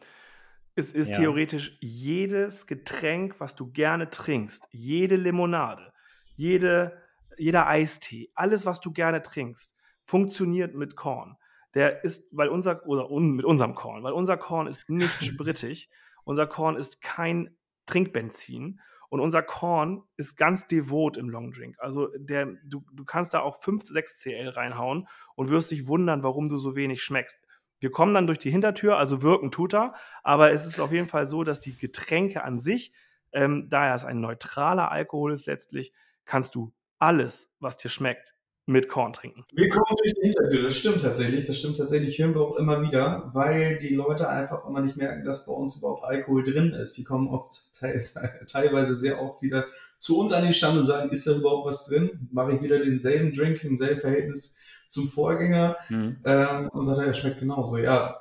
Es 0.74 0.92
ist 0.92 1.10
ja. 1.10 1.20
theoretisch 1.20 1.76
jedes 1.80 2.66
Getränk, 2.66 3.38
was 3.38 3.54
du 3.54 3.70
gerne 3.70 4.10
trinkst, 4.10 4.68
jede 4.72 5.16
Limonade, 5.16 5.92
jede, 6.34 7.02
jeder 7.36 7.66
Eistee, 7.66 8.30
alles, 8.34 8.64
was 8.64 8.80
du 8.80 8.90
gerne 8.90 9.22
trinkst, 9.22 9.76
funktioniert 10.04 10.74
mit 10.74 10.96
Korn 10.96 11.36
der 11.74 12.04
ist, 12.04 12.28
weil 12.36 12.48
unser, 12.48 12.86
oder 12.86 13.10
un, 13.10 13.34
mit 13.34 13.44
unserem 13.44 13.74
Korn, 13.74 14.02
weil 14.02 14.12
unser 14.12 14.36
Korn 14.36 14.66
ist 14.66 14.88
nicht 14.88 15.22
sprittig, 15.22 15.88
unser 16.24 16.46
Korn 16.46 16.76
ist 16.76 17.00
kein 17.00 17.56
Trinkbenzin 17.86 18.80
und 19.08 19.20
unser 19.20 19.42
Korn 19.42 20.02
ist 20.16 20.36
ganz 20.36 20.66
devot 20.66 21.16
im 21.16 21.28
Longdrink. 21.28 21.76
Also 21.78 22.08
der, 22.16 22.46
du, 22.64 22.84
du 22.92 23.04
kannst 23.04 23.34
da 23.34 23.40
auch 23.40 23.62
5, 23.62 23.84
6 23.84 24.20
CL 24.20 24.48
reinhauen 24.50 25.08
und 25.34 25.50
wirst 25.50 25.70
dich 25.70 25.86
wundern, 25.86 26.22
warum 26.22 26.48
du 26.48 26.56
so 26.56 26.76
wenig 26.76 27.02
schmeckst. 27.02 27.38
Wir 27.82 27.90
kommen 27.90 28.14
dann 28.14 28.28
durch 28.28 28.38
die 28.38 28.52
Hintertür, 28.52 28.96
also 28.96 29.22
wirken 29.22 29.50
tut 29.50 29.74
er, 29.74 29.94
aber 30.22 30.52
es 30.52 30.66
ist 30.66 30.78
auf 30.78 30.92
jeden 30.92 31.08
Fall 31.08 31.26
so, 31.26 31.42
dass 31.42 31.58
die 31.58 31.76
Getränke 31.76 32.44
an 32.44 32.60
sich, 32.60 32.92
ähm, 33.32 33.66
da 33.70 33.92
es 33.92 34.04
ein 34.04 34.20
neutraler 34.20 34.92
Alkohol 34.92 35.32
ist 35.32 35.46
letztlich, 35.46 35.92
kannst 36.24 36.54
du 36.54 36.72
alles, 37.00 37.50
was 37.58 37.76
dir 37.76 37.88
schmeckt, 37.88 38.36
mit 38.66 38.88
Korn 38.88 39.12
trinken. 39.12 39.44
Wir 39.52 39.68
kommen 39.68 39.96
durch 39.98 40.14
die 40.14 40.28
Hintertür, 40.28 40.62
das 40.62 40.78
stimmt 40.78 41.00
tatsächlich. 41.00 41.44
Das 41.44 41.58
stimmt 41.58 41.76
tatsächlich, 41.76 42.16
hören 42.20 42.36
wir 42.36 42.42
auch 42.42 42.54
immer 42.54 42.82
wieder, 42.82 43.32
weil 43.34 43.78
die 43.78 43.96
Leute 43.96 44.28
einfach 44.28 44.64
immer 44.64 44.80
nicht 44.80 44.96
merken, 44.96 45.24
dass 45.24 45.44
bei 45.44 45.52
uns 45.52 45.78
überhaupt 45.78 46.04
Alkohol 46.04 46.44
drin 46.44 46.72
ist. 46.74 46.96
Die 46.96 47.02
kommen 47.02 47.28
auch 47.30 47.50
teilweise 48.46 48.94
sehr 48.94 49.20
oft 49.20 49.42
wieder 49.42 49.66
zu 49.98 50.20
uns 50.20 50.32
an 50.32 50.44
den 50.44 50.52
Stand 50.52 50.78
und 50.78 50.86
sagen, 50.86 51.10
ist 51.10 51.26
da 51.26 51.32
überhaupt 51.32 51.66
was 51.66 51.84
drin? 51.84 52.28
Mache 52.30 52.54
ich 52.54 52.62
wieder 52.62 52.78
denselben 52.78 53.32
Drink 53.32 53.64
im 53.64 53.76
selben 53.76 54.00
Verhältnis 54.00 54.60
zum 54.92 55.08
Vorgänger 55.08 55.76
mhm. 55.88 56.18
ähm, 56.24 56.68
und 56.68 56.84
sagte, 56.84 57.06
er 57.06 57.12
schmeckt 57.12 57.40
genauso. 57.40 57.78
Ja, 57.78 58.18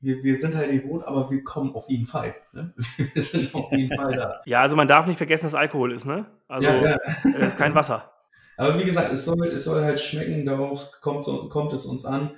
wir, 0.00 0.22
wir 0.22 0.36
sind 0.38 0.56
halt 0.56 0.70
devot, 0.70 1.04
aber 1.04 1.30
wir 1.30 1.44
kommen 1.44 1.74
auf 1.74 1.88
jeden 1.88 2.06
Fall. 2.06 2.34
Ne? 2.52 2.72
Wir 2.96 3.22
sind 3.22 3.54
auf 3.54 3.70
jeden 3.70 3.94
Fall 3.94 4.14
da. 4.14 4.40
Ja, 4.46 4.62
also 4.62 4.74
man 4.74 4.88
darf 4.88 5.06
nicht 5.06 5.18
vergessen, 5.18 5.44
dass 5.44 5.54
Alkohol 5.54 5.92
ist, 5.92 6.06
ne? 6.06 6.26
Also 6.48 6.68
ja, 6.68 6.90
ja. 6.90 6.96
es 7.06 7.48
ist 7.48 7.58
kein 7.58 7.74
Wasser. 7.74 8.10
Aber 8.56 8.78
wie 8.78 8.84
gesagt, 8.84 9.12
es 9.12 9.24
soll, 9.24 9.46
es 9.48 9.64
soll 9.64 9.82
halt 9.82 10.00
schmecken, 10.00 10.44
darauf 10.44 11.00
kommt, 11.00 11.26
kommt 11.50 11.72
es 11.72 11.86
uns 11.86 12.04
an. 12.04 12.30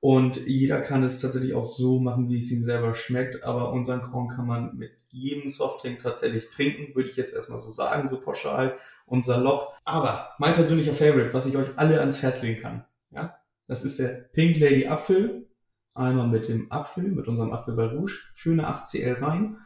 Und 0.00 0.36
jeder 0.46 0.80
kann 0.80 1.02
es 1.02 1.20
tatsächlich 1.20 1.54
auch 1.54 1.64
so 1.64 1.98
machen, 1.98 2.28
wie 2.28 2.38
es 2.38 2.50
ihm 2.50 2.62
selber 2.62 2.94
schmeckt. 2.94 3.44
Aber 3.44 3.72
unseren 3.72 4.02
Korn 4.02 4.28
kann 4.28 4.46
man 4.46 4.76
mit 4.76 4.90
jedem 5.08 5.48
Softdrink 5.48 6.00
tatsächlich 6.00 6.48
trinken, 6.48 6.94
würde 6.94 7.08
ich 7.08 7.16
jetzt 7.16 7.32
erstmal 7.32 7.60
so 7.60 7.70
sagen, 7.70 8.08
so 8.08 8.20
pauschal 8.20 8.76
und 9.06 9.24
salopp. 9.24 9.72
Aber 9.84 10.30
mein 10.38 10.54
persönlicher 10.54 10.92
Favorite, 10.92 11.32
was 11.32 11.46
ich 11.46 11.56
euch 11.56 11.68
alle 11.76 12.00
ans 12.00 12.20
Herz 12.20 12.42
legen 12.42 12.60
kann, 12.60 12.84
ja, 13.14 13.36
das 13.66 13.84
ist 13.84 13.98
der 13.98 14.28
Pink 14.32 14.58
Lady 14.58 14.86
Apfel. 14.86 15.48
Einmal 15.94 16.26
mit 16.26 16.48
dem 16.48 16.70
Apfel, 16.72 17.12
mit 17.12 17.28
unserem 17.28 17.52
Apfel 17.52 17.78
Rouge, 17.78 18.18
schöne 18.34 18.68
8cl 18.68 19.22
rein, 19.22 19.56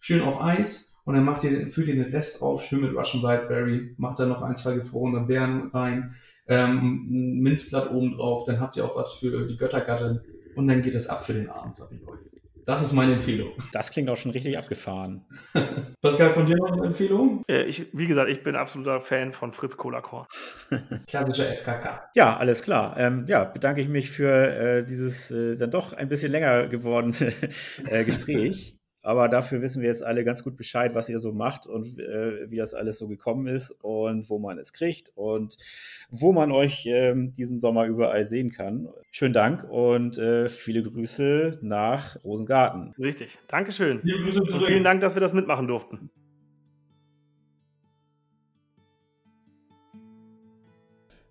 schön 0.00 0.22
auf 0.22 0.42
Eis. 0.42 0.96
Und 1.04 1.14
dann 1.14 1.24
macht 1.24 1.44
ihr, 1.44 1.70
füllt 1.70 1.88
ihr 1.88 1.94
den 1.94 2.12
Rest 2.12 2.42
auf, 2.42 2.62
schön 2.62 2.80
mit 2.80 2.94
Russian 2.94 3.22
Whiteberry, 3.22 3.94
macht 3.96 4.18
da 4.18 4.26
noch 4.26 4.42
ein, 4.42 4.56
zwei 4.56 4.74
gefrorene 4.74 5.20
Beeren 5.20 5.70
rein, 5.70 6.14
ähm, 6.48 7.06
ein 7.08 7.38
Minzblatt 7.38 7.92
oben 7.92 8.12
drauf, 8.12 8.44
dann 8.44 8.60
habt 8.60 8.76
ihr 8.76 8.84
auch 8.84 8.96
was 8.96 9.14
für 9.14 9.46
die 9.46 9.56
Göttergattin. 9.56 10.20
Und 10.54 10.66
dann 10.66 10.82
geht 10.82 10.94
es 10.94 11.06
ab 11.06 11.24
für 11.24 11.32
den 11.32 11.48
Abend, 11.48 11.76
sag 11.76 11.92
ich 11.92 12.06
euch. 12.06 12.37
Das 12.68 12.82
ist 12.82 12.92
meine 12.92 13.14
Empfehlung. 13.14 13.52
Das 13.72 13.90
klingt 13.90 14.10
auch 14.10 14.18
schon 14.18 14.30
richtig 14.30 14.58
abgefahren. 14.58 15.24
Pascal, 16.02 16.28
von 16.28 16.44
dir 16.44 16.54
noch 16.58 16.70
eine 16.70 16.84
Empfehlung? 16.84 17.42
Äh, 17.48 17.62
ich, 17.62 17.86
wie 17.94 18.06
gesagt, 18.06 18.28
ich 18.28 18.42
bin 18.42 18.56
absoluter 18.56 19.00
Fan 19.00 19.32
von 19.32 19.52
Fritz 19.52 19.78
Cola 19.78 20.00
Korn. 20.02 20.26
Klassischer 21.08 21.46
FKK. 21.46 22.10
Ja, 22.14 22.36
alles 22.36 22.60
klar. 22.60 22.94
Ähm, 22.98 23.24
ja, 23.26 23.44
bedanke 23.44 23.80
ich 23.80 23.88
mich 23.88 24.10
für 24.10 24.28
äh, 24.28 24.84
dieses 24.84 25.30
äh, 25.30 25.56
dann 25.56 25.70
doch 25.70 25.94
ein 25.94 26.10
bisschen 26.10 26.30
länger 26.30 26.66
gewordene 26.66 27.32
äh, 27.86 28.04
Gespräch. 28.04 28.77
Aber 29.08 29.30
dafür 29.30 29.62
wissen 29.62 29.80
wir 29.80 29.88
jetzt 29.88 30.02
alle 30.02 30.22
ganz 30.22 30.44
gut 30.44 30.54
Bescheid, 30.58 30.94
was 30.94 31.08
ihr 31.08 31.18
so 31.18 31.32
macht 31.32 31.66
und 31.66 31.98
äh, 31.98 32.50
wie 32.50 32.58
das 32.58 32.74
alles 32.74 32.98
so 32.98 33.08
gekommen 33.08 33.46
ist 33.46 33.70
und 33.80 34.28
wo 34.28 34.38
man 34.38 34.58
es 34.58 34.74
kriegt 34.74 35.12
und 35.14 35.56
wo 36.10 36.34
man 36.34 36.52
euch 36.52 36.84
äh, 36.84 37.14
diesen 37.16 37.58
Sommer 37.58 37.86
überall 37.86 38.26
sehen 38.26 38.50
kann. 38.50 38.86
Schönen 39.10 39.32
Dank 39.32 39.64
und 39.64 40.18
äh, 40.18 40.50
viele 40.50 40.82
Grüße 40.82 41.58
nach 41.62 42.22
Rosengarten. 42.22 42.92
Richtig. 42.98 43.38
Dankeschön. 43.48 44.00
Liebe 44.02 44.24
Grüße 44.24 44.44
zurück. 44.44 44.66
vielen 44.66 44.84
Dank, 44.84 45.00
dass 45.00 45.16
wir 45.16 45.20
das 45.20 45.32
mitmachen 45.32 45.68
durften. 45.68 46.10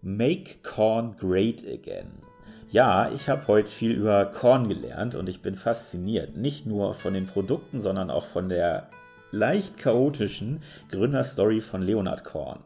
Make 0.01 0.63
Corn 0.63 1.15
Great 1.15 1.63
Again. 1.63 2.26
Ja, 2.69 3.09
ich 3.13 3.29
habe 3.29 3.47
heute 3.47 3.69
viel 3.69 3.93
über 3.93 4.25
Korn 4.25 4.67
gelernt 4.67 5.15
und 5.15 5.29
ich 5.29 5.41
bin 5.41 5.55
fasziniert. 5.55 6.35
Nicht 6.35 6.65
nur 6.65 6.93
von 6.93 7.13
den 7.13 7.25
Produkten, 7.25 7.79
sondern 7.79 8.11
auch 8.11 8.25
von 8.25 8.49
der 8.49 8.89
leicht 9.31 9.77
chaotischen 9.77 10.61
Gründerstory 10.91 11.61
von 11.61 11.81
Leonard 11.81 12.25
Korn. 12.25 12.59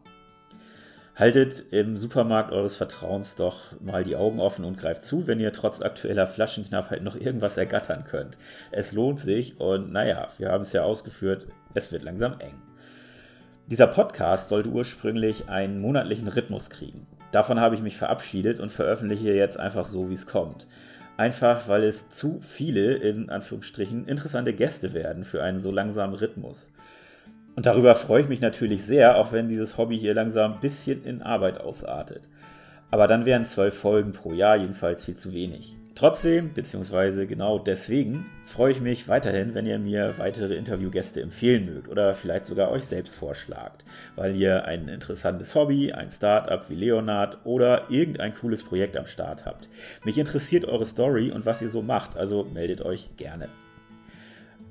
Haltet 1.15 1.65
im 1.69 1.99
Supermarkt 1.99 2.51
eures 2.51 2.77
Vertrauens 2.77 3.35
doch 3.35 3.79
mal 3.79 4.03
die 4.03 4.15
Augen 4.15 4.39
offen 4.39 4.65
und 4.65 4.79
greift 4.79 5.03
zu, 5.03 5.27
wenn 5.27 5.39
ihr 5.39 5.53
trotz 5.53 5.81
aktueller 5.81 6.25
Flaschenknappheit 6.25 7.03
noch 7.03 7.15
irgendwas 7.15 7.57
ergattern 7.57 8.03
könnt. 8.03 8.39
Es 8.71 8.93
lohnt 8.93 9.19
sich 9.19 9.59
und 9.59 9.91
naja, 9.91 10.29
wir 10.39 10.49
haben 10.49 10.63
es 10.63 10.73
ja 10.73 10.81
ausgeführt, 10.81 11.45
es 11.75 11.91
wird 11.91 12.01
langsam 12.01 12.39
eng. 12.39 12.59
Dieser 13.67 13.87
Podcast 13.87 14.49
sollte 14.49 14.69
ursprünglich 14.69 15.47
einen 15.47 15.79
monatlichen 15.79 16.27
Rhythmus 16.27 16.71
kriegen. 16.71 17.05
Davon 17.31 17.59
habe 17.59 17.75
ich 17.75 17.81
mich 17.81 17.97
verabschiedet 17.97 18.59
und 18.59 18.71
veröffentliche 18.71 19.33
jetzt 19.33 19.59
einfach 19.59 19.85
so, 19.85 20.09
wie 20.09 20.13
es 20.13 20.27
kommt. 20.27 20.67
Einfach 21.17 21.67
weil 21.67 21.83
es 21.83 22.09
zu 22.09 22.39
viele, 22.41 22.95
in 22.95 23.29
Anführungsstrichen, 23.29 24.07
interessante 24.07 24.53
Gäste 24.53 24.93
werden 24.93 25.23
für 25.23 25.43
einen 25.43 25.59
so 25.59 25.71
langsamen 25.71 26.15
Rhythmus. 26.15 26.71
Und 27.55 27.65
darüber 27.65 27.95
freue 27.95 28.23
ich 28.23 28.29
mich 28.29 28.41
natürlich 28.41 28.83
sehr, 28.83 29.17
auch 29.17 29.31
wenn 29.31 29.49
dieses 29.49 29.77
Hobby 29.77 29.97
hier 29.97 30.13
langsam 30.13 30.53
ein 30.53 30.59
bisschen 30.61 31.03
in 31.03 31.21
Arbeit 31.21 31.59
ausartet. 31.59 32.29
Aber 32.89 33.07
dann 33.07 33.25
wären 33.25 33.45
zwölf 33.45 33.77
Folgen 33.77 34.13
pro 34.13 34.33
Jahr 34.33 34.57
jedenfalls 34.57 35.05
viel 35.05 35.15
zu 35.15 35.33
wenig. 35.33 35.77
Trotzdem, 35.93 36.53
beziehungsweise 36.53 37.27
genau 37.27 37.59
deswegen, 37.59 38.25
freue 38.45 38.71
ich 38.71 38.81
mich 38.81 39.07
weiterhin, 39.07 39.53
wenn 39.53 39.65
ihr 39.65 39.77
mir 39.77 40.15
weitere 40.17 40.55
Interviewgäste 40.55 41.21
empfehlen 41.21 41.65
mögt 41.65 41.89
oder 41.89 42.15
vielleicht 42.15 42.45
sogar 42.45 42.71
euch 42.71 42.85
selbst 42.85 43.15
vorschlagt, 43.15 43.83
weil 44.15 44.35
ihr 44.35 44.65
ein 44.65 44.87
interessantes 44.87 45.53
Hobby, 45.53 45.91
ein 45.91 46.09
Startup 46.09 46.67
wie 46.69 46.75
Leonard 46.75 47.39
oder 47.43 47.89
irgendein 47.89 48.33
cooles 48.33 48.63
Projekt 48.63 48.95
am 48.95 49.05
Start 49.05 49.45
habt. 49.45 49.69
Mich 50.05 50.17
interessiert 50.17 50.65
eure 50.65 50.85
Story 50.85 51.29
und 51.31 51.45
was 51.45 51.61
ihr 51.61 51.69
so 51.69 51.81
macht, 51.81 52.15
also 52.15 52.45
meldet 52.45 52.81
euch 52.81 53.09
gerne. 53.17 53.49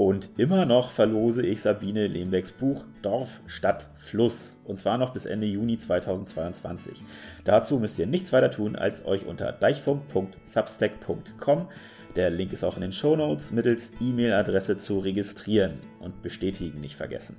Und 0.01 0.31
immer 0.39 0.65
noch 0.65 0.93
verlose 0.93 1.45
ich 1.45 1.61
Sabine 1.61 2.07
Lehmbecks 2.07 2.53
Buch 2.53 2.87
Dorf, 3.03 3.43
Stadt, 3.45 3.91
Fluss. 3.99 4.59
Und 4.65 4.79
zwar 4.79 4.97
noch 4.97 5.13
bis 5.13 5.27
Ende 5.27 5.47
Juni 5.47 5.77
2022. 5.77 7.03
Dazu 7.45 7.79
müsst 7.79 7.99
ihr 7.99 8.07
nichts 8.07 8.33
weiter 8.33 8.51
tun, 8.51 8.77
als 8.77 9.05
euch 9.05 9.27
unter 9.27 9.53
deichfunk.substack.com, 9.53 11.69
der 12.17 12.31
Link 12.31 12.55
ist 12.55 12.65
auch 12.65 12.77
in 12.77 12.81
den 12.81 12.93
Show 12.93 13.15
Notes, 13.15 13.53
mittels 13.53 13.93
E-Mail-Adresse 14.01 14.79
zu 14.79 15.01
registrieren 15.01 15.75
und 15.99 16.23
bestätigen 16.23 16.81
nicht 16.81 16.97
vergessen. 16.97 17.37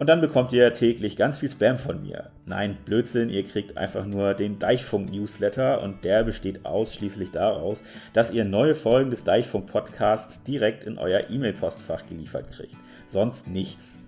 Und 0.00 0.08
dann 0.08 0.22
bekommt 0.22 0.50
ihr 0.54 0.72
täglich 0.72 1.14
ganz 1.14 1.40
viel 1.40 1.50
Spam 1.50 1.78
von 1.78 2.00
mir. 2.00 2.30
Nein, 2.46 2.78
Blödsinn, 2.86 3.28
ihr 3.28 3.44
kriegt 3.44 3.76
einfach 3.76 4.06
nur 4.06 4.32
den 4.32 4.58
Deichfunk-Newsletter 4.58 5.82
und 5.82 6.06
der 6.06 6.24
besteht 6.24 6.64
ausschließlich 6.64 7.32
daraus, 7.32 7.82
dass 8.14 8.30
ihr 8.30 8.46
neue 8.46 8.74
Folgen 8.74 9.10
des 9.10 9.24
Deichfunk-Podcasts 9.24 10.42
direkt 10.42 10.84
in 10.84 10.96
euer 10.96 11.28
E-Mail-Postfach 11.28 12.06
geliefert 12.06 12.50
kriegt. 12.50 12.78
Sonst 13.04 13.46
nichts. 13.46 14.00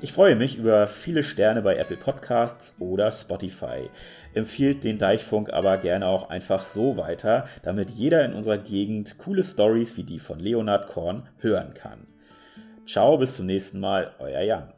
Ich 0.00 0.12
freue 0.12 0.34
mich 0.34 0.58
über 0.58 0.88
viele 0.88 1.22
Sterne 1.22 1.62
bei 1.62 1.76
Apple 1.76 1.98
Podcasts 1.98 2.74
oder 2.80 3.12
Spotify. 3.12 3.88
Empfiehlt 4.34 4.82
den 4.82 4.98
Deichfunk 4.98 5.52
aber 5.52 5.76
gerne 5.76 6.08
auch 6.08 6.30
einfach 6.30 6.66
so 6.66 6.96
weiter, 6.96 7.46
damit 7.62 7.90
jeder 7.90 8.24
in 8.24 8.34
unserer 8.34 8.58
Gegend 8.58 9.18
coole 9.18 9.44
Stories 9.44 9.96
wie 9.96 10.02
die 10.02 10.18
von 10.18 10.40
Leonard 10.40 10.88
Korn 10.88 11.28
hören 11.38 11.74
kann. 11.74 12.08
Ciao, 12.88 13.16
bis 13.18 13.36
zum 13.36 13.46
nächsten 13.46 13.78
Mal, 13.78 14.10
euer 14.18 14.40
Jan. 14.40 14.75